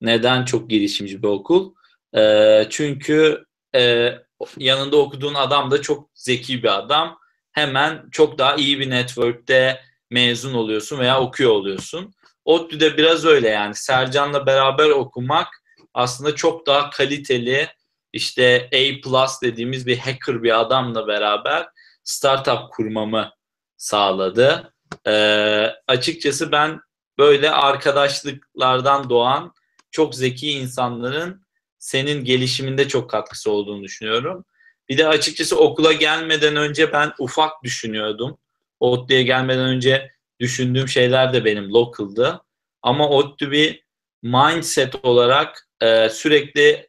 neden 0.00 0.44
çok 0.44 0.70
girişimci 0.70 1.22
bir 1.22 1.28
okul? 1.28 1.74
E, 2.16 2.64
çünkü 2.70 3.44
e, 3.74 4.12
yanında 4.58 4.96
okuduğun 4.96 5.34
adam 5.34 5.70
da 5.70 5.82
çok 5.82 6.10
zeki 6.14 6.62
bir 6.62 6.78
adam. 6.78 7.18
Hemen 7.52 8.04
çok 8.10 8.38
daha 8.38 8.56
iyi 8.56 8.80
bir 8.80 8.90
network'te 8.90 9.80
mezun 10.10 10.54
oluyorsun 10.54 10.98
veya 10.98 11.20
okuyor 11.20 11.50
oluyorsun. 11.50 12.14
ODTÜ'de 12.44 12.96
biraz 12.96 13.24
öyle 13.24 13.48
yani 13.48 13.74
Sercan'la 13.74 14.46
beraber 14.46 14.88
okumak 14.88 15.48
aslında 15.94 16.34
çok 16.34 16.66
daha 16.66 16.90
kaliteli 16.90 17.68
işte 18.12 18.70
A 18.72 19.00
plus 19.02 19.42
dediğimiz 19.42 19.86
bir 19.86 19.98
hacker 19.98 20.42
bir 20.42 20.60
adamla 20.60 21.06
beraber 21.06 21.68
startup 22.04 22.70
kurmamı 22.70 23.30
sağladı. 23.76 24.74
Ee, 25.06 25.72
açıkçası 25.86 26.52
ben 26.52 26.80
böyle 27.18 27.50
arkadaşlıklardan 27.50 29.10
doğan 29.10 29.52
çok 29.90 30.14
zeki 30.14 30.50
insanların 30.50 31.46
senin 31.78 32.24
gelişiminde 32.24 32.88
çok 32.88 33.10
katkısı 33.10 33.50
olduğunu 33.50 33.82
düşünüyorum. 33.82 34.44
Bir 34.88 34.98
de 34.98 35.08
açıkçası 35.08 35.58
okula 35.58 35.92
gelmeden 35.92 36.56
önce 36.56 36.92
ben 36.92 37.12
ufak 37.18 37.62
düşünüyordum. 37.64 38.38
ODTÜ'ye 38.80 39.22
gelmeden 39.22 39.64
önce 39.64 40.10
düşündüğüm 40.40 40.88
şeyler 40.88 41.32
de 41.32 41.44
benim 41.44 41.72
local'dı. 41.74 42.40
Ama 42.82 43.08
ODTÜ 43.08 43.50
bir 43.50 43.84
mindset 44.22 45.04
olarak 45.04 45.68
e, 45.80 46.08
sürekli 46.08 46.87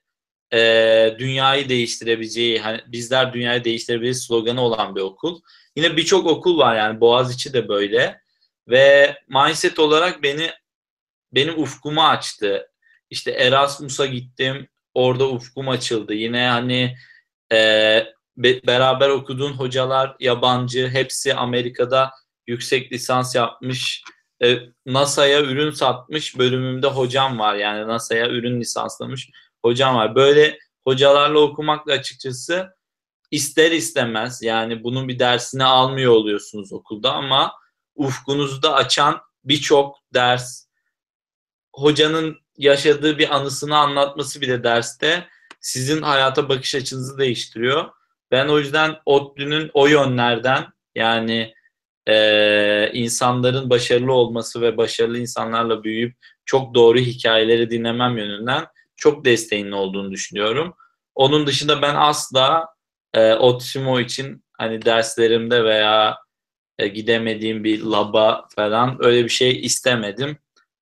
e, 0.54 1.16
dünyayı 1.20 1.70
değiştirebileceği, 1.70 2.60
hani 2.60 2.82
bizler 2.88 3.34
dünyayı 3.34 3.64
değiştirebiliriz 3.64 4.24
sloganı 4.24 4.62
olan 4.62 4.96
bir 4.96 5.02
okul. 5.02 5.42
Yine 5.76 5.98
birçok 5.98 6.28
okul 6.28 6.58
var 6.58 6.76
yani 6.76 7.02
Boğaziçi 7.02 7.54
de 7.54 7.68
böyle 7.68 8.22
ve 8.68 9.16
mindset 9.28 9.80
olarak 9.80 10.24
beni 10.24 10.52
benim 11.34 11.62
ufkumu 11.62 12.04
açtı. 12.04 12.72
İşte 13.10 13.32
Erasmus'a 13.32 14.06
gittim, 14.06 14.68
orada 14.94 15.30
ufkum 15.30 15.70
açıldı. 15.70 16.14
Yine 16.14 16.48
hani 16.48 16.96
e, 17.52 17.58
be, 18.38 18.68
beraber 18.68 19.10
okuduğun 19.10 19.54
hocalar 19.54 20.16
yabancı, 20.20 20.90
hepsi 20.90 21.34
Amerika'da 21.34 22.12
yüksek 22.48 22.92
lisans 22.92 23.36
yapmış. 23.36 24.04
E, 24.44 24.58
NASA'ya 24.86 25.42
ürün 25.42 25.72
satmış 25.72 26.38
bölümümde 26.38 26.88
hocam 26.88 27.40
var 27.40 27.56
yani 27.56 27.88
NASA'ya 27.88 28.30
ürün 28.30 28.62
lisanslamış 28.62 29.30
hocam 29.62 29.96
var. 29.96 30.16
Böyle 30.16 30.60
hocalarla 30.84 31.40
okumakla 31.40 31.94
açıkçası 31.94 32.70
ister 33.32 33.72
istemez 33.72 34.42
yani 34.44 34.84
bunun 34.84 35.08
bir 35.08 35.20
dersini 35.20 35.64
almıyor 35.64 36.12
oluyorsunuz 36.12 36.74
okulda 36.74 37.14
ama 37.14 37.54
ufkunuzu 37.96 38.64
da 38.64 38.74
açan 38.74 39.22
birçok 39.44 39.98
ders 40.14 40.66
hocanın 41.76 42.38
yaşadığı 42.58 43.18
bir 43.18 43.36
anısını 43.36 43.78
anlatması 43.78 44.42
bile 44.42 44.64
derste 44.64 45.28
sizin 45.62 46.02
hayata 46.02 46.50
bakış 46.50 46.76
açınızı 46.76 47.18
değiştiriyor. 47.18 47.90
Ben 48.32 48.48
o 48.48 48.60
yüzden 48.60 48.96
ODTÜ'nün 49.06 49.72
o 49.74 49.88
yönlerden 49.88 50.66
yani 50.96 51.54
e, 52.08 52.92
insanların 52.94 53.70
başarılı 53.70 54.14
olması 54.14 54.62
ve 54.62 54.78
başarılı 54.78 55.18
insanlarla 55.18 55.84
büyüyüp 55.84 56.16
çok 56.46 56.74
doğru 56.74 56.98
hikayeleri 56.98 57.70
dinlemem 57.70 58.18
yönünden 58.18 58.66
çok 59.00 59.26
desteğinin 59.26 59.72
olduğunu 59.72 60.12
düşünüyorum. 60.12 60.74
Onun 61.16 61.48
dışında 61.48 61.82
ben 61.82 61.96
asla 61.96 62.68
e, 63.14 63.34
Otimo 63.34 64.00
için 64.00 64.44
hani 64.58 64.82
derslerimde 64.86 65.64
veya 65.64 66.18
e, 66.78 66.88
gidemediğim 66.88 67.64
bir 67.64 67.82
laba 67.84 68.48
falan 68.56 68.98
öyle 69.00 69.24
bir 69.24 69.30
şey 69.30 69.66
istemedim. 69.66 70.38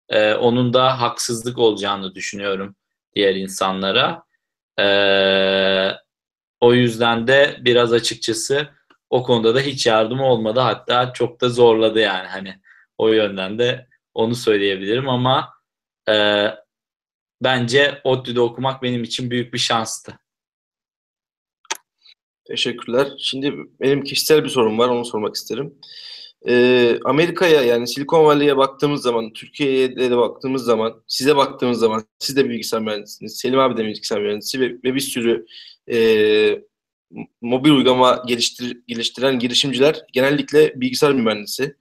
E, 0.10 0.34
onun 0.34 0.74
da 0.74 1.02
haksızlık 1.02 1.58
olacağını 1.58 2.16
düşünüyorum 2.16 2.76
diğer 3.16 3.36
insanlara. 3.36 4.24
E, 4.80 4.88
o 6.62 6.74
yüzden 6.74 7.28
de 7.28 7.58
biraz 7.62 7.94
açıkçası 7.94 8.70
o 9.10 9.24
konuda 9.24 9.56
da 9.56 9.60
hiç 9.60 9.88
yardım 9.88 10.20
olmadı. 10.20 10.60
Hatta 10.60 11.14
çok 11.14 11.42
da 11.42 11.50
zorladı 11.50 12.00
yani 12.00 12.28
hani 12.28 12.56
o 12.98 13.08
yönden 13.08 13.60
de 13.60 13.88
onu 14.14 14.36
söyleyebilirim 14.36 15.10
ama 15.10 15.54
e, 16.10 16.48
bence 17.42 18.02
ODTÜ'de 18.04 18.40
okumak 18.42 18.84
benim 18.84 19.04
için 19.04 19.32
büyük 19.32 19.54
bir 19.54 19.60
şanstı. 19.60 20.20
Teşekkürler. 22.48 23.08
Şimdi 23.20 23.54
benim 23.82 24.04
kişisel 24.04 24.44
bir 24.44 24.50
sorum 24.50 24.80
var, 24.80 24.90
onu 24.90 25.06
sormak 25.06 25.36
isterim. 25.36 25.74
Ee, 26.48 27.00
Amerika'ya 27.06 27.62
yani 27.62 27.88
Silikon 27.88 28.26
Valley'e 28.26 28.58
baktığımız 28.58 29.02
zaman, 29.02 29.34
Türkiye'ye 29.34 29.96
de 29.96 30.18
baktığımız 30.18 30.64
zaman, 30.64 31.04
size 31.08 31.36
baktığımız 31.36 31.80
zaman, 31.80 32.04
siz 32.20 32.36
de 32.36 32.50
bilgisayar 32.50 32.82
mühendisiniz, 32.82 33.38
Selim 33.38 33.60
abi 33.60 33.78
de 33.78 33.86
bilgisayar 33.86 34.22
mühendisi 34.22 34.60
ve, 34.60 34.70
ve 34.84 34.96
bir 34.96 35.00
sürü 35.00 35.46
e, 35.92 35.98
mobil 37.42 37.72
uygulama 37.72 38.24
geliştir, 38.28 38.78
geliştiren 38.88 39.40
girişimciler 39.40 40.02
genellikle 40.14 40.82
bilgisayar 40.82 41.14
mühendisi. 41.14 41.76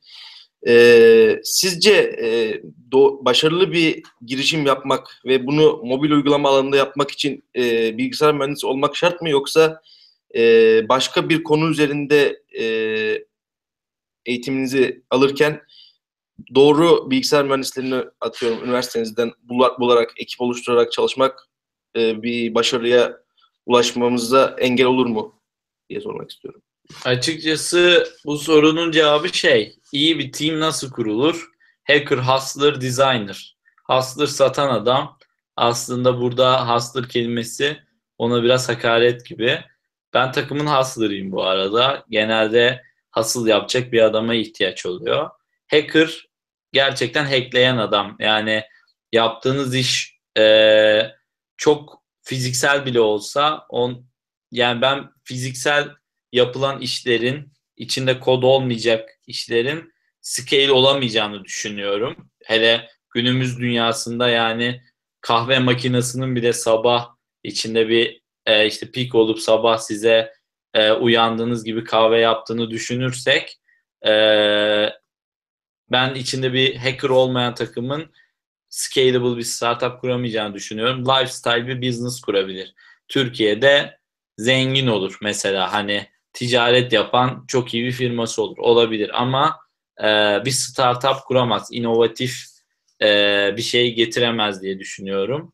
E, 0.68 1.40
sizce 1.44 1.92
e, 1.92 2.61
do, 2.92 3.24
başarılı 3.24 3.72
bir 3.72 4.02
girişim 4.26 4.66
yapmak 4.66 5.20
ve 5.24 5.46
bunu 5.46 5.80
mobil 5.84 6.11
uygulama 6.11 6.48
alanında 6.48 6.76
yapmak 6.76 7.11
için 7.11 7.44
e, 7.57 7.98
bilgisayar 7.98 8.34
mühendisi 8.34 8.66
olmak 8.66 8.96
şart 8.96 9.22
mı 9.22 9.28
yoksa 9.28 9.82
e, 10.34 10.40
başka 10.88 11.28
bir 11.28 11.42
konu 11.42 11.70
üzerinde 11.70 12.42
e, 12.59 12.64
eğitiminizi 14.26 15.02
alırken 15.11 15.62
doğru 16.54 17.11
bilgisayar 17.11 17.44
mühendislerini 17.44 18.04
atıyorum 18.20 18.64
üniversitenizden 18.64 19.32
bularak, 19.78 20.14
ekip 20.18 20.40
oluşturarak 20.40 20.92
çalışmak 20.92 21.48
e, 21.96 22.22
bir 22.22 22.54
başarıya 22.54 23.20
ulaşmamıza 23.66 24.57
engel 24.59 24.86
olur 24.86 25.07
mu 25.07 25.40
diye 25.88 26.00
sormak 26.00 26.30
istiyorum. 26.30 26.62
Açıkçası 27.05 28.09
bu 28.24 28.39
sorunun 28.39 28.91
cevabı 28.91 29.28
şey, 29.28 29.78
iyi 29.93 30.18
bir 30.18 30.32
team 30.32 30.61
nasıl 30.61 30.91
kurulur? 30.91 31.51
Hacker, 31.84 32.18
hustler, 32.18 32.80
designer. 32.80 33.57
Hustler 33.84 34.26
satan 34.26 34.68
adam. 34.74 35.18
Aslında 35.57 36.20
burada 36.20 36.74
hustler 36.74 37.09
kelimesi 37.09 37.76
ona 38.18 38.43
biraz 38.43 38.68
hakaret 38.68 39.26
gibi. 39.26 39.61
Ben 40.14 40.32
takımın 40.32 40.66
hustler'ıyım 40.66 41.32
bu 41.32 41.45
arada. 41.45 42.05
Genelde 42.11 42.82
hustle 43.12 43.51
yapacak 43.51 43.93
bir 43.93 44.03
adama 44.03 44.34
ihtiyaç 44.34 44.87
oluyor. 44.87 45.30
Hacker 45.70 46.26
gerçekten 46.72 47.24
hackleyen 47.24 47.76
adam. 47.76 48.16
Yani 48.18 48.62
yaptığınız 49.12 49.74
iş 49.74 50.18
e, 50.39 51.12
çok 51.57 52.03
fiziksel 52.22 52.87
bile 52.87 53.01
olsa 53.01 53.66
on 53.68 54.07
yani 54.51 54.82
ben 54.82 55.11
fiziksel 55.24 55.89
yapılan 56.37 56.80
işlerin 56.80 57.53
içinde 57.76 58.20
kod 58.20 58.43
olmayacak 58.43 59.11
işlerin 59.26 59.93
scale 60.20 60.72
olamayacağını 60.72 61.45
düşünüyorum. 61.45 62.30
Hele 62.45 62.89
günümüz 63.11 63.59
dünyasında 63.59 64.28
yani 64.28 64.82
kahve 65.20 65.59
makinesinin 65.59 66.37
bile 66.37 66.53
sabah 66.53 67.09
içinde 67.43 67.89
bir 67.89 68.22
e, 68.47 68.66
işte 68.66 68.91
pik 68.91 69.14
olup 69.14 69.39
sabah 69.41 69.78
size 69.78 70.32
e, 70.74 70.93
uyandığınız 70.93 71.64
gibi 71.64 71.84
kahve 71.84 72.20
yaptığını 72.20 72.70
düşünürsek 72.70 73.59
e, 74.07 74.12
ben 75.91 76.14
içinde 76.14 76.53
bir 76.53 76.76
hacker 76.76 77.09
olmayan 77.09 77.55
takımın 77.55 78.12
scalable 78.68 79.37
bir 79.37 79.43
startup 79.43 80.01
kuramayacağını 80.01 80.55
düşünüyorum. 80.55 81.05
Lifestyle 81.05 81.66
bir 81.66 81.89
business 81.89 82.20
kurabilir. 82.20 82.74
Türkiye'de 83.09 83.99
zengin 84.39 84.87
olur 84.87 85.18
mesela 85.22 85.72
hani 85.72 86.07
ticaret 86.37 86.93
yapan 86.93 87.45
çok 87.49 87.74
iyi 87.74 87.84
bir 87.84 87.93
firması 87.93 88.43
olur. 88.43 88.59
Olabilir 88.59 89.22
ama 89.22 89.61
e, 90.01 90.05
bir 90.45 90.51
startup 90.51 91.24
kuramaz. 91.26 91.68
inovatif 91.70 92.45
e, 93.03 93.07
bir 93.57 93.62
şey 93.62 93.95
getiremez 93.95 94.62
diye 94.62 94.78
düşünüyorum. 94.78 95.53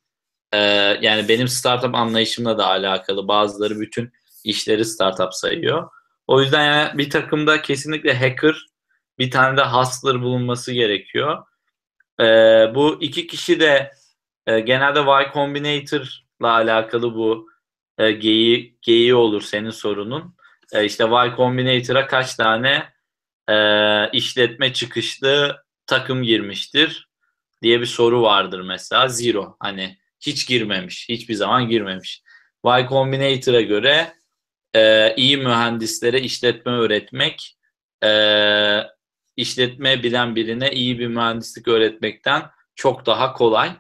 E, 0.53 0.59
yani 1.03 1.29
benim 1.29 1.49
startup 1.49 1.95
anlayışımla 1.95 2.59
da 2.59 2.67
alakalı. 2.67 3.29
Bazıları 3.29 3.81
bütün 3.81 4.13
işleri 4.45 4.85
startup 4.85 5.35
sayıyor. 5.35 5.91
O 6.27 6.41
yüzden 6.41 6.65
yani 6.65 6.99
bir 6.99 7.11
takımda 7.11 7.63
kesinlikle 7.63 8.15
hacker, 8.15 8.67
bir 9.19 9.31
tane 9.31 9.57
de 9.57 9.63
hustler 9.63 10.23
bulunması 10.23 10.73
gerekiyor. 10.73 11.39
E, 12.21 12.25
bu 12.75 12.99
iki 13.01 13.27
kişi 13.27 13.61
de 13.61 13.93
e, 14.47 14.61
genelde 14.61 15.01
Y 15.01 15.31
Combinator'la 15.35 16.53
alakalı 16.53 17.15
bu 17.15 17.49
e, 17.99 18.13
geyi, 18.13 18.79
geyi 18.83 19.15
olur 19.15 19.43
senin 19.43 19.71
sorunun. 19.71 20.35
E, 20.73 20.85
işte 20.85 21.05
Y 21.05 21.37
Combinator'a 21.37 22.07
kaç 22.07 22.35
tane 22.35 22.85
e, 23.49 23.57
işletme 24.13 24.73
çıkışlı 24.73 25.63
takım 25.87 26.23
girmiştir 26.23 27.09
diye 27.63 27.81
bir 27.81 27.87
soru 27.87 28.23
vardır 28.23 28.61
mesela. 28.61 29.09
Zero. 29.09 29.57
Hani 29.61 29.99
hiç 30.21 30.49
girmemiş. 30.49 31.09
Hiçbir 31.09 31.35
zaman 31.35 31.69
girmemiş. 31.69 32.23
Y 32.65 32.87
Combinator'a 32.89 33.61
göre 33.61 34.13
e, 34.75 35.15
iyi 35.17 35.37
mühendislere 35.37 36.21
işletme 36.21 36.73
öğretmek 36.73 37.57
e, 38.05 38.11
işletme 39.37 40.03
bilen 40.03 40.37
birine 40.37 40.71
iyi 40.71 40.99
bir 40.99 41.07
mühendislik 41.07 41.69
öğretmekten 41.69 42.43
çok 42.75 43.07
daha 43.07 43.33
kolay. 43.33 43.73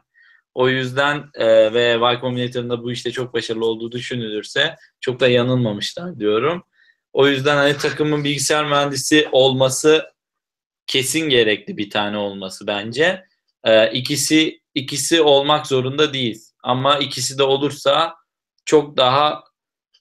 O 0.55 0.69
yüzden 0.69 1.31
e, 1.35 1.75
ve 1.75 1.83
Y 1.83 2.21
Combinator'ın 2.21 2.71
da 2.71 2.83
bu 2.83 2.93
işte 2.93 3.11
çok 3.11 3.35
başarılı 3.35 3.67
olduğu 3.67 3.93
düşünülürse 3.93 4.77
çok 5.01 5.21
da 5.21 5.29
yanılmamışlar 5.29 6.19
diyorum. 6.19 6.65
O 7.13 7.27
yüzden 7.29 7.57
hani 7.57 7.77
takımın 7.77 8.25
bilgisayar 8.25 8.65
mühendisi 8.65 9.29
olması 9.33 10.13
kesin 10.87 11.29
gerekli 11.29 11.77
bir 11.77 11.91
tane 11.91 12.17
olması 12.17 12.67
bence. 12.67 13.25
E, 13.65 13.93
ikisi 13.93 14.61
ikisi 14.75 15.23
olmak 15.23 15.67
zorunda 15.67 16.13
değil. 16.13 16.41
Ama 16.63 16.99
ikisi 16.99 17.39
de 17.39 17.43
olursa 17.43 18.15
çok 18.65 18.97
daha 18.97 19.45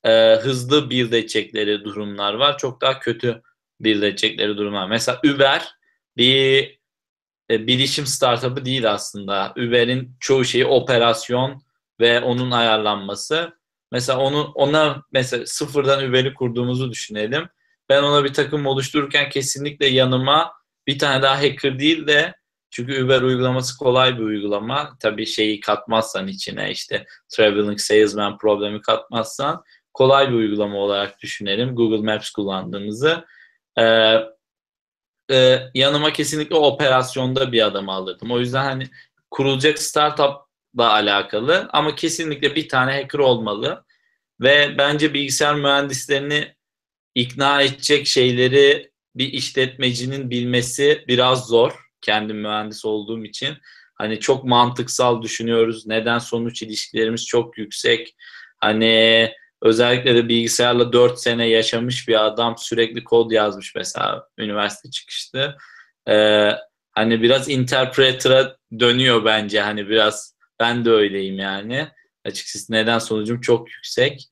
e, 0.04 0.36
hızlı 0.36 0.90
build 0.90 1.14
edecekleri 1.14 1.84
durumlar 1.84 2.34
var. 2.34 2.58
Çok 2.58 2.82
daha 2.82 3.00
kötü 3.00 3.42
build 3.80 4.04
edecekleri 4.04 4.58
durumlar. 4.58 4.88
Mesela 4.88 5.20
Uber 5.26 5.76
bir 6.18 6.80
e, 7.52 7.68
bilişim 7.68 8.06
startup'ı 8.06 8.66
değil 8.66 8.92
aslında. 8.92 9.54
Uber'in 9.58 10.16
çoğu 10.20 10.46
şeyi 10.46 10.66
operasyon 10.66 11.62
ve 12.00 12.22
onun 12.22 12.52
ayarlanması. 12.52 13.61
Mesela 13.92 14.20
onu 14.20 14.52
ona 14.56 15.04
mesela 15.12 15.46
sıfırdan 15.46 16.10
Uber'i 16.10 16.34
kurduğumuzu 16.34 16.92
düşünelim. 16.92 17.50
Ben 17.90 18.04
ona 18.04 18.24
bir 18.24 18.34
takım 18.34 18.66
oluştururken 18.66 19.30
kesinlikle 19.30 19.88
yanıma 19.88 20.54
bir 20.88 21.00
tane 21.00 21.22
daha 21.22 21.38
hacker 21.38 21.80
değil 21.80 22.08
de 22.08 22.34
çünkü 22.70 23.04
Uber 23.04 23.22
uygulaması 23.22 23.78
kolay 23.78 24.18
bir 24.18 24.24
uygulama. 24.24 24.98
Tabii 25.00 25.26
şeyi 25.26 25.60
katmazsan 25.60 26.28
içine 26.28 26.72
işte 26.72 27.06
traveling 27.30 27.80
salesman 27.80 28.38
problemi 28.38 28.82
katmazsan 28.82 29.64
kolay 29.94 30.30
bir 30.30 30.34
uygulama 30.34 30.78
olarak 30.78 31.22
düşünelim. 31.22 31.76
Google 31.76 32.14
Maps 32.14 32.30
kullandığımızı. 32.30 33.26
Ee, 33.80 34.18
e, 35.32 35.60
yanıma 35.74 36.14
kesinlikle 36.14 36.56
operasyonda 36.56 37.52
bir 37.52 37.66
adam 37.66 37.90
alırdım. 37.90 38.32
O 38.32 38.40
yüzden 38.40 38.64
hani 38.64 38.88
kurulacak 39.32 39.80
startupla 40.72 40.94
alakalı 40.94 41.70
ama 41.74 41.96
kesinlikle 41.96 42.56
bir 42.56 42.70
tane 42.70 43.02
hacker 43.02 43.20
olmalı. 43.20 43.84
Ve 44.42 44.76
bence 44.78 45.14
bilgisayar 45.14 45.56
mühendislerini 45.56 46.56
ikna 47.16 47.62
edecek 47.62 48.08
şeyleri 48.08 48.92
bir 49.16 49.34
işletmecinin 49.34 50.30
bilmesi 50.30 51.06
biraz 51.08 51.48
zor. 51.48 51.72
Kendim 52.02 52.38
mühendis 52.38 52.86
olduğum 52.86 53.26
için. 53.26 53.58
Hani 53.96 54.20
çok 54.20 54.44
mantıksal 54.44 55.22
düşünüyoruz. 55.22 55.88
Neden 55.88 56.20
sonuç 56.20 56.62
ilişkilerimiz 56.62 57.26
çok 57.26 57.58
yüksek. 57.58 58.16
Hani 58.60 59.32
Özellikle 59.64 60.16
de 60.16 60.30
bilgisayarla 60.30 60.94
4 60.94 61.20
sene 61.20 61.48
yaşamış 61.50 62.08
bir 62.08 62.26
adam 62.26 62.56
sürekli 62.58 63.04
kod 63.04 63.32
yazmış 63.32 63.76
mesela 63.76 64.28
üniversite 64.38 64.90
çıkıştı. 64.90 65.58
Ee, 66.10 66.52
hani 66.92 67.22
biraz 67.22 67.50
interpreter'a 67.50 68.58
dönüyor 68.80 69.26
bence 69.26 69.62
hani 69.62 69.90
biraz 69.90 70.36
ben 70.62 70.86
de 70.86 70.90
öyleyim 70.92 71.40
yani. 71.40 71.88
Açıkçası 72.26 72.74
neden 72.74 73.00
sonucum 73.00 73.42
çok 73.42 73.70
yüksek. 73.72 74.30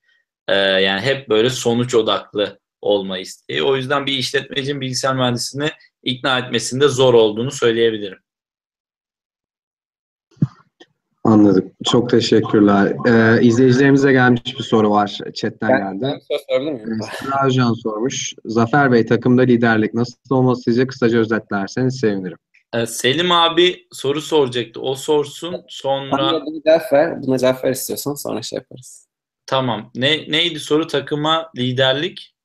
Ee, 0.47 0.55
yani 0.55 1.01
hep 1.01 1.29
böyle 1.29 1.49
sonuç 1.49 1.95
odaklı 1.95 2.59
olma 2.81 3.17
isteği. 3.17 3.63
O 3.63 3.75
yüzden 3.75 4.05
bir 4.05 4.13
işletmecinin 4.13 4.81
bilgisayar 4.81 5.15
mühendisini 5.15 5.69
ikna 6.03 6.39
etmesinde 6.39 6.87
zor 6.87 7.13
olduğunu 7.13 7.51
söyleyebilirim. 7.51 8.19
Anladık. 11.23 11.71
Çok 11.85 12.09
teşekkürler. 12.09 12.93
Ee, 13.07 13.41
izleyicilerimize 13.41 14.11
gelmiş 14.11 14.57
bir 14.59 14.63
soru 14.63 14.89
var. 14.89 15.19
Chatten 15.33 15.69
Ben, 15.69 15.99
geldi. 15.99 16.19
ben 16.31 16.37
sorabilir 16.49 16.71
miyim? 16.71 16.99
Rajan 17.43 17.73
sormuş. 17.73 18.33
Zafer 18.45 18.91
Bey 18.91 19.05
takımda 19.05 19.41
liderlik 19.41 19.93
nasıl 19.93 20.17
olmalı 20.29 20.57
sizce 20.57 20.87
kısaca 20.87 21.19
özetlerseniz 21.19 21.99
sevinirim. 21.99 22.37
Ee, 22.73 22.85
Selim 22.85 23.31
abi 23.31 23.87
soru 23.91 24.21
soracaktı. 24.21 24.81
O 24.81 24.95
sorsun 24.95 25.65
sonra 25.67 26.11
Bana 26.11 26.45
bunu 26.45 26.61
cevap 26.65 26.93
ver. 26.93 27.21
Buna 27.23 27.37
cevap 27.37 27.63
ver 27.63 27.71
istiyorsan 27.71 28.13
sonra 28.15 28.41
şey 28.41 28.57
yaparız. 28.57 29.07
tamam. 29.45 29.91
Ne 29.95 30.31
neydi 30.31 30.59
soru 30.59 30.87
takıma 30.87 31.51
liderlik? 31.57 32.35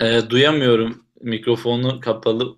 Ee, 0.00 0.20
duyamıyorum. 0.30 1.06
Mikrofonu 1.20 2.00
kapalı. 2.00 2.56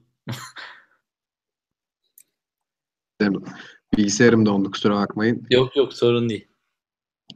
Bilgisayarım 3.96 4.46
dondu 4.46 4.70
kusura 4.70 4.94
bakmayın. 4.96 5.46
Yok 5.50 5.76
yok 5.76 5.92
sorun 5.94 6.28
değil. 6.28 6.48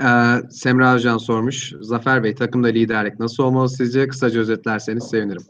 Ee, 0.02 0.36
Semra 0.50 0.94
Özcan 0.94 1.18
sormuş. 1.18 1.72
Zafer 1.80 2.24
Bey 2.24 2.34
takımda 2.34 2.68
liderlik 2.68 3.18
nasıl 3.20 3.42
olmalı 3.42 3.68
sizce? 3.68 4.08
Kısaca 4.08 4.40
özetlerseniz 4.40 5.04
sevinirim. 5.10 5.42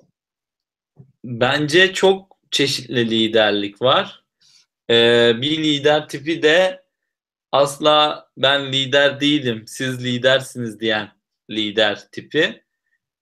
Bence 1.24 1.92
çok 1.92 2.36
çeşitli 2.50 3.10
liderlik 3.10 3.82
var. 3.82 4.24
Ee, 4.90 5.32
bir 5.42 5.58
lider 5.58 6.08
tipi 6.08 6.42
de 6.42 6.84
asla 7.52 8.28
ben 8.36 8.72
lider 8.72 9.20
değilim, 9.20 9.64
siz 9.66 10.04
lidersiniz 10.04 10.80
diyen 10.80 11.12
lider 11.50 12.10
tipi. 12.12 12.62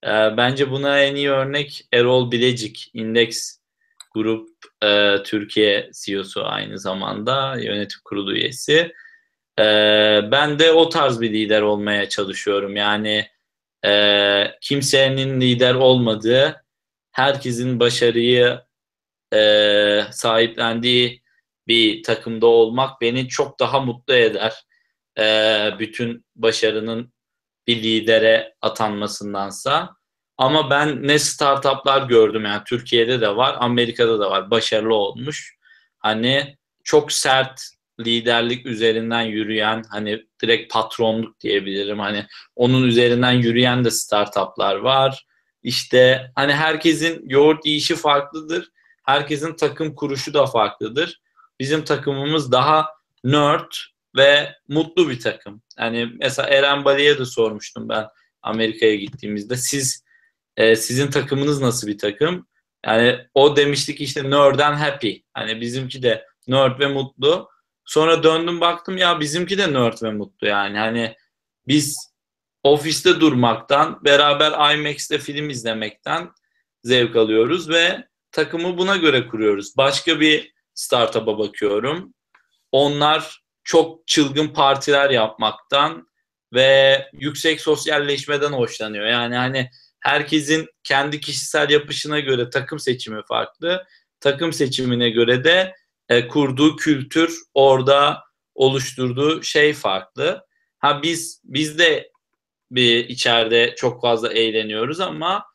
E, 0.03 0.37
bence 0.37 0.71
buna 0.71 0.99
en 0.99 1.15
iyi 1.15 1.29
örnek 1.29 1.87
Erol 1.93 2.31
Bilecik, 2.31 2.91
Index 2.93 3.59
Grup 4.13 4.49
e, 4.83 5.17
Türkiye 5.23 5.89
CEO'su 5.93 6.45
aynı 6.45 6.79
zamanda 6.79 7.57
yönetim 7.59 7.99
kurulu 8.03 8.35
üyesi. 8.35 8.93
E, 9.59 9.63
ben 10.31 10.59
de 10.59 10.71
o 10.71 10.89
tarz 10.89 11.21
bir 11.21 11.33
lider 11.33 11.61
olmaya 11.61 12.09
çalışıyorum. 12.09 12.75
Yani 12.75 13.27
e, 13.85 14.43
kimsenin 14.61 15.41
lider 15.41 15.75
olmadığı, 15.75 16.62
herkesin 17.13 17.79
başarıyı 17.79 18.61
e, 19.33 19.39
sahiplendiği 20.11 21.23
bir 21.67 22.03
takımda 22.03 22.47
olmak 22.47 23.01
beni 23.01 23.27
çok 23.27 23.59
daha 23.59 23.79
mutlu 23.79 24.13
eder. 24.13 24.65
E, 25.19 25.25
bütün 25.79 26.25
başarının 26.35 27.13
bir 27.67 27.83
lidere 27.83 28.53
atanmasındansa. 28.61 29.95
Ama 30.37 30.69
ben 30.69 31.07
ne 31.07 31.19
startuplar 31.19 32.07
gördüm 32.07 32.45
yani 32.45 32.61
Türkiye'de 32.67 33.21
de 33.21 33.35
var, 33.35 33.55
Amerika'da 33.59 34.19
da 34.19 34.31
var. 34.31 34.51
Başarılı 34.51 34.95
olmuş. 34.95 35.57
Hani 35.99 36.57
çok 36.83 37.11
sert 37.11 37.61
liderlik 37.99 38.65
üzerinden 38.65 39.21
yürüyen 39.21 39.83
hani 39.89 40.25
direkt 40.41 40.73
patronluk 40.73 41.39
diyebilirim. 41.39 41.99
Hani 41.99 42.25
onun 42.55 42.83
üzerinden 42.83 43.31
yürüyen 43.31 43.85
de 43.85 43.91
startuplar 43.91 44.75
var. 44.75 45.25
İşte 45.63 46.31
hani 46.35 46.53
herkesin 46.53 47.29
yoğurt 47.29 47.65
yiyişi 47.65 47.95
farklıdır. 47.95 48.69
Herkesin 49.03 49.55
takım 49.55 49.95
kuruşu 49.95 50.33
da 50.33 50.45
farklıdır. 50.45 51.21
Bizim 51.59 51.83
takımımız 51.83 52.51
daha 52.51 52.87
nerd 53.23 53.71
ve 54.17 54.55
mutlu 54.67 55.09
bir 55.09 55.19
takım. 55.19 55.61
Hani 55.77 56.09
mesela 56.19 56.49
Eren 56.49 56.85
Bali'ye 56.85 57.19
de 57.19 57.25
sormuştum 57.25 57.89
ben 57.89 58.07
Amerika'ya 58.41 58.95
gittiğimizde. 58.95 59.57
Siz 59.57 60.03
e, 60.57 60.75
sizin 60.75 61.11
takımınız 61.11 61.61
nasıl 61.61 61.87
bir 61.87 61.97
takım? 61.97 62.47
Yani 62.85 63.19
o 63.33 63.55
demiştik 63.55 64.01
işte 64.01 64.29
nerd 64.29 64.59
and 64.59 64.77
happy. 64.77 65.13
Hani 65.33 65.61
bizimki 65.61 66.03
de 66.03 66.25
nerd 66.47 66.79
ve 66.79 66.87
mutlu. 66.87 67.49
Sonra 67.85 68.23
döndüm 68.23 68.61
baktım 68.61 68.97
ya 68.97 69.19
bizimki 69.19 69.57
de 69.57 69.73
nerd 69.73 70.03
ve 70.03 70.11
mutlu 70.11 70.47
yani. 70.47 70.77
Hani 70.77 71.15
biz 71.67 72.12
ofiste 72.63 73.19
durmaktan, 73.19 73.99
beraber 74.05 74.75
IMAX'te 74.75 75.17
film 75.17 75.49
izlemekten 75.49 76.29
zevk 76.83 77.15
alıyoruz 77.15 77.69
ve 77.69 78.07
takımı 78.31 78.77
buna 78.77 78.95
göre 78.95 79.27
kuruyoruz. 79.27 79.77
Başka 79.77 80.19
bir 80.19 80.53
startup'a 80.73 81.39
bakıyorum. 81.39 82.13
Onlar 82.71 83.43
çok 83.63 84.07
çılgın 84.07 84.47
partiler 84.47 85.09
yapmaktan 85.09 86.07
ve 86.53 87.01
yüksek 87.13 87.61
sosyalleşmeden 87.61 88.51
hoşlanıyor. 88.51 89.05
Yani 89.05 89.35
hani 89.35 89.69
herkesin 89.99 90.67
kendi 90.83 91.19
kişisel 91.19 91.69
yapışına 91.69 92.19
göre 92.19 92.49
takım 92.49 92.79
seçimi 92.79 93.21
farklı. 93.27 93.85
Takım 94.19 94.53
seçimine 94.53 95.09
göre 95.09 95.43
de 95.43 95.75
e, 96.09 96.27
kurduğu 96.27 96.75
kültür, 96.75 97.39
orada 97.53 98.23
oluşturduğu 98.55 99.43
şey 99.43 99.73
farklı. 99.73 100.45
Ha 100.79 101.03
biz 101.03 101.41
biz 101.43 101.79
de 101.79 102.11
bir 102.75 103.09
içeride 103.09 103.75
çok 103.75 104.01
fazla 104.01 104.33
eğleniyoruz 104.33 104.99
ama 104.99 105.45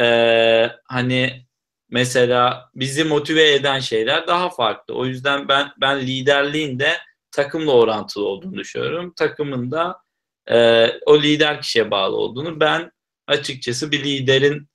e, 0.00 0.70
hani 0.84 1.46
mesela 1.90 2.70
bizi 2.74 3.04
motive 3.04 3.52
eden 3.54 3.80
şeyler 3.80 4.26
daha 4.26 4.50
farklı. 4.50 4.94
O 4.94 5.06
yüzden 5.06 5.48
ben 5.48 5.68
ben 5.80 6.00
liderliğin 6.00 6.78
de 6.78 6.92
takımla 7.30 7.72
orantılı 7.72 8.24
olduğunu 8.24 8.56
düşünüyorum. 8.56 9.12
Takımın 9.16 9.70
da 9.70 9.98
e, 10.50 10.86
o 11.06 11.22
lider 11.22 11.60
kişiye 11.60 11.90
bağlı 11.90 12.16
olduğunu 12.16 12.60
ben 12.60 12.90
açıkçası 13.26 13.92
bir 13.92 14.04
liderin 14.04 14.68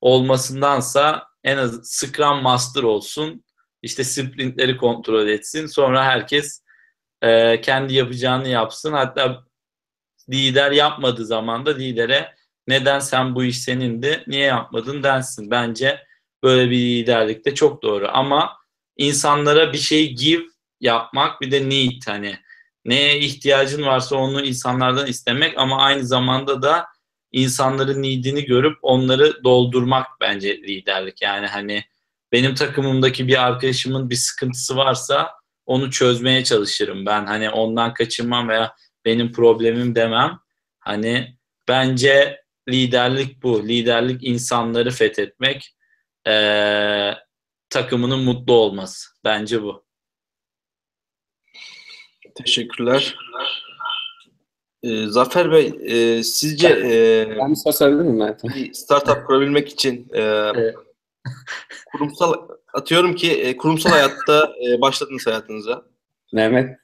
olmasındansa 0.00 1.26
en 1.44 1.56
az 1.56 1.80
Scrum 1.84 2.42
Master 2.42 2.82
olsun 2.82 3.44
işte 3.82 4.04
sprintleri 4.04 4.76
kontrol 4.76 5.28
etsin. 5.28 5.66
Sonra 5.66 6.04
herkes 6.04 6.62
e, 7.22 7.60
kendi 7.60 7.94
yapacağını 7.94 8.48
yapsın. 8.48 8.92
Hatta 8.92 9.44
lider 10.30 10.70
yapmadığı 10.70 11.26
zaman 11.26 11.66
da 11.66 11.76
lidere 11.76 12.34
neden 12.68 12.98
sen 12.98 13.34
bu 13.34 13.44
iş 13.44 13.58
senindi, 13.58 14.24
niye 14.26 14.44
yapmadın 14.44 15.02
densin. 15.02 15.50
Bence 15.50 16.06
böyle 16.42 16.70
bir 16.70 16.78
liderlik 16.78 17.44
de 17.44 17.54
çok 17.54 17.82
doğru. 17.82 18.08
Ama 18.12 18.56
insanlara 18.96 19.72
bir 19.72 19.78
şey 19.78 20.14
give 20.14 20.44
yapmak 20.80 21.40
bir 21.40 21.50
de 21.50 21.68
need 21.68 22.02
hani 22.06 22.38
neye 22.84 23.18
ihtiyacın 23.18 23.82
varsa 23.82 24.16
onu 24.16 24.44
insanlardan 24.44 25.06
istemek 25.06 25.58
ama 25.58 25.82
aynı 25.82 26.06
zamanda 26.06 26.62
da 26.62 26.86
insanların 27.32 28.02
needini 28.02 28.44
görüp 28.44 28.78
onları 28.82 29.44
doldurmak 29.44 30.06
bence 30.20 30.56
liderlik. 30.56 31.22
Yani 31.22 31.46
hani 31.46 31.84
benim 32.32 32.54
takımımdaki 32.54 33.28
bir 33.28 33.42
arkadaşımın 33.46 34.10
bir 34.10 34.14
sıkıntısı 34.14 34.76
varsa 34.76 35.30
onu 35.66 35.90
çözmeye 35.90 36.44
çalışırım 36.44 37.06
ben. 37.06 37.26
Hani 37.26 37.50
ondan 37.50 37.94
kaçınmam 37.94 38.48
veya 38.48 38.74
benim 39.04 39.32
problemim 39.32 39.94
demem. 39.94 40.38
Hani 40.78 41.36
bence 41.68 42.42
liderlik 42.68 43.42
bu. 43.42 43.68
Liderlik 43.68 44.24
insanları 44.24 44.90
fethetmek, 44.90 45.76
ee, 46.28 47.12
takımının 47.70 48.24
mutlu 48.24 48.52
olması. 48.52 49.08
Bence 49.24 49.62
bu. 49.62 49.84
Teşekkürler. 52.34 53.16
Ee, 54.82 55.06
Zafer 55.06 55.52
Bey, 55.52 55.72
e, 55.82 56.22
sizce 56.22 56.68
e, 56.68 57.28
Ben 57.38 57.90
miyim 57.92 58.16
Mert? 58.18 58.44
bir 58.44 58.72
startup 58.72 59.26
kurabilmek 59.26 59.68
için 59.68 60.08
e, 60.12 60.20
Evet. 60.54 60.74
kurumsal 61.92 62.48
atıyorum 62.74 63.14
ki 63.14 63.42
e, 63.42 63.56
kurumsal 63.56 63.90
hayatta 63.90 64.52
e, 64.66 64.80
başladınız 64.80 65.26
hayatınıza. 65.26 65.84
Mehmet. 66.32 66.81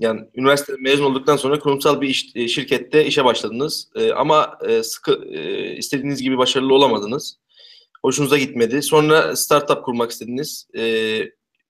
Yani 0.00 0.20
üniversite 0.34 0.72
mezun 0.80 1.04
olduktan 1.04 1.36
sonra 1.36 1.58
kurumsal 1.58 2.00
bir 2.00 2.08
iş, 2.08 2.26
e, 2.34 2.48
şirkette 2.48 3.06
işe 3.06 3.24
başladınız. 3.24 3.90
Ama 4.16 4.58
e, 4.68 4.82
sıkı 4.82 5.24
e, 5.32 5.76
istediğiniz 5.76 6.22
gibi 6.22 6.38
başarılı 6.38 6.74
olamadınız. 6.74 7.38
Hoşunuza 8.02 8.38
gitmedi. 8.38 8.82
Sonra 8.82 9.36
startup 9.36 9.84
kurmak 9.84 10.10
istediniz. 10.10 10.68
E, 10.76 11.22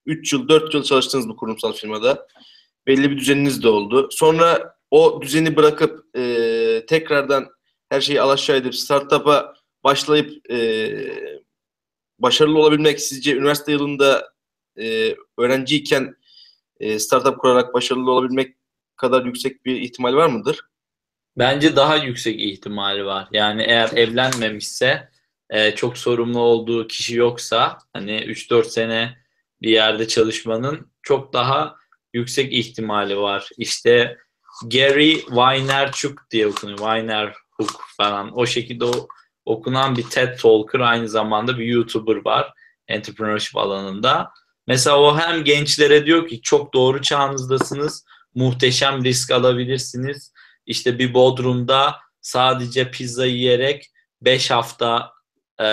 3 0.07 0.33
yıl, 0.33 0.49
4 0.49 0.75
yıl 0.75 0.83
çalıştınız 0.83 1.29
bu 1.29 1.37
kurumsal 1.37 1.73
firmada. 1.73 2.27
Belli 2.87 3.11
bir 3.11 3.19
düzeniniz 3.19 3.63
de 3.63 3.69
oldu. 3.69 4.09
Sonra 4.11 4.75
o 4.91 5.23
düzeni 5.23 5.57
bırakıp 5.57 6.15
tekrardan 6.89 7.47
her 7.89 8.01
şeyi 8.01 8.21
alaşağı 8.21 8.57
edip 8.57 8.75
startup'a 8.75 9.55
başlayıp 9.85 10.31
başarılı 12.19 12.59
olabilmek 12.59 13.01
sizce 13.01 13.37
üniversite 13.37 13.73
yılında 13.73 14.33
öğrenciyken 15.39 16.15
e, 16.81 16.99
startup 16.99 17.39
kurarak 17.39 17.75
başarılı 17.75 18.11
olabilmek 18.11 18.57
kadar 18.97 19.25
yüksek 19.25 19.65
bir 19.65 19.81
ihtimal 19.81 20.15
var 20.15 20.29
mıdır? 20.29 20.61
Bence 21.39 21.77
daha 21.77 21.97
yüksek 21.97 22.41
ihtimali 22.41 23.05
var. 23.05 23.29
Yani 23.33 23.63
eğer 23.63 23.91
evlenmemişse, 23.97 25.09
e, 25.51 25.75
çok 25.75 25.99
sorumlu 25.99 26.41
olduğu 26.41 26.89
kişi 26.89 27.17
yoksa 27.17 27.79
hani 27.93 28.13
3-4 28.21 28.65
sene 28.65 29.17
bir 29.63 29.71
yerde 29.71 30.09
çalışmanın 30.09 30.93
çok 31.03 31.33
daha 31.33 31.77
yüksek 32.13 32.53
ihtimali 32.53 33.19
var. 33.19 33.49
İşte 33.59 34.19
Gary 34.67 35.17
Vaynerchuk 35.29 36.31
diye 36.31 36.47
okunuyor. 36.47 36.79
Vaynerchuk 36.79 37.85
falan. 37.97 38.39
O 38.39 38.47
şekilde 38.47 38.85
o, 38.85 39.09
okunan 39.45 39.97
bir 39.97 40.03
TED 40.03 40.39
Talker 40.39 40.81
aynı 40.81 41.09
zamanda 41.09 41.59
bir 41.59 41.67
YouTuber 41.67 42.25
var 42.25 42.53
entrepreneurship 42.89 43.57
alanında. 43.57 44.33
Mesela 44.69 45.01
o 45.01 45.19
hem 45.19 45.45
gençlere 45.45 46.07
diyor 46.07 46.29
ki 46.29 46.41
çok 46.43 46.75
doğru 46.75 47.03
çağınızdasınız, 47.03 48.05
muhteşem 48.35 49.05
risk 49.05 49.31
alabilirsiniz. 49.31 50.33
İşte 50.67 50.99
bir 50.99 51.15
Bodrum'da 51.15 51.97
sadece 52.21 52.91
pizza 52.91 53.27
yiyerek 53.27 53.91
5 54.23 54.51
hafta 54.51 55.13
e, 55.61 55.65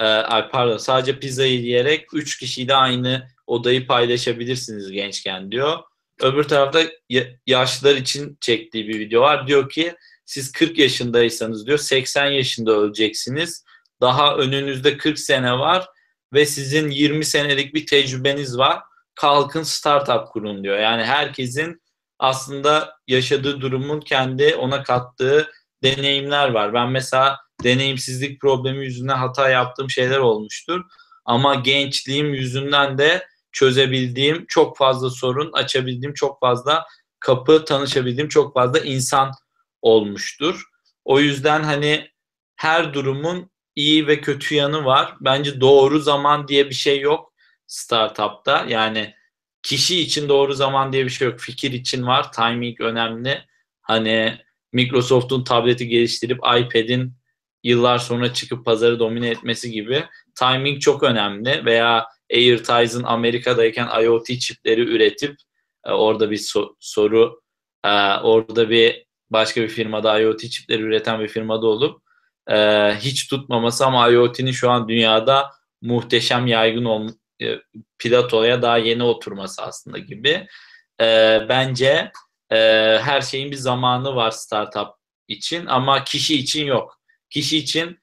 e, 0.00 0.48
pardon 0.52 0.76
sadece 0.76 1.18
pizza 1.18 1.44
yiyerek 1.44 2.14
3 2.14 2.38
kişiyle 2.38 2.74
aynı 2.74 3.28
odayı 3.46 3.86
paylaşabilirsiniz 3.86 4.90
gençken 4.90 5.50
diyor. 5.50 5.78
Öbür 6.20 6.44
tarafta 6.44 6.82
ya- 7.08 7.28
yaşlılar 7.46 7.94
için 7.96 8.38
çektiği 8.40 8.88
bir 8.88 8.98
video 8.98 9.20
var. 9.22 9.46
Diyor 9.46 9.68
ki 9.68 9.94
siz 10.26 10.52
40 10.52 10.78
yaşındaysanız 10.78 11.66
diyor 11.66 11.78
80 11.78 12.26
yaşında 12.26 12.72
öleceksiniz. 12.72 13.64
Daha 14.00 14.36
önünüzde 14.36 14.96
40 14.96 15.18
sene 15.18 15.58
var 15.58 15.86
ve 16.34 16.46
sizin 16.46 16.90
20 16.90 17.24
senelik 17.24 17.74
bir 17.74 17.86
tecrübeniz 17.86 18.58
var. 18.58 18.82
Kalkın 19.14 19.62
startup 19.62 20.28
kurun 20.28 20.64
diyor. 20.64 20.78
Yani 20.78 21.04
herkesin 21.04 21.82
aslında 22.18 22.96
yaşadığı 23.06 23.60
durumun 23.60 24.00
kendi 24.00 24.54
ona 24.54 24.82
kattığı 24.82 25.50
deneyimler 25.82 26.48
var. 26.48 26.74
Ben 26.74 26.90
mesela 26.90 27.38
deneyimsizlik 27.64 28.40
problemi 28.40 28.84
yüzünden 28.84 29.16
hata 29.16 29.48
yaptığım 29.48 29.90
şeyler 29.90 30.18
olmuştur. 30.18 30.80
Ama 31.24 31.54
gençliğim 31.54 32.34
yüzünden 32.34 32.98
de 32.98 33.26
çözebildiğim 33.52 34.46
çok 34.48 34.76
fazla 34.76 35.10
sorun, 35.10 35.52
açabildiğim 35.52 36.14
çok 36.14 36.40
fazla 36.40 36.86
kapı, 37.20 37.64
tanışabildiğim 37.64 38.28
çok 38.28 38.54
fazla 38.54 38.78
insan 38.78 39.30
olmuştur. 39.82 40.64
O 41.04 41.20
yüzden 41.20 41.62
hani 41.62 42.10
her 42.56 42.94
durumun 42.94 43.50
iyi 43.76 44.06
ve 44.06 44.20
kötü 44.20 44.54
yanı 44.54 44.84
var. 44.84 45.14
Bence 45.20 45.60
doğru 45.60 45.98
zaman 45.98 46.48
diye 46.48 46.68
bir 46.70 46.74
şey 46.74 47.00
yok 47.00 47.32
startupta. 47.66 48.66
Yani 48.68 49.14
kişi 49.62 50.00
için 50.00 50.28
doğru 50.28 50.54
zaman 50.54 50.92
diye 50.92 51.04
bir 51.04 51.10
şey 51.10 51.28
yok. 51.28 51.40
Fikir 51.40 51.72
için 51.72 52.06
var. 52.06 52.32
Timing 52.32 52.80
önemli. 52.80 53.44
Hani 53.82 54.38
Microsoft'un 54.72 55.44
tableti 55.44 55.88
geliştirip 55.88 56.38
iPad'in 56.38 57.14
yıllar 57.62 57.98
sonra 57.98 58.32
çıkıp 58.32 58.64
pazarı 58.64 58.98
domine 58.98 59.28
etmesi 59.28 59.70
gibi 59.70 60.04
timing 60.34 60.80
çok 60.80 61.02
önemli 61.02 61.64
veya 61.64 62.06
AirTies'ın 62.32 63.02
Amerika'dayken 63.02 64.02
IoT 64.02 64.40
çipleri 64.40 64.80
üretip 64.80 65.36
e, 65.86 65.90
orada 65.90 66.30
bir 66.30 66.36
so- 66.36 66.74
soru 66.80 67.40
e, 67.84 67.88
orada 68.22 68.70
bir 68.70 69.06
başka 69.30 69.62
bir 69.62 69.68
firmada 69.68 70.20
IoT 70.20 70.50
çipleri 70.50 70.82
üreten 70.82 71.20
bir 71.20 71.28
firmada 71.28 71.66
olup 71.66 72.03
e, 72.50 72.56
hiç 73.00 73.28
tutmaması 73.28 73.86
ama 73.86 74.08
IoT'nin 74.08 74.52
şu 74.52 74.70
an 74.70 74.88
dünyada 74.88 75.50
muhteşem 75.82 76.46
yaygın 76.46 76.84
ol 76.84 77.08
e, 77.42 77.46
platoya 77.98 78.62
daha 78.62 78.78
yeni 78.78 79.02
oturması 79.02 79.62
aslında 79.62 79.98
gibi. 79.98 80.46
E, 81.00 81.40
bence 81.48 82.12
e, 82.50 82.56
her 83.02 83.20
şeyin 83.20 83.50
bir 83.50 83.56
zamanı 83.56 84.16
var 84.16 84.30
startup 84.30 84.88
için 85.28 85.66
ama 85.66 86.04
kişi 86.04 86.38
için 86.38 86.66
yok. 86.66 87.00
Kişi 87.30 87.58
için 87.58 87.98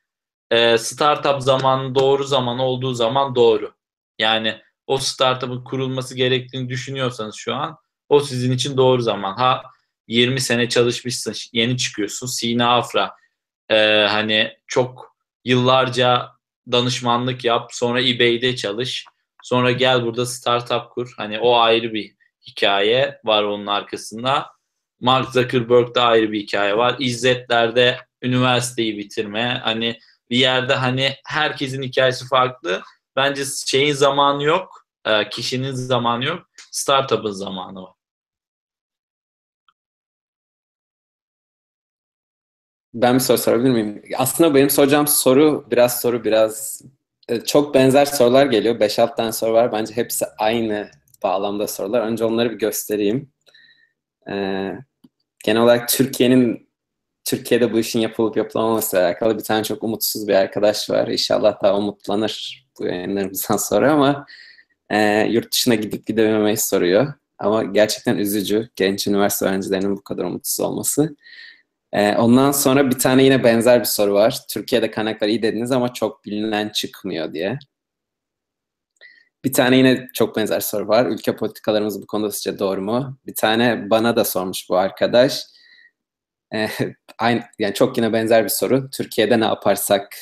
e, 0.51 0.77
startup 0.77 1.41
zamanı 1.41 1.95
doğru 1.95 2.23
zaman 2.23 2.59
olduğu 2.59 2.93
zaman 2.93 3.35
doğru. 3.35 3.73
Yani 4.19 4.61
o 4.87 4.97
startup'ın 4.97 5.63
kurulması 5.63 6.15
gerektiğini 6.15 6.69
düşünüyorsanız 6.69 7.35
şu 7.35 7.55
an 7.55 7.77
o 8.09 8.19
sizin 8.19 8.51
için 8.51 8.77
doğru 8.77 9.01
zaman. 9.01 9.33
Ha 9.33 9.63
20 10.07 10.41
sene 10.41 10.69
çalışmışsın, 10.69 11.33
yeni 11.53 11.77
çıkıyorsun. 11.77 12.27
Sina 12.27 12.77
Afra 12.77 13.15
e, 13.71 14.07
hani 14.09 14.57
çok 14.67 15.15
yıllarca 15.45 16.29
danışmanlık 16.71 17.45
yap, 17.45 17.69
sonra 17.73 18.01
eBay'de 18.01 18.55
çalış. 18.55 19.05
Sonra 19.43 19.71
gel 19.71 20.05
burada 20.05 20.25
startup 20.25 20.89
kur. 20.91 21.13
Hani 21.17 21.39
o 21.39 21.55
ayrı 21.57 21.93
bir 21.93 22.15
hikaye 22.47 23.19
var 23.23 23.43
onun 23.43 23.67
arkasında. 23.67 24.49
Mark 24.99 25.29
Zuckerberg'de 25.29 26.01
ayrı 26.01 26.31
bir 26.31 26.39
hikaye 26.39 26.77
var. 26.77 26.95
İzzetler'de 26.99 27.97
üniversiteyi 28.21 28.97
bitirme. 28.97 29.61
Hani 29.63 29.99
bir 30.29 30.37
yerde 30.37 30.73
hani 30.73 31.15
herkesin 31.25 31.81
hikayesi 31.81 32.27
farklı. 32.27 32.81
Bence 33.15 33.43
şeyin 33.65 33.93
zamanı 33.93 34.43
yok. 34.43 34.85
E, 35.05 35.29
kişinin 35.29 35.71
zamanı 35.71 36.25
yok. 36.25 36.47
Startup'ın 36.71 37.31
zamanı 37.31 37.83
var. 37.83 37.93
Ben 42.93 43.15
bir 43.15 43.19
soru 43.19 43.37
sorabilir 43.37 43.69
miyim? 43.71 44.03
Aslında 44.17 44.55
benim 44.55 44.69
soracağım 44.69 45.07
soru 45.07 45.67
biraz 45.71 46.01
soru 46.01 46.23
biraz 46.23 46.81
e, 47.29 47.41
çok 47.41 47.73
benzer 47.75 48.05
sorular 48.05 48.45
geliyor. 48.45 48.79
5-6 48.79 49.15
tane 49.15 49.31
soru 49.31 49.53
var. 49.53 49.71
Bence 49.71 49.95
hepsi 49.95 50.25
aynı 50.37 50.91
bağlamda 51.23 51.67
sorular. 51.67 52.01
Önce 52.01 52.25
onları 52.25 52.51
bir 52.51 52.59
göstereyim. 52.59 53.31
Ee, 54.29 54.71
genel 55.43 55.61
olarak 55.61 55.89
Türkiye'nin 55.89 56.69
Türkiye'de 57.23 57.73
bu 57.73 57.79
işin 57.79 57.99
yapılıp 57.99 58.37
yapılamaması 58.37 58.99
alakalı 58.99 59.37
bir 59.37 59.43
tane 59.43 59.63
çok 59.63 59.83
umutsuz 59.83 60.27
bir 60.27 60.33
arkadaş 60.33 60.89
var. 60.89 61.07
İnşallah 61.07 61.63
daha 61.63 61.77
umutlanır 61.77 62.65
bu 62.79 62.85
yayınlarımızdan 62.85 63.57
sonra 63.69 63.91
ama 63.93 64.25
e, 64.89 65.27
yurt 65.29 65.53
dışına 65.53 65.75
gidip 65.75 66.07
gidememeyi 66.07 66.57
soruyor. 66.57 67.13
Ama 67.39 67.63
gerçekten 67.63 68.17
üzücü 68.17 68.69
genç 68.75 69.07
üniversite 69.07 69.45
öğrencilerinin 69.45 69.97
bu 69.97 70.03
kadar 70.03 70.23
umutsuz 70.23 70.65
olması. 70.65 71.15
E, 71.93 72.15
ondan 72.15 72.51
sonra 72.51 72.89
bir 72.91 72.99
tane 72.99 73.23
yine 73.23 73.43
benzer 73.43 73.79
bir 73.79 73.85
soru 73.85 74.13
var. 74.13 74.39
Türkiye'de 74.49 74.91
kaynaklar 74.91 75.27
iyi 75.27 75.41
dediniz 75.41 75.71
ama 75.71 75.93
çok 75.93 76.25
bilinen 76.25 76.69
çıkmıyor 76.69 77.33
diye. 77.33 77.59
Bir 79.45 79.53
tane 79.53 79.77
yine 79.77 80.07
çok 80.13 80.35
benzer 80.35 80.59
soru 80.59 80.87
var. 80.87 81.05
Ülke 81.05 81.35
politikalarımız 81.35 82.01
bu 82.01 82.07
konuda 82.07 82.31
sizce 82.31 82.59
doğru 82.59 82.81
mu? 82.81 83.17
Bir 83.27 83.35
tane 83.35 83.89
bana 83.89 84.15
da 84.15 84.25
sormuş 84.25 84.69
bu 84.69 84.77
arkadaş. 84.77 85.43
Ee, 86.53 86.69
aynı, 87.19 87.43
yani 87.59 87.73
çok 87.73 87.97
yine 87.97 88.13
benzer 88.13 88.43
bir 88.43 88.49
soru. 88.49 88.89
Türkiye'de 88.89 89.39
ne 89.39 89.45
yaparsak 89.45 90.17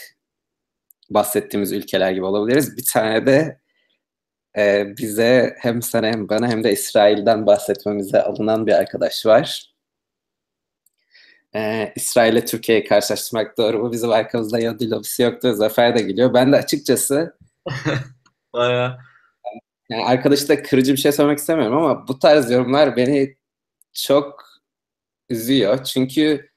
bahsettiğimiz 1.10 1.72
ülkeler 1.72 2.12
gibi 2.12 2.26
olabiliriz. 2.26 2.78
Bir 2.78 2.86
tane 2.86 3.26
de 3.26 3.60
e, 4.58 4.86
bize 4.98 5.56
hem 5.60 5.82
sana 5.82 6.08
hem 6.08 6.30
bana 6.30 6.48
hem 6.48 6.64
de 6.64 6.72
İsrail'den 6.72 7.46
bahsetmemize 7.46 8.22
alınan 8.24 8.68
bir 8.68 8.74
arkadaş 8.74 9.26
var. 9.26 9.69
Ee, 11.56 11.94
İsrail 11.96 12.34
ile 12.34 12.46
Türkiye'yi 12.46 12.84
karşılaştırmak 12.84 13.58
doğru 13.58 13.80
mu? 13.80 13.92
Bizim 13.92 14.12
arkamızda 14.12 14.60
Yahudi 14.60 14.92
lobisi 14.92 15.24
yoktu. 15.24 15.54
Zafer 15.54 15.98
de 15.98 16.02
geliyor. 16.02 16.34
Ben 16.34 16.52
de 16.52 16.56
açıkçası 16.56 17.38
Bayağı. 18.54 19.00
Yani 19.90 20.06
arkadaşı 20.06 20.50
da 20.50 20.64
kırıcı 20.64 20.94
bir 20.94 20.98
şey 20.98 21.12
söylemek 21.12 21.40
istemiyorum 21.40 21.78
ama 21.78 22.08
bu 22.08 22.20
tarz 22.20 22.52
yorumlar 22.52 22.96
beni 22.96 23.36
çok 23.94 24.46
üzüyor. 25.30 25.84
Çünkü 25.84 26.50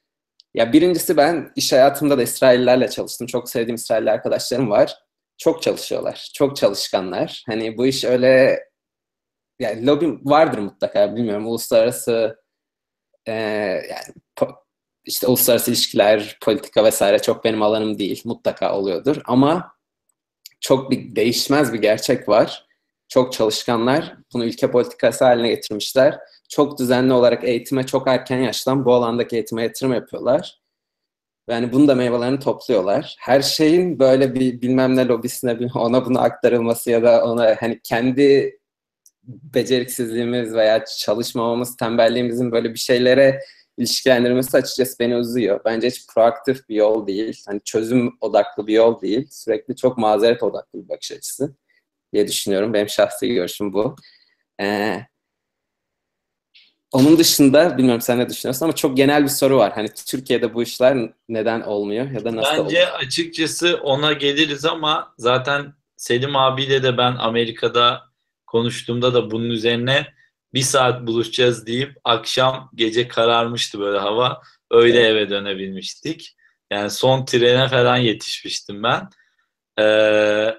ya 0.54 0.72
birincisi 0.72 1.16
ben 1.16 1.52
iş 1.56 1.72
hayatımda 1.72 2.18
da 2.18 2.22
İsraillerle 2.22 2.88
çalıştım. 2.90 3.26
Çok 3.26 3.50
sevdiğim 3.50 3.74
İsrailli 3.76 4.10
arkadaşlarım 4.10 4.70
var. 4.70 4.98
Çok 5.38 5.62
çalışıyorlar. 5.62 6.30
Çok 6.34 6.56
çalışkanlar. 6.56 7.44
Hani 7.46 7.76
bu 7.78 7.86
iş 7.86 8.04
öyle 8.04 8.60
yani 9.60 9.86
lobi 9.86 10.18
vardır 10.24 10.58
mutlaka 10.58 11.16
bilmiyorum. 11.16 11.46
Uluslararası 11.46 12.42
e, 13.26 13.32
yani 13.32 14.14
işte 15.04 15.26
uluslararası 15.26 15.70
ilişkiler, 15.70 16.38
politika 16.42 16.84
vesaire 16.84 17.18
çok 17.18 17.44
benim 17.44 17.62
alanım 17.62 17.98
değil. 17.98 18.22
Mutlaka 18.24 18.76
oluyordur 18.76 19.16
ama 19.24 19.72
çok 20.60 20.90
bir 20.90 21.16
değişmez 21.16 21.72
bir 21.72 21.78
gerçek 21.78 22.28
var. 22.28 22.66
Çok 23.08 23.32
çalışkanlar 23.32 24.16
bunu 24.34 24.44
ülke 24.44 24.70
politikası 24.70 25.24
haline 25.24 25.48
getirmişler. 25.48 26.18
Çok 26.48 26.78
düzenli 26.78 27.12
olarak 27.12 27.44
eğitime 27.44 27.86
çok 27.86 28.08
erken 28.08 28.38
yaştan 28.38 28.84
bu 28.84 28.94
alandaki 28.94 29.36
eğitime 29.36 29.62
yatırım 29.62 29.92
yapıyorlar. 29.92 30.62
Yani 31.48 31.72
bunu 31.72 31.88
da 31.88 31.94
meyvelerini 31.94 32.38
topluyorlar. 32.38 33.16
Her 33.20 33.42
şeyin 33.42 33.98
böyle 33.98 34.34
bir 34.34 34.62
bilmem 34.62 34.96
ne 34.96 35.06
lobisine 35.06 35.58
ona 35.74 36.06
bunu 36.06 36.20
aktarılması 36.20 36.90
ya 36.90 37.02
da 37.02 37.24
ona 37.24 37.56
hani 37.60 37.80
kendi 37.84 38.58
beceriksizliğimiz 39.24 40.54
veya 40.54 40.84
çalışmamamız, 40.84 41.76
tembelliğimizin 41.76 42.52
böyle 42.52 42.74
bir 42.74 42.78
şeylere 42.78 43.40
ilişkilendirmesi 43.82 44.56
açıkçası 44.56 44.98
beni 44.98 45.14
üzüyor. 45.14 45.60
Bence 45.64 45.86
hiç 45.86 46.06
proaktif 46.06 46.68
bir 46.68 46.74
yol 46.74 47.06
değil. 47.06 47.42
Hani 47.46 47.60
çözüm 47.64 48.16
odaklı 48.20 48.66
bir 48.66 48.74
yol 48.74 49.00
değil. 49.00 49.28
Sürekli 49.30 49.76
çok 49.76 49.98
mazeret 49.98 50.42
odaklı 50.42 50.84
bir 50.84 50.88
bakış 50.88 51.12
açısı 51.12 51.54
diye 52.12 52.28
düşünüyorum. 52.28 52.72
Benim 52.74 52.88
şahsi 52.88 53.34
görüşüm 53.34 53.72
bu. 53.72 53.96
Ee, 54.60 55.06
onun 56.92 57.18
dışında 57.18 57.78
bilmiyorum 57.78 58.00
sen 58.00 58.18
ne 58.18 58.28
düşünüyorsun 58.28 58.66
ama 58.66 58.74
çok 58.74 58.96
genel 58.96 59.22
bir 59.22 59.28
soru 59.28 59.56
var. 59.56 59.72
Hani 59.74 59.88
Türkiye'de 60.06 60.54
bu 60.54 60.62
işler 60.62 61.12
neden 61.28 61.60
olmuyor 61.60 62.10
ya 62.10 62.24
da 62.24 62.36
nasıl 62.36 62.50
Bence 62.50 62.62
oluyor? 62.62 62.88
açıkçası 62.92 63.80
ona 63.82 64.12
geliriz 64.12 64.64
ama 64.64 65.14
zaten 65.18 65.74
Selim 65.96 66.36
abiyle 66.36 66.82
de 66.82 66.98
ben 66.98 67.16
Amerika'da 67.18 68.02
konuştuğumda 68.46 69.14
da 69.14 69.30
bunun 69.30 69.50
üzerine 69.50 70.06
bir 70.54 70.62
saat 70.62 71.06
buluşacağız 71.06 71.66
deyip 71.66 71.96
akşam 72.04 72.70
gece 72.74 73.08
kararmıştı 73.08 73.80
böyle 73.80 73.98
hava. 73.98 74.42
Öyle 74.70 75.00
evet. 75.00 75.10
eve 75.10 75.30
dönebilmiştik. 75.30 76.36
Yani 76.72 76.90
son 76.90 77.24
trene 77.24 77.68
falan 77.68 77.96
yetişmiştim 77.96 78.82
ben. 78.82 79.08
Ee, 79.78 80.54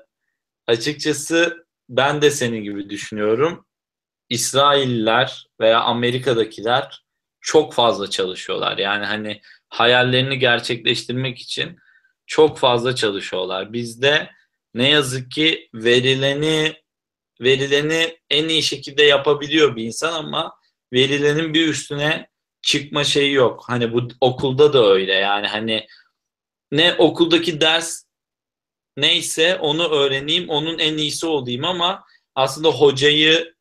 açıkçası 0.67 1.65
ben 1.89 2.21
de 2.21 2.31
senin 2.31 2.63
gibi 2.63 2.89
düşünüyorum. 2.89 3.65
İsrailler 4.29 5.47
veya 5.59 5.79
Amerika'dakiler 5.81 7.03
çok 7.41 7.73
fazla 7.73 8.09
çalışıyorlar. 8.09 8.77
Yani 8.77 9.05
hani 9.05 9.41
hayallerini 9.69 10.39
gerçekleştirmek 10.39 11.39
için 11.39 11.77
çok 12.25 12.57
fazla 12.59 12.95
çalışıyorlar. 12.95 13.73
Bizde 13.73 14.29
ne 14.73 14.89
yazık 14.89 15.31
ki 15.31 15.69
verileni 15.73 16.82
verileni 17.43 18.17
en 18.29 18.49
iyi 18.49 18.63
şekilde 18.63 19.03
yapabiliyor 19.03 19.75
bir 19.75 19.83
insan 19.83 20.13
ama 20.13 20.53
verilenin 20.93 21.53
bir 21.53 21.67
üstüne 21.67 22.29
çıkma 22.61 23.03
şeyi 23.03 23.33
yok. 23.33 23.63
Hani 23.67 23.93
bu 23.93 24.07
okulda 24.21 24.73
da 24.73 24.85
öyle 24.85 25.13
yani 25.13 25.47
hani 25.47 25.87
ne 26.71 26.93
okuldaki 26.93 27.61
ders 27.61 28.03
neyse 28.97 29.55
onu 29.55 29.89
öğreneyim, 29.89 30.49
onun 30.49 30.79
en 30.79 30.97
iyisi 30.97 31.25
olayım 31.25 31.65
ama 31.65 32.03
aslında 32.35 32.69
hocayı 32.69 33.53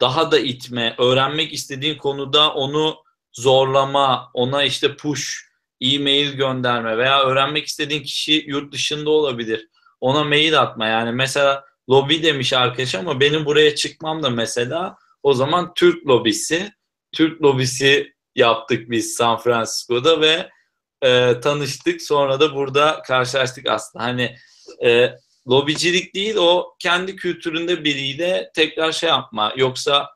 daha 0.00 0.30
da 0.30 0.38
itme, 0.38 0.94
öğrenmek 0.98 1.52
istediğin 1.52 1.98
konuda 1.98 2.54
onu 2.54 3.02
zorlama, 3.32 4.30
ona 4.34 4.64
işte 4.64 4.96
push, 4.96 5.52
e-mail 5.80 6.32
gönderme 6.32 6.98
veya 6.98 7.22
öğrenmek 7.22 7.66
istediğin 7.66 8.02
kişi 8.02 8.44
yurt 8.46 8.72
dışında 8.72 9.10
olabilir. 9.10 9.68
Ona 10.00 10.24
mail 10.24 10.60
atma 10.60 10.86
yani 10.86 11.12
mesela 11.12 11.64
lobi 11.90 12.22
demiş 12.22 12.52
arkadaş 12.52 12.94
ama 12.94 13.20
benim 13.20 13.44
buraya 13.44 13.74
çıkmam 13.74 14.22
da 14.22 14.30
mesela 14.30 14.96
o 15.22 15.34
zaman 15.34 15.74
Türk 15.74 16.06
lobisi, 16.06 16.72
Türk 17.12 17.42
lobisi 17.42 18.12
yaptık 18.34 18.90
biz 18.90 19.14
San 19.14 19.38
Francisco'da 19.38 20.20
ve 20.20 20.48
e, 21.02 21.40
tanıştık. 21.40 22.02
Sonra 22.02 22.40
da 22.40 22.54
burada 22.54 23.02
karşılaştık 23.06 23.68
aslında. 23.68 24.04
Hani 24.04 24.36
e, 24.84 25.14
lobicilik 25.48 26.14
değil 26.14 26.36
o 26.36 26.76
kendi 26.78 27.16
kültüründe 27.16 27.84
biriyle 27.84 28.50
tekrar 28.54 28.92
şey 28.92 29.08
yapma. 29.08 29.52
Yoksa 29.56 30.08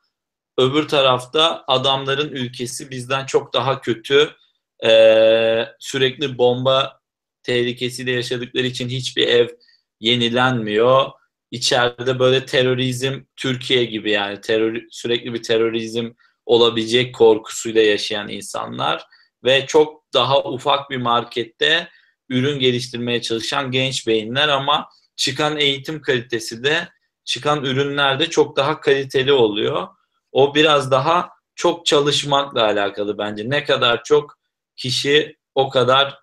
öbür 0.59 0.89
tarafta 0.89 1.65
adamların 1.67 2.29
ülkesi 2.29 2.91
bizden 2.91 3.27
çok 3.27 3.53
daha 3.53 3.81
kötü. 3.81 4.31
E, 4.85 4.93
sürekli 5.79 6.39
bomba 6.39 7.01
tehlikesiyle 7.43 8.13
yaşadıkları 8.13 8.67
için 8.67 8.89
hiçbir 8.89 9.29
ev 9.29 9.49
yenilenmiyor. 10.01 11.11
İçeride 11.57 12.19
böyle 12.19 12.47
terörizm 12.47 13.21
Türkiye 13.37 13.85
gibi 13.85 14.11
yani 14.11 14.41
terör, 14.41 14.83
sürekli 14.91 15.35
bir 15.35 15.43
terörizm 15.43 16.11
olabilecek 16.47 17.15
korkusuyla 17.15 17.83
yaşayan 17.83 18.29
insanlar 18.29 19.07
ve 19.45 19.67
çok 19.67 20.13
daha 20.15 20.43
ufak 20.45 20.91
bir 20.91 20.97
markette 20.97 21.89
ürün 22.29 22.59
geliştirmeye 22.59 23.23
çalışan 23.23 23.71
genç 23.71 24.07
beyinler 24.07 24.49
ama 24.49 24.89
çıkan 25.17 25.57
eğitim 25.57 26.03
kalitesi 26.03 26.65
de 26.65 26.89
çıkan 27.25 27.65
ürünler 27.65 28.21
de 28.21 28.31
çok 28.31 28.57
daha 28.57 28.81
kaliteli 28.81 29.33
oluyor. 29.33 29.89
O 30.33 30.55
biraz 30.55 30.91
daha 30.91 31.31
çok 31.55 31.87
çalışmakla 31.87 32.65
alakalı 32.65 33.19
bence. 33.19 33.51
Ne 33.51 33.65
kadar 33.65 34.05
çok 34.05 34.39
kişi 34.77 35.37
o 35.55 35.71
kadar 35.71 36.19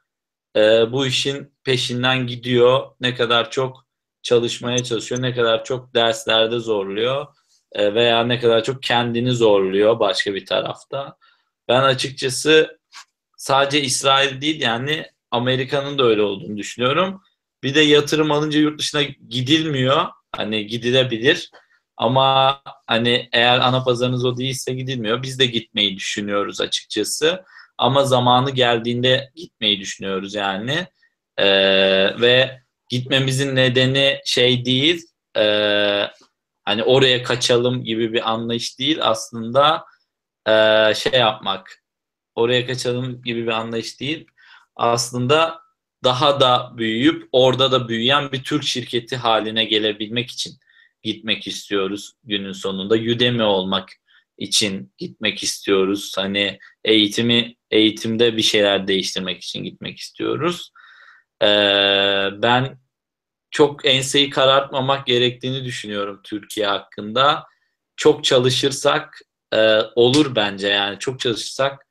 e, 0.55 0.91
bu 0.91 1.05
işin 1.05 1.53
peşinden 1.63 2.27
gidiyor, 2.27 2.95
ne 2.99 3.15
kadar 3.15 3.51
çok 3.51 3.82
çalışmaya 4.23 4.83
çalışıyor, 4.83 5.21
ne 5.21 5.33
kadar 5.35 5.63
çok 5.63 5.95
derslerde 5.95 6.59
zorluyor 6.59 7.27
e, 7.71 7.93
veya 7.93 8.23
ne 8.23 8.39
kadar 8.39 8.63
çok 8.63 8.83
kendini 8.83 9.31
zorluyor 9.31 9.99
başka 9.99 10.33
bir 10.33 10.45
tarafta. 10.45 11.17
Ben 11.67 11.83
açıkçası 11.83 12.79
sadece 13.37 13.81
İsrail 13.81 14.41
değil 14.41 14.61
yani 14.61 15.05
Amerika'nın 15.31 15.97
da 15.97 16.03
öyle 16.03 16.21
olduğunu 16.21 16.57
düşünüyorum. 16.57 17.21
Bir 17.63 17.75
de 17.75 17.81
yatırım 17.81 18.31
alınca 18.31 18.59
yurt 18.59 18.79
dışına 18.79 19.03
gidilmiyor. 19.29 20.05
Hani 20.31 20.67
gidilebilir. 20.67 21.51
Ama 21.97 22.61
hani 22.87 23.29
eğer 23.33 23.59
ana 23.59 23.83
pazarınız 23.83 24.25
o 24.25 24.37
değilse 24.37 24.73
gidilmiyor. 24.73 25.23
Biz 25.23 25.39
de 25.39 25.45
gitmeyi 25.45 25.97
düşünüyoruz 25.97 26.61
açıkçası. 26.61 27.43
Ama 27.77 28.03
zamanı 28.03 28.51
geldiğinde 28.51 29.31
gitmeyi 29.35 29.79
düşünüyoruz 29.79 30.33
yani. 30.35 30.87
Ee, 31.37 32.21
ve 32.21 32.62
gitmemizin 32.93 33.55
nedeni 33.55 34.19
şey 34.25 34.65
değil. 34.65 35.01
E, 35.37 35.43
hani 36.63 36.83
oraya 36.83 37.23
kaçalım 37.23 37.83
gibi 37.83 38.13
bir 38.13 38.31
anlayış 38.31 38.79
değil. 38.79 38.97
Aslında 39.01 39.85
e, 40.47 40.53
şey 40.95 41.19
yapmak. 41.19 41.83
Oraya 42.35 42.67
kaçalım 42.67 43.21
gibi 43.21 43.43
bir 43.43 43.51
anlayış 43.51 43.99
değil. 43.99 44.27
Aslında 44.75 45.59
daha 46.03 46.39
da 46.39 46.71
büyüyüp 46.77 47.29
orada 47.31 47.71
da 47.71 47.89
büyüyen 47.89 48.31
bir 48.31 48.43
Türk 48.43 48.63
şirketi 48.63 49.15
haline 49.15 49.65
gelebilmek 49.65 50.31
için 50.31 50.53
gitmek 51.03 51.47
istiyoruz 51.47 52.13
günün 52.23 52.51
sonunda. 52.51 52.95
Udemy 52.95 53.43
olmak 53.43 53.89
için 54.37 54.93
gitmek 54.97 55.43
istiyoruz. 55.43 56.13
Hani 56.17 56.59
eğitimi 56.83 57.55
eğitimde 57.71 58.37
bir 58.37 58.41
şeyler 58.41 58.87
değiştirmek 58.87 59.43
için 59.43 59.63
gitmek 59.63 59.99
istiyoruz. 59.99 60.71
Ee, 61.41 61.47
ben 62.41 62.82
çok 63.53 63.85
enseyi 63.85 64.29
karartmamak 64.29 65.07
gerektiğini 65.07 65.65
düşünüyorum 65.65 66.21
Türkiye 66.23 66.67
hakkında. 66.67 67.43
Çok 67.95 68.23
çalışırsak 68.23 69.19
e, 69.53 69.79
olur 69.95 70.35
bence 70.35 70.67
yani 70.67 70.99
çok 70.99 71.19
çalışırsak 71.19 71.87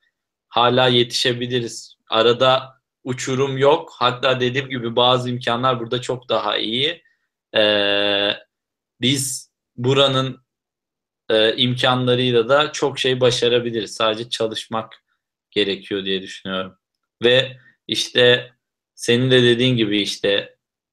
hala 0.48 0.88
yetişebiliriz. 0.88 1.96
Arada 2.10 2.80
uçurum 3.04 3.58
yok. 3.58 3.92
Hatta 3.98 4.40
dediğim 4.40 4.68
gibi 4.68 4.96
bazı 4.96 5.30
imkanlar 5.30 5.80
burada 5.80 6.00
çok 6.00 6.28
daha 6.28 6.58
iyi. 6.58 7.02
Ee, 7.56 8.30
biz 9.00 9.52
buranın 9.76 10.44
e, 11.30 11.56
imkanlarıyla 11.56 12.48
da 12.48 12.72
çok 12.72 12.98
şey 12.98 13.20
başarabiliriz. 13.20 13.94
Sadece 13.94 14.30
çalışmak 14.30 15.04
gerekiyor 15.50 16.04
diye 16.04 16.22
düşünüyorum. 16.22 16.78
Ve 17.24 17.56
işte 17.86 18.52
senin 18.94 19.30
de 19.30 19.42
dediğin 19.42 19.76
gibi 19.76 20.02
işte 20.02 20.51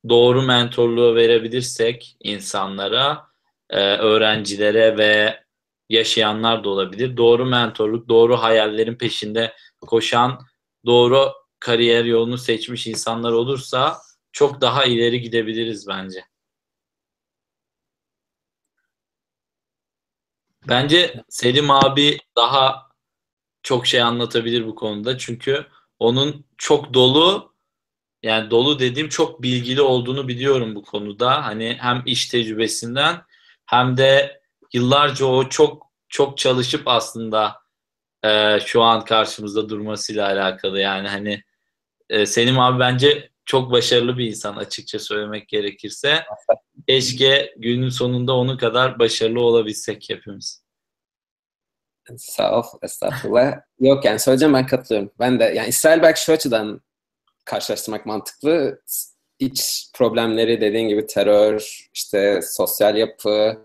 doğru 0.10 0.41
mentorluğu 0.41 1.16
verebilirsek 1.16 2.18
insanlara, 2.20 3.28
e, 3.70 3.80
öğrencilere 3.80 4.97
ve 4.97 5.43
yaşayanlar 5.89 6.64
da 6.64 6.70
olabilir. 6.70 7.18
Doğru 7.18 7.45
mentorluk, 7.45 8.10
doğru 8.10 8.38
hayallerin 8.38 8.95
peşinde 8.95 9.54
koşan, 9.82 10.39
doğru 10.86 11.34
kariyer 11.60 12.06
yolunu 12.06 12.38
seçmiş 12.38 12.88
insanlar 12.88 13.32
olursa 13.32 13.97
çok 14.32 14.62
daha 14.62 14.86
ileri 14.86 15.22
gidebiliriz 15.22 15.88
bence. 15.88 16.26
Bence 20.68 21.24
Selim 21.30 21.72
abi 21.72 22.18
daha 22.36 22.89
çok 23.64 23.88
şey 23.88 24.02
anlatabilir 24.02 24.68
bu 24.68 24.76
konuda. 24.76 25.18
Çünkü 25.18 25.68
onun 26.00 26.45
çok 26.58 26.93
dolu 26.93 27.49
yani 28.24 28.51
dolu 28.51 28.80
dediğim 28.80 29.09
çok 29.09 29.41
bilgili 29.41 29.82
olduğunu 29.82 30.28
biliyorum 30.28 30.76
bu 30.76 30.82
konuda. 30.84 31.45
Hani 31.45 31.78
hem 31.80 32.03
iş 32.05 32.28
tecrübesinden 32.28 33.22
hem 33.65 33.97
de 33.97 34.41
yıllarca 34.74 35.26
o 35.26 35.49
çok 35.49 35.89
çok 36.09 36.38
çalışıp 36.38 36.82
aslında 36.86 37.55
e, 38.24 38.59
şu 38.65 38.82
an 38.82 39.05
karşımızda 39.05 39.70
durmasıyla 39.70 40.28
alakalı. 40.28 40.80
Yani 40.80 41.07
hani 41.07 41.43
e, 42.09 42.26
Selim 42.26 42.59
abi 42.59 42.80
bence 42.80 43.30
çok 43.45 43.72
başarılı 43.72 44.17
bir 44.17 44.28
insan 44.28 44.55
açıkça 44.55 44.99
söylemek 44.99 45.47
gerekirse. 45.47 46.24
Keşke 46.88 47.53
günün 47.57 47.89
sonunda 47.89 48.34
onun 48.36 48.57
kadar 48.57 48.99
başarılı 48.99 49.41
olabilsek 49.41 50.09
hepimiz. 50.09 50.63
Sağ 52.17 52.59
ol, 52.59 52.63
estağfurullah. 52.82 53.53
Yok 53.80 54.05
yani 54.05 54.20
söyleyeceğim 54.20 54.53
ben 54.53 54.67
katılıyorum. 54.67 55.11
Ben 55.20 55.39
de 55.39 55.43
yani 55.43 55.67
İsrail 55.67 56.01
belki 56.01 56.24
şu 56.24 56.34
açıdan 56.34 56.82
karşılaştırmak 57.50 58.06
mantıklı. 58.06 58.82
İç 59.39 59.89
problemleri 59.95 60.62
dediğin 60.62 60.89
gibi 60.89 61.08
terör, 61.08 61.89
işte 61.93 62.41
sosyal 62.43 62.97
yapı, 62.97 63.62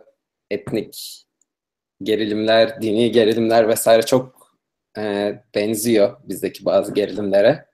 etnik 0.50 1.24
gerilimler, 2.02 2.82
dini 2.82 3.12
gerilimler 3.12 3.68
vesaire 3.68 4.02
çok 4.02 4.54
e, 4.98 5.34
benziyor 5.54 6.16
bizdeki 6.24 6.64
bazı 6.64 6.94
gerilimlere. 6.94 7.66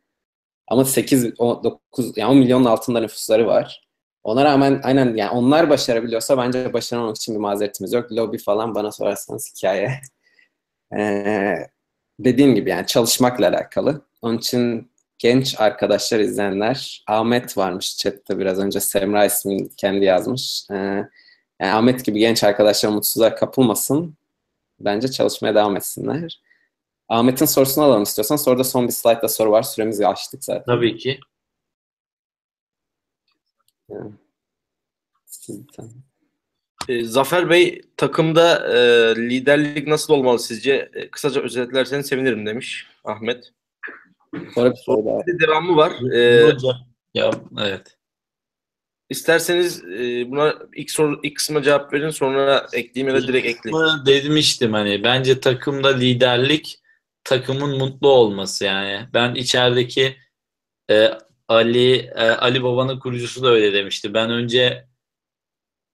Ama 0.69 0.85
8, 0.85 1.39
9, 1.39 2.17
yani 2.17 2.31
10 2.31 2.37
milyonun 2.39 2.65
altında 2.65 3.01
nüfusları 3.01 3.47
var. 3.47 3.89
Ona 4.23 4.45
rağmen 4.45 4.81
aynen 4.85 5.17
yani 5.17 5.31
onlar 5.31 5.71
başarabiliyorsa 5.71 6.39
bence 6.39 6.73
başaramamak 6.73 7.17
için 7.17 7.35
bir 7.35 7.41
mazeretimiz 7.41 7.93
yok. 7.93 8.13
Lobby 8.13 8.37
falan 8.37 8.75
bana 8.75 8.93
sorarsanız 8.93 9.53
hikaye. 9.57 10.01
Ee, 10.99 11.57
dediğim 12.21 12.55
gibi 12.55 12.71
yani 12.71 12.87
çalışmakla 12.87 13.49
alakalı. 13.49 14.03
Onun 14.23 14.39
için 14.39 14.91
genç 15.21 15.61
arkadaşlar 15.61 16.21
izleyenler 16.21 17.05
Ahmet 17.07 17.57
varmış 17.57 17.97
chatte 17.97 18.39
biraz 18.39 18.59
önce 18.59 18.81
Semra 18.81 19.25
ismini 19.25 19.77
kendi 19.77 20.05
yazmış. 20.05 20.67
Ee, 20.71 20.75
yani 21.61 21.73
Ahmet 21.73 22.05
gibi 22.05 22.19
genç 22.19 22.45
arkadaşlar 22.45 22.91
mutsuzluğa 22.91 23.35
kapılmasın. 23.35 24.17
Bence 24.81 25.11
çalışmaya 25.11 25.55
devam 25.55 25.77
etsinler. 25.77 26.41
Ahmet'in 27.09 27.47
sorusunu 27.47 27.85
alalım 27.85 28.03
istiyorsan. 28.03 28.37
Sonra 28.37 28.59
da 28.59 28.65
son 28.65 28.87
bir 28.87 28.93
slaytta 28.93 29.29
soru 29.29 29.51
var. 29.51 29.63
Süremizi 29.63 30.07
açtık 30.07 30.45
zaten. 30.45 30.65
Tabii 30.75 30.97
ki. 30.97 31.21
Yani. 33.91 34.13
E, 36.89 37.05
Zafer 37.05 37.51
Bey 37.51 37.81
takımda 37.97 38.69
e, 38.69 38.79
liderlik 39.17 39.87
nasıl 39.87 40.15
olmalı 40.15 40.39
sizce? 40.39 40.91
E, 40.95 41.11
kısaca 41.11 41.41
özetlerseniz 41.41 42.07
sevinirim 42.07 42.47
demiş 42.47 42.87
Ahmet. 43.05 43.53
Sonra 44.55 44.71
bir 44.71 44.77
soru 44.77 45.07
daha. 45.07 45.27
Bir 45.27 45.39
devamı 45.41 45.77
var. 45.77 45.93
E, 46.13 46.53
Ya 47.15 47.31
evet. 47.61 47.97
isterseniz 49.11 49.85
e, 49.85 50.31
buna 50.31 50.55
ilk 50.77 50.91
soru 50.91 51.21
ilk 51.23 51.37
kısma 51.37 51.63
cevap 51.63 51.93
verin 51.93 52.11
sonra 52.11 52.67
ekleyeyim 52.73 53.15
ya 53.17 53.23
da 53.23 53.29
direkt 53.29 53.47
ekleyin. 53.47 53.77
Demiştim 54.07 54.73
hani 54.73 55.05
bence 55.05 55.41
takımda 55.41 55.89
liderlik 55.97 56.81
takımın 57.25 57.79
mutlu 57.79 58.09
olması 58.09 58.65
yani. 58.65 59.09
Ben 59.15 59.35
içerideki 59.35 60.17
e, 60.91 61.11
Ali 61.49 61.95
e, 61.97 62.31
Ali 62.31 62.63
Baba'nın 62.63 62.99
kurucusu 62.99 63.43
da 63.43 63.49
öyle 63.49 63.73
demişti. 63.73 64.15
Ben 64.15 64.31
önce 64.31 64.89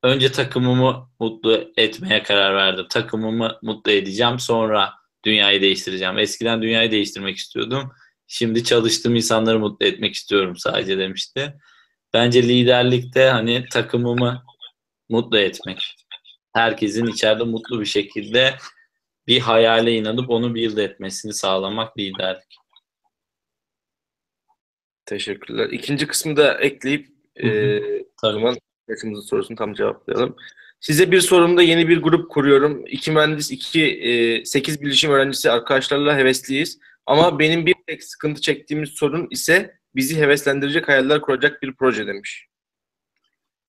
önce 0.03 0.32
takımımı 0.32 1.09
mutlu 1.20 1.72
etmeye 1.76 2.22
karar 2.22 2.55
verdim. 2.55 2.87
Takımımı 2.91 3.59
mutlu 3.62 3.91
edeceğim 3.93 4.39
sonra 4.39 4.93
dünyayı 5.24 5.62
değiştireceğim. 5.62 6.18
Eskiden 6.18 6.62
dünyayı 6.62 6.91
değiştirmek 6.91 7.37
istiyordum. 7.37 7.93
Şimdi 8.27 8.64
çalıştığım 8.64 9.16
insanları 9.16 9.59
mutlu 9.59 9.87
etmek 9.87 10.14
istiyorum 10.14 10.57
sadece 10.57 10.99
demişti. 10.99 11.55
Bence 12.12 12.43
liderlikte 12.43 13.29
hani 13.29 13.64
takımımı 13.70 14.43
mutlu 15.09 15.39
etmek. 15.39 15.97
Herkesin 16.53 17.07
içeride 17.07 17.45
mutlu 17.45 17.81
bir 17.81 17.87
şekilde 17.87 18.55
bir 19.27 19.41
hayale 19.41 19.95
inanıp 19.95 20.31
onu 20.31 20.55
bir 20.55 20.77
etmesini 20.79 21.35
sağlamak 21.35 21.99
liderlik. 21.99 22.57
Teşekkürler. 25.07 25.68
İkinci 25.70 26.07
kısmı 26.07 26.37
da 26.37 26.61
ekleyip 26.61 27.09
e, 27.37 27.79
o 28.22 28.33
zaman 28.33 28.57
arkadaşımızın 28.89 29.27
sorusunu 29.27 29.57
tam 29.57 29.74
cevaplayalım. 29.74 30.37
Size 30.81 31.11
bir 31.11 31.20
sorumda 31.20 31.62
yeni 31.62 31.89
bir 31.89 32.03
grup 32.03 32.31
kuruyorum. 32.31 32.85
İki 32.87 33.11
mühendis, 33.11 33.51
iki 33.51 33.85
e, 33.85 34.45
sekiz 34.45 34.83
bilişim 34.83 35.11
öğrencisi 35.11 35.51
arkadaşlarla 35.51 36.16
hevesliyiz. 36.16 36.79
Ama 37.07 37.38
benim 37.38 37.66
bir 37.66 37.74
tek 37.86 38.04
sıkıntı 38.04 38.40
çektiğimiz 38.40 38.90
sorun 38.90 39.26
ise 39.30 39.78
bizi 39.94 40.16
heveslendirecek 40.20 40.88
hayaller 40.88 41.20
kuracak 41.20 41.62
bir 41.62 41.74
proje 41.74 42.07
demiş. 42.07 42.46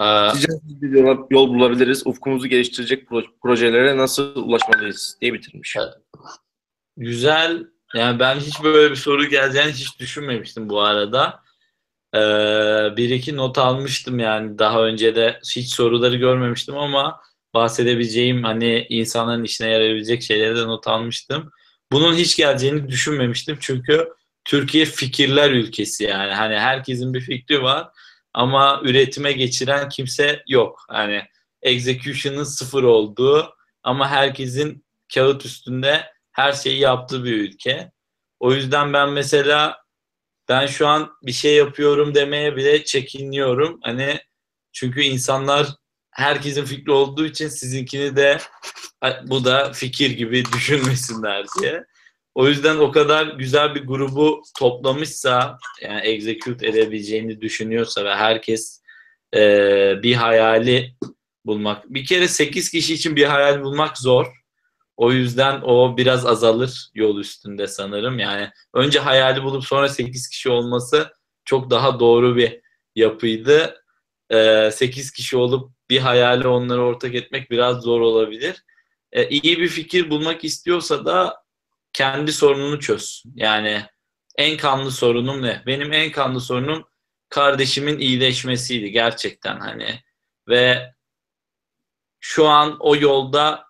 Ee, 0.01 0.29
Sizce 0.33 0.47
nasıl 0.47 0.81
bir 0.81 0.91
yol, 0.91 1.27
yol 1.31 1.49
bulabiliriz? 1.49 2.07
Ufkumuzu 2.07 2.47
geliştirecek 2.47 3.09
pro- 3.09 3.39
projelere 3.43 3.97
nasıl 3.97 4.35
ulaşmalıyız 4.35 5.17
diye 5.21 5.33
bitirmiş. 5.33 5.77
Güzel. 6.97 7.67
Yani 7.95 8.19
ben 8.19 8.35
hiç 8.35 8.63
böyle 8.63 8.91
bir 8.91 8.95
soru 8.95 9.25
geleceğini 9.25 9.71
hiç 9.71 9.99
düşünmemiştim 9.99 10.69
bu 10.69 10.81
arada. 10.81 11.39
Ee, 12.15 12.19
bir 12.97 13.09
iki 13.09 13.35
not 13.35 13.57
almıştım 13.57 14.19
yani 14.19 14.59
daha 14.59 14.83
önce 14.85 15.15
de 15.15 15.39
hiç 15.55 15.73
soruları 15.73 16.15
görmemiştim 16.15 16.77
ama 16.77 17.21
bahsedebileceğim 17.53 18.43
hani 18.43 18.85
insanların 18.89 19.43
işine 19.43 19.69
yarayabilecek 19.69 20.21
şeyleri 20.23 20.55
de 20.55 20.67
not 20.67 20.87
almıştım. 20.87 21.51
Bunun 21.91 22.15
hiç 22.15 22.37
geleceğini 22.37 22.89
düşünmemiştim 22.89 23.57
çünkü 23.61 24.09
Türkiye 24.45 24.85
fikirler 24.85 25.51
ülkesi 25.51 26.03
yani 26.03 26.33
hani 26.33 26.59
herkesin 26.59 27.13
bir 27.13 27.21
fikri 27.21 27.63
var 27.63 27.87
ama 28.33 28.81
üretime 28.83 29.31
geçiren 29.31 29.89
kimse 29.89 30.43
yok. 30.47 30.85
Hani 30.89 31.23
execution'ın 31.61 32.43
sıfır 32.43 32.83
olduğu 32.83 33.55
ama 33.83 34.09
herkesin 34.09 34.85
kağıt 35.13 35.45
üstünde 35.45 36.05
her 36.31 36.53
şeyi 36.53 36.79
yaptığı 36.79 37.23
bir 37.23 37.33
ülke. 37.33 37.91
O 38.39 38.53
yüzden 38.53 38.93
ben 38.93 39.09
mesela 39.09 39.77
ben 40.49 40.67
şu 40.67 40.87
an 40.87 41.11
bir 41.23 41.31
şey 41.31 41.55
yapıyorum 41.55 42.15
demeye 42.15 42.55
bile 42.55 42.85
çekiniyorum. 42.85 43.79
Hani 43.83 44.19
çünkü 44.71 45.01
insanlar 45.01 45.67
herkesin 46.17 46.65
fikri 46.65 46.91
olduğu 46.91 47.25
için 47.25 47.47
sizinkini 47.47 48.15
de 48.15 48.37
bu 49.23 49.45
da 49.45 49.73
fikir 49.73 50.09
gibi 50.09 50.43
düşünmesinler 50.53 51.45
diye. 51.61 51.83
O 52.35 52.47
yüzden 52.47 52.77
o 52.77 52.91
kadar 52.91 53.27
güzel 53.27 53.75
bir 53.75 53.85
grubu 53.85 54.41
toplamışsa 54.59 55.57
yani 55.81 56.01
execute 56.01 56.67
edebileceğini 56.67 57.41
düşünüyorsa 57.41 58.05
ve 58.05 58.15
herkes 58.15 58.81
e, 59.35 59.39
bir 60.03 60.15
hayali 60.15 60.95
bulmak. 61.45 61.93
Bir 61.93 62.05
kere 62.05 62.27
8 62.27 62.71
kişi 62.71 62.93
için 62.93 63.15
bir 63.15 63.25
hayal 63.25 63.63
bulmak 63.63 63.97
zor. 63.97 64.25
O 64.97 65.11
yüzden 65.11 65.61
o 65.61 65.97
biraz 65.97 66.25
azalır 66.25 66.89
yol 66.95 67.19
üstünde 67.19 67.67
sanırım. 67.67 68.19
Yani 68.19 68.49
önce 68.73 68.99
hayali 68.99 69.43
bulup 69.43 69.65
sonra 69.65 69.89
8 69.89 70.29
kişi 70.29 70.49
olması 70.49 71.13
çok 71.45 71.69
daha 71.69 71.99
doğru 71.99 72.35
bir 72.35 72.61
yapıydı. 72.95 73.83
Ee, 74.29 74.69
8 74.73 75.11
kişi 75.11 75.37
olup 75.37 75.76
bir 75.89 75.99
hayali 75.99 76.47
onları 76.47 76.83
ortak 76.83 77.15
etmek 77.15 77.51
biraz 77.51 77.81
zor 77.81 78.01
olabilir. 78.01 78.63
Ee, 79.11 79.29
iyi 79.29 79.59
bir 79.59 79.67
fikir 79.67 80.09
bulmak 80.09 80.43
istiyorsa 80.43 81.05
da 81.05 81.43
kendi 81.93 82.33
sorununu 82.33 82.79
çöz. 82.79 83.23
Yani 83.35 83.85
en 84.35 84.57
kanlı 84.57 84.91
sorunum 84.91 85.41
ne? 85.41 85.63
Benim 85.65 85.93
en 85.93 86.11
kanlı 86.11 86.41
sorunum 86.41 86.87
kardeşimin 87.29 87.99
iyileşmesiydi 87.99 88.91
gerçekten 88.91 89.59
hani 89.59 89.99
ve 90.47 90.93
şu 92.19 92.47
an 92.47 92.77
o 92.79 92.95
yolda 92.95 93.65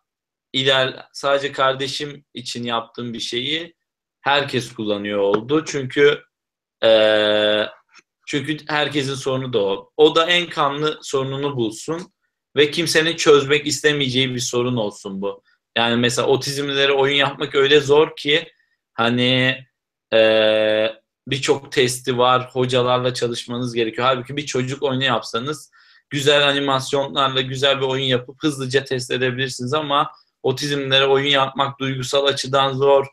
iler 0.54 1.08
sadece 1.14 1.52
kardeşim 1.52 2.26
için 2.34 2.64
yaptığım 2.64 3.14
bir 3.14 3.20
şeyi 3.20 3.76
herkes 4.22 4.74
kullanıyor 4.74 5.20
oldu. 5.20 5.66
Çünkü 5.66 6.24
e, 6.84 6.90
çünkü 8.28 8.58
herkesin 8.68 9.16
sorunu 9.16 9.54
da 9.54 9.60
o. 9.60 9.92
O 9.98 10.16
da 10.16 10.26
en 10.26 10.50
kanlı 10.50 11.00
sorununu 11.02 11.56
bulsun 11.56 12.14
ve 12.56 12.72
kimsenin 12.72 13.16
çözmek 13.16 13.68
istemeyeceği 13.68 14.36
bir 14.36 14.40
sorun 14.40 14.76
olsun 14.76 15.22
bu. 15.22 15.44
Yani 15.78 15.96
mesela 15.96 16.28
otizmlilere 16.28 16.92
oyun 16.92 17.16
yapmak 17.16 17.56
öyle 17.56 17.80
zor 17.80 18.16
ki 18.16 18.48
hani 18.94 19.58
e, 20.14 20.20
birçok 21.28 21.72
testi 21.72 22.18
var, 22.18 22.50
hocalarla 22.52 23.14
çalışmanız 23.14 23.74
gerekiyor. 23.74 24.08
Halbuki 24.08 24.38
bir 24.38 24.46
çocuk 24.46 24.84
oyunu 24.84 25.04
yapsanız 25.04 25.72
güzel 26.10 26.48
animasyonlarla 26.48 27.42
güzel 27.42 27.78
bir 27.78 27.86
oyun 27.86 28.06
yapıp 28.06 28.44
hızlıca 28.44 28.84
test 28.84 29.12
edebilirsiniz 29.12 29.74
ama 29.74 30.12
otizmlere 30.44 31.06
oyun 31.06 31.30
yapmak 31.30 31.80
duygusal 31.80 32.26
açıdan 32.26 32.74
zor. 32.74 33.06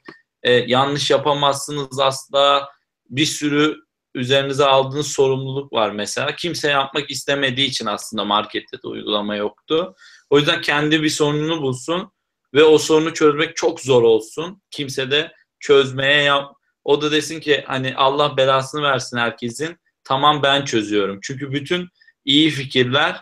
Ee, 0.43 0.53
yanlış 0.53 1.11
yapamazsınız 1.11 2.01
asla. 2.01 2.69
Bir 3.11 3.27
sürü 3.27 3.84
üzerinize 4.15 4.65
aldığınız 4.65 5.13
sorumluluk 5.13 5.73
var 5.73 5.91
mesela. 5.91 6.37
Kimse 6.37 6.69
yapmak 6.69 7.11
istemediği 7.11 7.67
için 7.67 7.87
aslında 7.87 8.25
markette 8.25 8.83
de 8.83 8.89
uygulama 8.89 9.37
yoktu. 9.37 9.95
O 10.31 10.39
yüzden 10.39 10.61
kendi 10.61 11.03
bir 11.03 11.09
sorununu 11.09 11.63
bulsun 11.63 12.13
ve 12.55 12.65
o 12.65 12.79
sorunu 12.79 13.15
çözmek 13.15 13.57
çok 13.57 13.81
zor 13.81 14.03
olsun. 14.03 14.63
Kimse 14.71 15.11
de 15.11 15.33
çözmeye 15.61 16.23
yap. 16.23 16.55
O 16.85 17.03
da 17.03 17.13
desin 17.13 17.41
ki 17.41 17.65
hani 17.67 17.97
Allah 17.97 18.37
belasını 18.37 18.83
versin 18.83 19.19
herkesin. 19.19 19.77
Tamam 20.05 20.43
ben 20.43 20.65
çözüyorum. 20.65 21.19
Çünkü 21.23 21.53
bütün 21.53 21.89
iyi 22.25 22.51
fikirler 22.51 23.21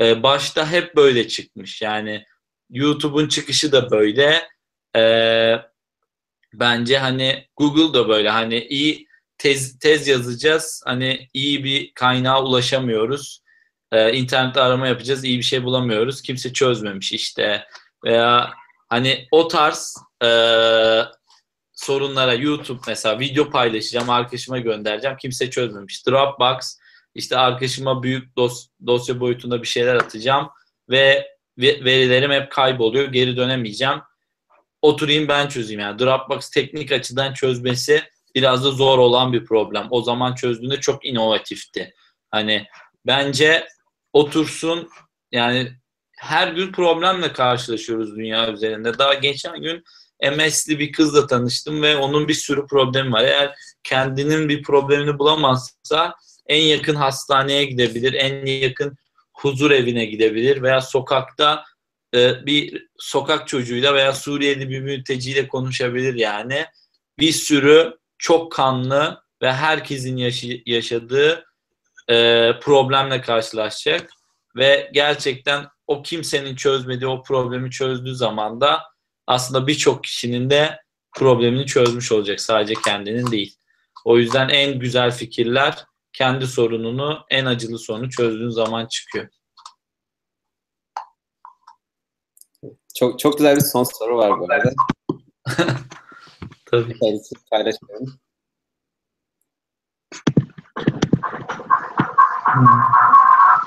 e, 0.00 0.22
başta 0.22 0.70
hep 0.70 0.96
böyle 0.96 1.28
çıkmış. 1.28 1.82
Yani 1.82 2.24
YouTube'un 2.70 3.28
çıkışı 3.28 3.72
da 3.72 3.90
böyle. 3.90 4.48
Ee, 4.96 5.56
bence 6.54 6.98
hani 6.98 7.48
Google 7.56 7.94
da 7.94 8.08
böyle 8.08 8.30
hani 8.30 8.64
iyi 8.64 9.06
tez, 9.38 9.78
tez 9.78 10.08
yazacağız. 10.08 10.82
Hani 10.84 11.28
iyi 11.34 11.64
bir 11.64 11.92
kaynağa 11.94 12.42
ulaşamıyoruz. 12.44 13.42
Ee, 13.92 14.12
internette 14.12 14.60
arama 14.60 14.88
yapacağız. 14.88 15.24
iyi 15.24 15.38
bir 15.38 15.44
şey 15.44 15.64
bulamıyoruz. 15.64 16.22
Kimse 16.22 16.52
çözmemiş 16.52 17.12
işte. 17.12 17.64
Veya 18.04 18.50
hani 18.88 19.28
o 19.30 19.48
tarz 19.48 19.96
e, 20.24 20.28
sorunlara 21.72 22.34
YouTube 22.34 22.80
mesela 22.88 23.18
video 23.18 23.50
paylaşacağım. 23.50 24.10
Arkadaşıma 24.10 24.58
göndereceğim. 24.58 25.16
Kimse 25.16 25.50
çözmemiş. 25.50 26.06
Dropbox 26.06 26.78
işte 27.14 27.36
arkadaşıma 27.36 28.02
büyük 28.02 28.36
dos, 28.36 28.68
dosya 28.86 29.20
boyutunda 29.20 29.62
bir 29.62 29.66
şeyler 29.66 29.94
atacağım 29.94 30.48
ve 30.90 31.26
verilerim 31.58 32.30
hep 32.30 32.52
kayboluyor. 32.52 33.12
Geri 33.12 33.36
dönemeyeceğim. 33.36 34.00
Oturayım 34.82 35.28
ben 35.28 35.48
çözeyim. 35.48 35.80
Yani 35.80 35.98
Dropbox 35.98 36.50
teknik 36.50 36.92
açıdan 36.92 37.34
çözmesi 37.34 38.02
biraz 38.36 38.64
da 38.64 38.70
zor 38.70 38.98
olan 38.98 39.32
bir 39.32 39.44
problem. 39.44 39.86
O 39.90 40.02
zaman 40.02 40.34
çözdüğünde 40.34 40.80
çok 40.80 41.06
inovatifti. 41.06 41.94
Hani 42.30 42.66
bence 43.06 43.68
otursun 44.12 44.88
yani 45.32 45.72
her 46.16 46.48
gün 46.48 46.72
problemle 46.72 47.32
karşılaşıyoruz 47.32 48.16
dünya 48.16 48.52
üzerinde. 48.52 48.98
Daha 48.98 49.14
geçen 49.14 49.62
gün 49.62 49.84
MS'li 50.36 50.78
bir 50.78 50.92
kızla 50.92 51.26
tanıştım 51.26 51.82
ve 51.82 51.96
onun 51.96 52.28
bir 52.28 52.34
sürü 52.34 52.66
problemi 52.66 53.12
var. 53.12 53.24
Eğer 53.24 53.54
kendinin 53.84 54.48
bir 54.48 54.62
problemini 54.62 55.18
bulamazsa 55.18 56.14
en 56.46 56.62
yakın 56.62 56.94
hastaneye 56.94 57.64
gidebilir, 57.64 58.12
en 58.12 58.46
yakın 58.46 58.96
huzur 59.32 59.70
evine 59.70 60.04
gidebilir 60.04 60.62
veya 60.62 60.80
sokakta 60.80 61.64
e, 62.14 62.46
bir 62.46 62.86
sokak 62.98 63.48
çocuğuyla 63.48 63.94
veya 63.94 64.12
Suriyeli 64.12 64.70
bir 64.70 64.80
mülteciyle 64.80 65.48
konuşabilir 65.48 66.14
yani. 66.14 66.66
Bir 67.18 67.32
sürü 67.32 67.96
çok 68.18 68.52
kanlı 68.52 69.22
ve 69.42 69.52
herkesin 69.52 70.16
yaşı, 70.16 70.62
yaşadığı 70.66 71.44
e, 72.08 72.50
problemle 72.62 73.20
karşılaşacak 73.20 74.10
ve 74.56 74.90
gerçekten 74.92 75.66
o 75.86 76.02
kimsenin 76.02 76.56
çözmediği 76.56 77.10
o 77.10 77.22
problemi 77.22 77.70
çözdüğü 77.70 78.14
zaman 78.14 78.60
da 78.60 78.82
aslında 79.26 79.66
birçok 79.66 80.04
kişinin 80.04 80.50
de 80.50 80.80
problemini 81.16 81.66
çözmüş 81.66 82.12
olacak 82.12 82.40
sadece 82.40 82.74
kendinin 82.84 83.30
değil. 83.30 83.56
O 84.04 84.18
yüzden 84.18 84.48
en 84.48 84.78
güzel 84.78 85.10
fikirler 85.10 85.84
kendi 86.12 86.46
sorununu, 86.46 87.24
en 87.30 87.46
acılı 87.46 87.78
sorunu 87.78 88.10
çözdüğün 88.10 88.50
zaman 88.50 88.86
çıkıyor. 88.86 89.28
Çok 92.94 93.18
çok 93.18 93.38
güzel 93.38 93.56
bir 93.56 93.60
son 93.60 93.84
soru 93.84 94.16
var 94.16 94.40
bu 94.40 94.46
arada. 94.52 94.72
Tabii. 96.66 96.94
Paylaşıyorum. 97.50 98.18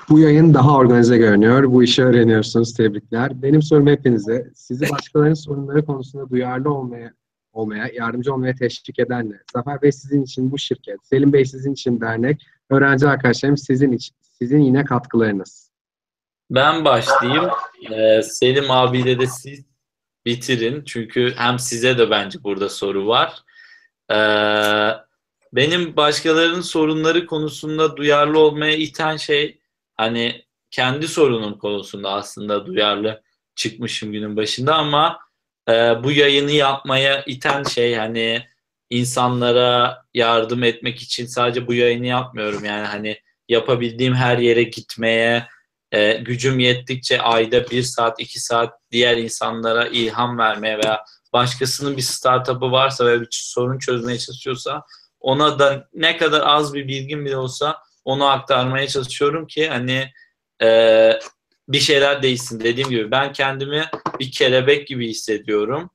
Bu 0.09 0.19
yayın 0.19 0.53
daha 0.53 0.75
organize 0.77 1.17
görünüyor. 1.17 1.63
Bu 1.71 1.83
işi 1.83 2.03
öğreniyorsunuz. 2.03 2.73
Tebrikler. 2.73 3.41
Benim 3.41 3.61
sorum 3.61 3.87
hepinize. 3.87 4.51
Sizi 4.55 4.89
başkalarının 4.89 5.33
sorunları 5.33 5.85
konusunda 5.85 6.29
duyarlı 6.29 6.73
olmaya 6.73 7.13
olmaya, 7.53 7.89
yardımcı 7.93 8.33
olmaya 8.33 8.55
teşvik 8.55 8.99
eden 8.99 9.29
ne? 9.29 9.39
Zafer 9.53 9.81
Bey 9.81 9.91
sizin 9.91 10.23
için 10.23 10.51
bu 10.51 10.57
şirket, 10.57 11.05
Selim 11.05 11.33
Bey 11.33 11.45
sizin 11.45 11.73
için 11.73 12.01
dernek, 12.01 12.45
öğrenci 12.69 13.07
arkadaşlarım 13.07 13.57
sizin 13.57 13.91
için, 13.91 14.15
sizin 14.21 14.59
yine 14.59 14.85
katkılarınız. 14.85 15.71
Ben 16.51 16.85
başlayayım. 16.85 17.49
Ee, 17.91 18.21
Selim 18.21 18.71
abiyle 18.71 19.19
de 19.19 19.27
siz 19.27 19.68
bitirin. 20.25 20.83
Çünkü 20.85 21.33
hem 21.37 21.59
size 21.59 21.97
de 21.97 22.09
bence 22.09 22.43
burada 22.43 22.69
soru 22.69 23.07
var. 23.07 23.43
Ee, 24.11 24.99
benim 25.53 25.95
başkalarının 25.95 26.61
sorunları 26.61 27.25
konusunda 27.25 27.97
duyarlı 27.97 28.39
olmaya 28.39 28.75
iten 28.75 29.17
şey 29.17 29.59
hani 29.97 30.45
kendi 30.71 31.07
sorunum 31.07 31.57
konusunda 31.57 32.11
aslında 32.11 32.65
duyarlı 32.65 33.21
çıkmışım 33.55 34.11
günün 34.11 34.37
başında 34.37 34.75
ama 34.75 35.19
e, 35.69 35.73
bu 36.03 36.11
yayını 36.11 36.51
yapmaya 36.51 37.23
iten 37.23 37.63
şey 37.63 37.95
hani 37.95 38.43
insanlara 38.89 40.03
yardım 40.13 40.63
etmek 40.63 41.01
için 41.01 41.25
sadece 41.25 41.67
bu 41.67 41.73
yayını 41.73 42.05
yapmıyorum 42.05 42.65
yani 42.65 42.85
hani 42.87 43.17
yapabildiğim 43.49 44.15
her 44.15 44.37
yere 44.37 44.63
gitmeye 44.63 45.47
e, 45.91 46.13
gücüm 46.13 46.59
yettikçe 46.59 47.21
ayda 47.21 47.69
bir 47.69 47.83
saat 47.83 48.19
iki 48.19 48.39
saat 48.39 48.73
diğer 48.91 49.17
insanlara 49.17 49.87
ilham 49.87 50.37
vermeye 50.37 50.77
veya 50.77 51.05
başkasının 51.33 51.97
bir 51.97 52.01
startup'ı 52.01 52.71
varsa 52.71 53.05
ve 53.05 53.21
bir 53.21 53.27
sorun 53.31 53.79
çözmeye 53.79 54.17
çalışıyorsa 54.17 54.83
ona 55.19 55.59
da 55.59 55.87
ne 55.93 56.17
kadar 56.17 56.41
az 56.45 56.73
bir 56.73 56.87
bilgim 56.87 57.25
bile 57.25 57.37
olsa 57.37 57.77
onu 58.05 58.25
aktarmaya 58.25 58.87
çalışıyorum 58.87 59.47
ki 59.47 59.69
hani 59.69 60.11
e, 60.61 61.11
bir 61.69 61.79
şeyler 61.79 62.23
değişsin. 62.23 62.59
Dediğim 62.59 62.89
gibi 62.89 63.11
ben 63.11 63.33
kendimi 63.33 63.85
bir 64.19 64.31
kelebek 64.31 64.87
gibi 64.87 65.09
hissediyorum 65.09 65.89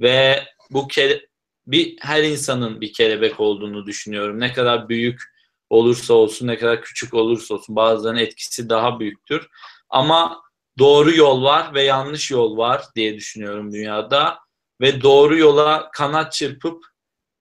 ve 0.00 0.44
bu 0.70 0.88
kele, 0.88 1.20
bir 1.66 1.96
her 2.00 2.22
insanın 2.22 2.80
bir 2.80 2.92
kelebek 2.92 3.40
olduğunu 3.40 3.86
düşünüyorum. 3.86 4.40
Ne 4.40 4.52
kadar 4.52 4.88
büyük 4.88 5.31
olursa 5.72 6.14
olsun, 6.14 6.46
ne 6.46 6.58
kadar 6.58 6.82
küçük 6.82 7.14
olursa 7.14 7.54
olsun 7.54 7.76
bazılarının 7.76 8.20
etkisi 8.20 8.68
daha 8.68 9.00
büyüktür. 9.00 9.48
Ama 9.90 10.42
doğru 10.78 11.16
yol 11.16 11.42
var 11.42 11.74
ve 11.74 11.82
yanlış 11.82 12.30
yol 12.30 12.56
var 12.56 12.84
diye 12.96 13.16
düşünüyorum 13.16 13.72
dünyada 13.72 14.38
ve 14.80 15.02
doğru 15.02 15.38
yola 15.38 15.90
kanat 15.92 16.32
çırpıp 16.32 16.84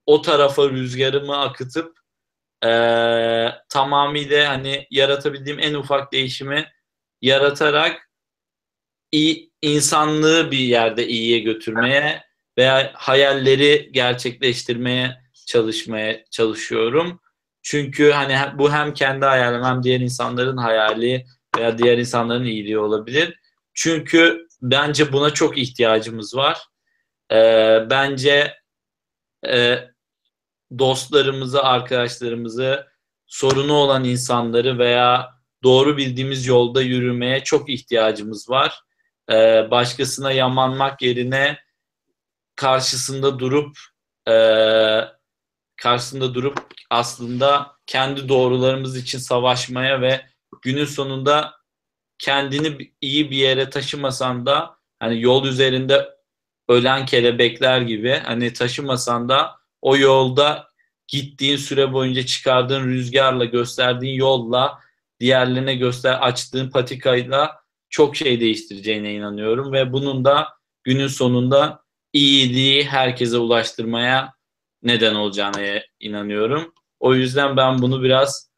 o 0.05 0.21
tarafa 0.21 0.69
rüzgarımı 0.69 1.37
akıtıp 1.39 1.99
e, 2.65 2.69
tamamıyla 3.69 4.49
hani 4.49 4.87
yaratabildiğim 4.91 5.59
en 5.59 5.73
ufak 5.73 6.13
değişimi 6.13 6.67
yaratarak 7.21 8.09
iyi, 9.11 9.51
insanlığı 9.61 10.51
bir 10.51 10.59
yerde 10.59 11.07
iyiye 11.07 11.39
götürmeye 11.39 12.23
veya 12.57 12.91
hayalleri 12.95 13.89
gerçekleştirmeye 13.91 15.21
çalışmaya 15.47 16.25
çalışıyorum. 16.31 17.21
Çünkü 17.61 18.11
hani 18.11 18.37
bu 18.57 18.71
hem 18.71 18.93
kendi 18.93 19.25
hayalim 19.25 19.63
hem 19.63 19.83
diğer 19.83 19.99
insanların 19.99 20.57
hayali 20.57 21.25
veya 21.57 21.77
diğer 21.77 21.97
insanların 21.97 22.45
iyiliği 22.45 22.79
olabilir. 22.79 23.39
Çünkü 23.73 24.47
bence 24.61 25.13
buna 25.13 25.29
çok 25.29 25.57
ihtiyacımız 25.57 26.35
var. 26.35 26.57
Ee, 27.31 27.85
bence 27.89 28.53
e, 29.47 29.79
dostlarımızı, 30.79 31.63
arkadaşlarımızı, 31.63 32.87
sorunu 33.27 33.73
olan 33.73 34.03
insanları 34.03 34.79
veya 34.79 35.29
doğru 35.63 35.97
bildiğimiz 35.97 36.47
yolda 36.47 36.81
yürümeye 36.81 37.43
çok 37.43 37.69
ihtiyacımız 37.69 38.49
var. 38.49 38.81
Ee, 39.31 39.67
başkasına 39.71 40.31
yamanmak 40.31 41.01
yerine 41.01 41.57
karşısında 42.55 43.39
durup 43.39 43.77
e, 44.27 44.33
karşısında 45.81 46.33
durup 46.33 46.57
aslında 46.89 47.75
kendi 47.87 48.29
doğrularımız 48.29 48.97
için 48.97 49.19
savaşmaya 49.19 50.01
ve 50.01 50.25
günün 50.61 50.85
sonunda 50.85 51.53
kendini 52.19 52.91
iyi 53.01 53.31
bir 53.31 53.37
yere 53.37 53.69
taşımasan 53.69 54.45
da 54.45 54.75
hani 54.99 55.21
yol 55.21 55.45
üzerinde 55.45 56.09
ölen 56.69 57.05
kelebekler 57.05 57.81
gibi 57.81 58.21
hani 58.25 58.53
taşımasan 58.53 59.29
da 59.29 59.55
o 59.81 59.97
yolda 59.97 60.67
gittiğin 61.07 61.57
süre 61.57 61.93
boyunca 61.93 62.25
çıkardığın 62.25 62.87
rüzgarla 62.87 63.45
gösterdiğin 63.45 64.15
yolla 64.15 64.79
diğerlerine 65.19 65.75
göster 65.75 66.13
açtığın 66.13 66.69
patikayla 66.69 67.61
çok 67.89 68.15
şey 68.15 68.39
değiştireceğine 68.39 69.13
inanıyorum 69.13 69.73
ve 69.73 69.93
bunun 69.93 70.25
da 70.25 70.47
günün 70.83 71.07
sonunda 71.07 71.83
iyiliği 72.13 72.83
herkese 72.83 73.37
ulaştırmaya 73.37 74.33
neden 74.83 75.15
olacağına 75.15 75.81
inanıyorum. 75.99 76.73
O 76.99 77.15
yüzden 77.15 77.57
ben 77.57 77.81
bunu 77.81 78.03
biraz 78.03 78.49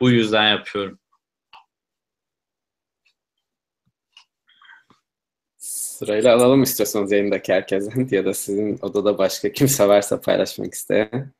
bu 0.00 0.10
yüzden 0.10 0.50
yapıyorum. 0.50 0.98
Sırayla 5.58 6.36
alalım 6.36 6.62
istiyorsanız 6.62 7.12
yayındaki 7.12 7.52
herkesten 7.52 8.08
ya 8.16 8.24
da 8.24 8.34
sizin 8.34 8.78
odada 8.82 9.18
başka 9.18 9.52
kimse 9.52 9.88
varsa 9.88 10.20
paylaşmak 10.20 10.74
isteyen. 10.74 11.32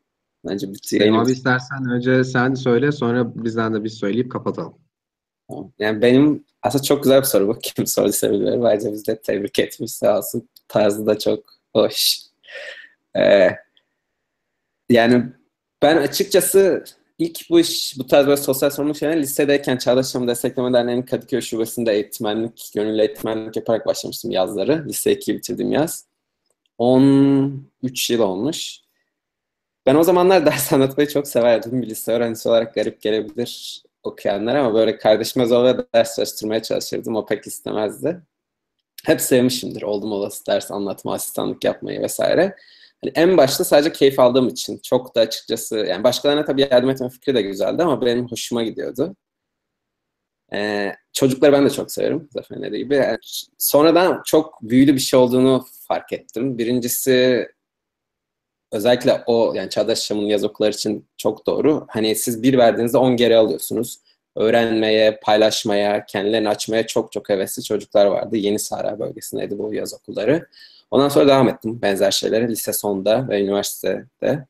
Bence 0.45 0.73
bütün 0.73 1.01
yayınımız... 1.01 1.29
Abi 1.29 1.33
istersen 1.33 1.91
önce 1.91 2.25
sen 2.25 2.55
söyle 2.55 2.93
sonra 2.93 3.45
bizden 3.45 3.75
de 3.75 3.85
biz 3.85 3.95
söyleyip 3.95 4.33
kapatalım. 4.33 4.75
Yani 5.79 6.03
benim 6.03 6.45
aslında 6.63 6.85
çok 6.85 7.03
güzel 7.03 7.21
bir 7.21 7.27
soru 7.27 7.49
bu. 7.49 7.59
Kim 7.63 7.87
sorduysa 7.87 8.31
bilmiyorum. 8.31 8.65
Bence 8.65 8.93
biz 8.93 9.07
de 9.07 9.21
tebrik 9.23 9.59
etmiş 9.59 9.93
sağ 9.93 10.19
olsun. 10.19 10.49
Tarzı 10.69 11.07
da 11.07 11.19
çok 11.19 11.45
hoş. 11.75 12.19
Ee, 13.17 13.49
yani 14.93 15.25
ben 15.83 15.97
açıkçası 15.97 16.85
ilk 17.19 17.51
bu 17.51 17.61
iş, 17.61 17.99
bu 17.99 18.07
tarz 18.07 18.27
böyle 18.27 18.37
sosyal 18.37 18.71
sorumluluk 18.71 18.99
şeyler 18.99 19.23
lisedeyken 19.23 19.77
Çağdaş 19.77 20.07
Yaşamı 20.07 20.29
Destekleme 20.29 20.73
Derneği'nin 20.73 21.03
Kadıköy 21.03 21.41
Şubesi'nde 21.41 21.93
eğitmenlik, 21.93 22.71
gönüllü 22.75 23.01
eğitmenlik 23.01 23.57
yaparak 23.57 23.87
başlamıştım 23.87 24.31
yazları. 24.31 24.85
Lise 24.89 25.13
2'yi 25.13 25.37
bitirdim 25.37 25.73
yaz. 25.73 26.07
13 26.79 28.11
yıl 28.11 28.21
olmuş. 28.21 28.79
Ben 29.87 29.95
o 29.95 30.03
zamanlar 30.03 30.47
ders 30.47 30.73
anlatmayı 30.73 31.09
çok 31.09 31.29
severdim. 31.29 31.83
Bir 31.83 31.91
lise 31.91 32.13
öğrencisi 32.13 32.49
olarak 32.49 32.75
garip 32.75 33.03
gelebilir 33.03 33.83
okuyanlar 34.03 34.55
ama 34.55 34.75
böyle 34.75 34.99
kardeşime 34.99 35.47
zorla 35.47 35.87
ders 35.95 36.17
çalıştırmaya 36.17 36.63
çalışırdım. 36.63 37.17
O 37.17 37.27
pek 37.27 37.47
istemezdi. 37.47 38.23
Hep 39.07 39.21
sevmişimdir 39.21 39.83
oldum 39.83 40.13
olası 40.13 40.47
ders 40.47 40.71
anlatma, 40.71 41.15
asistanlık 41.15 41.65
yapmayı 41.65 42.01
vesaire. 42.01 42.57
Hani 43.05 43.13
en 43.15 43.37
başta 43.37 43.65
sadece 43.65 43.93
keyif 43.93 44.19
aldığım 44.21 44.49
için 44.49 44.79
çok 44.79 45.15
da 45.15 45.21
açıkçası 45.21 45.77
yani 45.77 46.05
başkalarına 46.05 46.45
tabii 46.45 46.69
yardım 46.71 46.91
etme 46.91 47.09
fikri 47.11 47.35
de 47.35 47.43
güzeldi 47.43 47.83
ama 47.83 48.01
benim 48.07 48.29
hoşuma 48.29 48.63
gidiyordu. 48.63 49.17
Ee, 50.53 50.93
çocukları 51.13 51.53
ben 51.53 51.65
de 51.65 51.71
çok 51.71 51.93
severim 51.93 52.29
Zafer'in 52.33 52.63
dediği 52.63 52.79
gibi. 52.79 52.95
Yani 52.95 53.19
sonradan 53.59 54.23
çok 54.27 54.63
büyülü 54.63 54.95
bir 54.95 55.01
şey 55.01 55.21
olduğunu 55.21 55.65
fark 55.89 56.13
ettim. 56.13 56.59
Birincisi 56.59 57.47
özellikle 58.73 59.23
o 59.27 59.55
yani 59.55 59.71
Çağdaş 59.71 59.99
Yaşam'ın 59.99 60.27
yaz 60.27 60.45
okulları 60.45 60.71
için 60.71 61.09
çok 61.17 61.47
doğru. 61.47 61.87
Hani 61.89 62.17
siz 62.17 62.43
bir 62.43 62.59
verdiğinizde 62.59 62.99
on 62.99 63.17
geri 63.17 63.37
alıyorsunuz. 63.37 63.99
Öğrenmeye, 64.37 65.21
paylaşmaya, 65.23 66.07
kendilerini 66.07 66.49
açmaya 66.49 66.87
çok 66.87 67.13
çok 67.13 67.29
hevesli 67.29 67.63
çocuklar 67.63 68.07
vardı. 68.07 68.37
Yeni 68.37 68.59
Sahra 68.59 68.99
bölgesindeydi 68.99 69.59
bu 69.59 69.75
yaz 69.75 69.95
okulları. 69.95 70.47
Ondan 70.93 71.09
sonra 71.09 71.29
devam 71.29 71.49
ettim 71.49 71.83
benzer 71.83 72.11
şeylere 72.11 72.49
lise 72.49 72.73
sonda 72.73 73.29
ve 73.29 73.43
üniversitede 73.43 74.47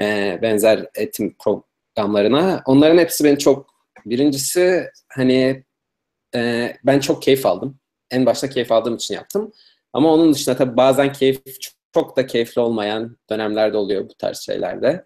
e, 0.00 0.38
benzer 0.42 0.86
eğitim 0.94 1.36
programlarına. 1.38 2.62
Onların 2.66 2.98
hepsi 2.98 3.24
beni 3.24 3.38
çok 3.38 3.70
birincisi 4.06 4.90
hani 5.08 5.64
e, 6.34 6.72
ben 6.84 7.00
çok 7.00 7.22
keyif 7.22 7.46
aldım. 7.46 7.78
En 8.10 8.26
başta 8.26 8.48
keyif 8.48 8.72
aldığım 8.72 8.94
için 8.94 9.14
yaptım. 9.14 9.52
Ama 9.92 10.12
onun 10.12 10.34
dışında 10.34 10.56
tabii 10.56 10.76
bazen 10.76 11.12
keyif 11.12 11.40
çok 11.94 12.16
da 12.16 12.26
keyifli 12.26 12.60
olmayan 12.60 13.16
dönemlerde 13.30 13.76
oluyor 13.76 14.08
bu 14.08 14.14
tarz 14.14 14.38
şeylerde. 14.38 15.04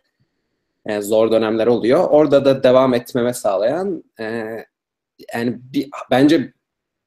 Yani 0.88 1.02
zor 1.02 1.32
dönemler 1.32 1.66
oluyor. 1.66 2.08
Orada 2.10 2.44
da 2.44 2.62
devam 2.62 2.94
etmeme 2.94 3.34
sağlayan 3.34 4.04
e, 4.20 4.56
yani 5.34 5.58
bir, 5.72 5.88
bence 6.10 6.52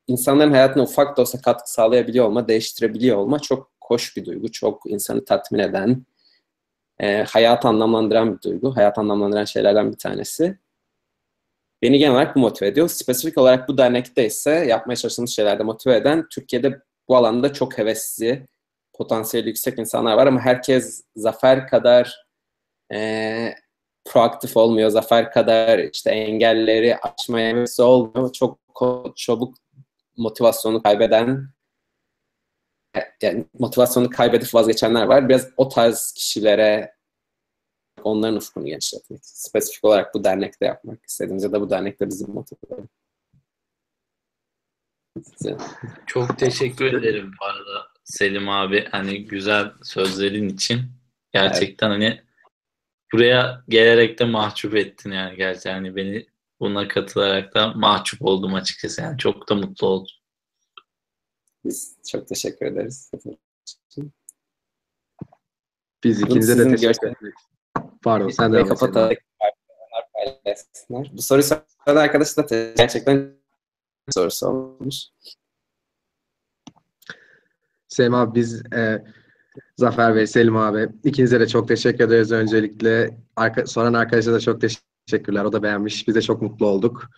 insanların 0.08 0.52
hayatına 0.52 0.84
ufak 0.84 1.18
da 1.18 1.22
olsa 1.22 1.42
katkı 1.42 1.74
sağlayabiliyor 1.74 2.26
olma, 2.26 2.48
değiştirebiliyor 2.48 3.18
olma 3.18 3.40
çok 3.40 3.72
hoş 3.84 4.18
bir 4.18 4.26
duygu. 4.26 4.52
Çok 4.52 4.92
insanı 4.92 5.26
tatmin 5.26 5.60
eden, 5.60 6.06
e, 7.00 7.24
hayat 7.24 7.66
anlamlandıran 7.66 8.36
bir 8.36 8.42
duygu. 8.42 8.76
Hayat 8.76 8.98
anlamlandıran 8.98 9.46
şeylerden 9.46 9.92
bir 9.92 9.98
tanesi. 9.98 10.58
Beni 11.82 12.00
genel 12.00 12.14
olarak 12.14 12.36
bu 12.36 12.40
motive 12.40 12.70
ediyor. 12.70 12.90
Spesifik 12.90 13.38
olarak 13.38 13.70
bu 13.70 13.78
dernekte 13.78 14.26
ise 14.26 14.52
yapmaya 14.52 14.96
çalıştığımız 14.96 15.32
şeylerde 15.32 15.64
motive 15.64 15.96
eden 15.96 16.28
Türkiye'de 16.30 16.80
bu 17.08 17.16
alanda 17.16 17.54
çok 17.54 17.78
hevesli, 17.78 18.48
potansiyeli 18.94 19.48
yüksek 19.48 19.80
insanlar 19.80 20.18
var 20.18 20.28
ama 20.28 20.40
herkes 20.40 21.04
Zafer 21.16 21.68
kadar 21.68 22.28
e, 22.94 23.54
proaktif 24.06 24.58
olmuyor. 24.58 24.90
Zafer 24.90 25.32
kadar 25.32 25.80
işte 25.80 26.12
engelleri 26.12 26.98
aşmaya 26.98 27.50
hevesi 27.50 27.82
olmuyor. 27.82 28.34
Çok 28.34 28.60
çabuk 29.16 29.56
motivasyonu 30.18 30.84
kaybeden 30.84 31.50
yani 33.22 33.46
motivasyonu 33.60 34.10
kaybedip 34.10 34.54
vazgeçenler 34.54 35.04
var. 35.04 35.30
Biraz 35.30 35.50
o 35.58 35.70
tarz 35.70 36.12
kişilere 36.12 36.96
onların 38.04 38.36
ufkunu 38.36 38.66
genişletmek. 38.66 39.20
Spesifik 39.26 39.84
olarak 39.86 40.14
bu 40.14 40.24
dernekte 40.24 40.66
yapmak 40.66 41.06
istediğimiz 41.06 41.44
ya 41.44 41.52
da 41.52 41.62
bu 41.62 41.70
dernekte 41.70 42.08
bizi 42.08 42.26
motive 42.26 42.60
Çok 46.06 46.40
teşekkür 46.40 46.86
ederim 46.86 47.32
bu 47.42 47.46
arada 47.46 47.88
Selim 48.04 48.50
abi 48.50 48.88
hani 48.92 49.26
güzel 49.26 49.72
sözlerin 49.84 50.50
için. 50.50 50.82
Gerçekten 51.34 51.92
evet. 51.92 52.02
hani 52.02 52.22
buraya 53.14 53.64
gelerek 53.70 54.20
de 54.20 54.26
mahcup 54.26 54.76
ettin 54.76 55.12
yani 55.12 55.36
gerçi 55.36 55.70
yani 55.70 55.96
beni 55.96 56.28
buna 56.60 56.88
katılarak 56.88 57.56
da 57.56 57.74
mahcup 57.74 58.22
oldum 58.22 58.54
açıkçası 58.54 59.02
yani 59.02 59.18
çok 59.18 59.50
da 59.50 59.56
mutlu 59.56 59.88
oldum. 59.88 60.14
Biz 61.66 61.98
çok 62.08 62.28
teşekkür 62.28 62.66
ederiz. 62.66 63.12
Biz 66.04 66.22
ikinize 66.22 66.58
de 66.58 66.76
teşekkür 66.76 67.08
ederiz. 67.08 67.34
Pardon 68.02 68.30
sen 68.30 68.54
de 68.54 68.64
paylaşsınlar. 70.14 71.12
Bu 71.14 71.22
soruyu 71.22 71.44
soran 71.44 71.96
arkadaş 71.96 72.38
da 72.38 72.46
te- 72.46 72.74
gerçekten 72.78 73.34
sorusu 74.10 74.48
olmuş. 74.48 74.96
Selim 77.88 78.14
abi 78.14 78.36
biz 78.36 78.74
e, 78.74 79.06
Zafer 79.78 80.16
Bey, 80.16 80.28
Selim 80.28 80.58
abi 80.58 80.90
ikinize 81.04 81.40
de 81.40 81.48
çok 81.48 81.68
teşekkür 81.68 82.04
ederiz 82.04 82.32
öncelikle. 82.32 83.18
Arka, 83.36 83.66
soran 83.66 83.94
arkadaşa 83.94 84.34
da 84.34 84.40
çok 84.40 84.62
teşekkürler. 85.08 85.44
O 85.44 85.54
da 85.54 85.64
beğenmiş. 85.64 86.08
Biz 86.08 86.16
de 86.16 86.22
çok 86.22 86.42
mutlu 86.42 86.66
olduk. 86.66 87.10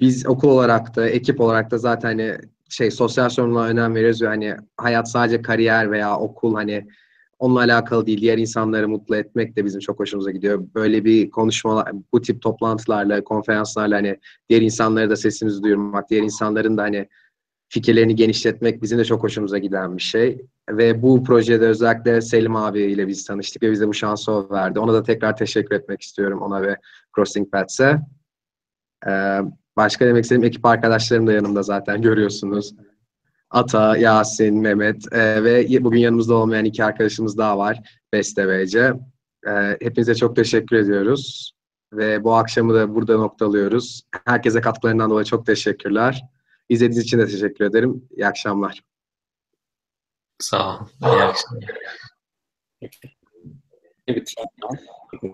Biz 0.00 0.26
okul 0.26 0.48
olarak 0.48 0.96
da, 0.96 1.08
ekip 1.08 1.40
olarak 1.40 1.70
da 1.70 1.78
zaten 1.78 2.08
hani 2.08 2.38
şey 2.68 2.90
sosyal 2.90 3.28
sorumluluğa 3.28 3.68
önem 3.68 3.94
veriyoruz 3.94 4.22
ve 4.22 4.26
hani 4.26 4.56
hayat 4.76 5.10
sadece 5.10 5.42
kariyer 5.42 5.90
veya 5.90 6.18
okul 6.18 6.54
hani 6.54 6.86
onunla 7.38 7.60
alakalı 7.60 8.06
değil. 8.06 8.20
Diğer 8.20 8.38
insanları 8.38 8.88
mutlu 8.88 9.16
etmek 9.16 9.56
de 9.56 9.64
bizim 9.64 9.80
çok 9.80 10.00
hoşumuza 10.00 10.30
gidiyor. 10.30 10.64
Böyle 10.74 11.04
bir 11.04 11.30
konuşmalar, 11.30 11.92
bu 12.12 12.20
tip 12.20 12.42
toplantılarla, 12.42 13.24
konferanslarla 13.24 13.96
hani 13.96 14.18
diğer 14.48 14.62
insanlara 14.62 15.10
da 15.10 15.16
sesimizi 15.16 15.62
duyurmak, 15.62 16.10
diğer 16.10 16.22
insanların 16.22 16.76
da 16.76 16.82
hani 16.82 17.08
fikirlerini 17.68 18.14
genişletmek 18.14 18.82
bizim 18.82 18.98
de 18.98 19.04
çok 19.04 19.22
hoşumuza 19.22 19.58
giden 19.58 19.96
bir 19.96 20.02
şey. 20.02 20.40
Ve 20.70 21.02
bu 21.02 21.24
projede 21.24 21.66
özellikle 21.66 22.20
Selim 22.20 22.56
abiyle 22.56 23.08
biz 23.08 23.24
tanıştık 23.24 23.62
ve 23.62 23.72
bize 23.72 23.88
bu 23.88 23.94
şansı 23.94 24.32
o 24.32 24.50
verdi. 24.50 24.78
Ona 24.78 24.92
da 24.92 25.02
tekrar 25.02 25.36
teşekkür 25.36 25.76
etmek 25.76 26.02
istiyorum 26.02 26.42
ona 26.42 26.62
ve 26.62 26.76
Crossing 27.16 27.50
Paths'e. 27.52 28.00
Ee, 29.06 29.40
başka 29.76 30.06
demek 30.06 30.24
istediğim 30.24 30.44
ekip 30.44 30.66
arkadaşlarım 30.66 31.26
da 31.26 31.32
yanımda 31.32 31.62
zaten 31.62 32.02
görüyorsunuz. 32.02 32.74
Ata, 33.50 33.96
Yasin, 33.96 34.60
Mehmet 34.60 35.12
ee, 35.12 35.44
ve 35.44 35.84
bugün 35.84 35.98
yanımızda 35.98 36.34
olmayan 36.34 36.64
iki 36.64 36.84
arkadaşımız 36.84 37.38
daha 37.38 37.58
var. 37.58 38.00
Beste 38.12 38.48
ve 38.48 38.62
Ece. 38.62 38.92
Ee, 39.46 39.76
hepinize 39.80 40.14
çok 40.14 40.36
teşekkür 40.36 40.76
ediyoruz. 40.76 41.54
Ve 41.92 42.24
bu 42.24 42.34
akşamı 42.34 42.74
da 42.74 42.94
burada 42.94 43.16
noktalıyoruz. 43.16 44.02
Herkese 44.24 44.60
katkılarından 44.60 45.10
dolayı 45.10 45.24
çok 45.24 45.46
teşekkürler. 45.46 46.22
İzlediğiniz 46.68 47.04
için 47.04 47.18
de 47.18 47.26
teşekkür 47.26 47.64
ederim. 47.64 48.08
İyi 48.10 48.26
akşamlar. 48.26 48.84
Sağ 50.38 50.78
ol. 50.78 50.86
İyi 51.02 51.22
akşamlar. 51.22 51.78
İyi 52.80 54.16
bitirelim. 54.16 54.78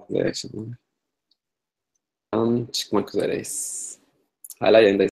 İyi 0.09 0.25
akşamlar. 0.25 0.77
Çıkmak 2.73 3.15
üzereyiz. 3.15 3.99
Hala 4.61 4.81
yayındayız. 4.81 5.10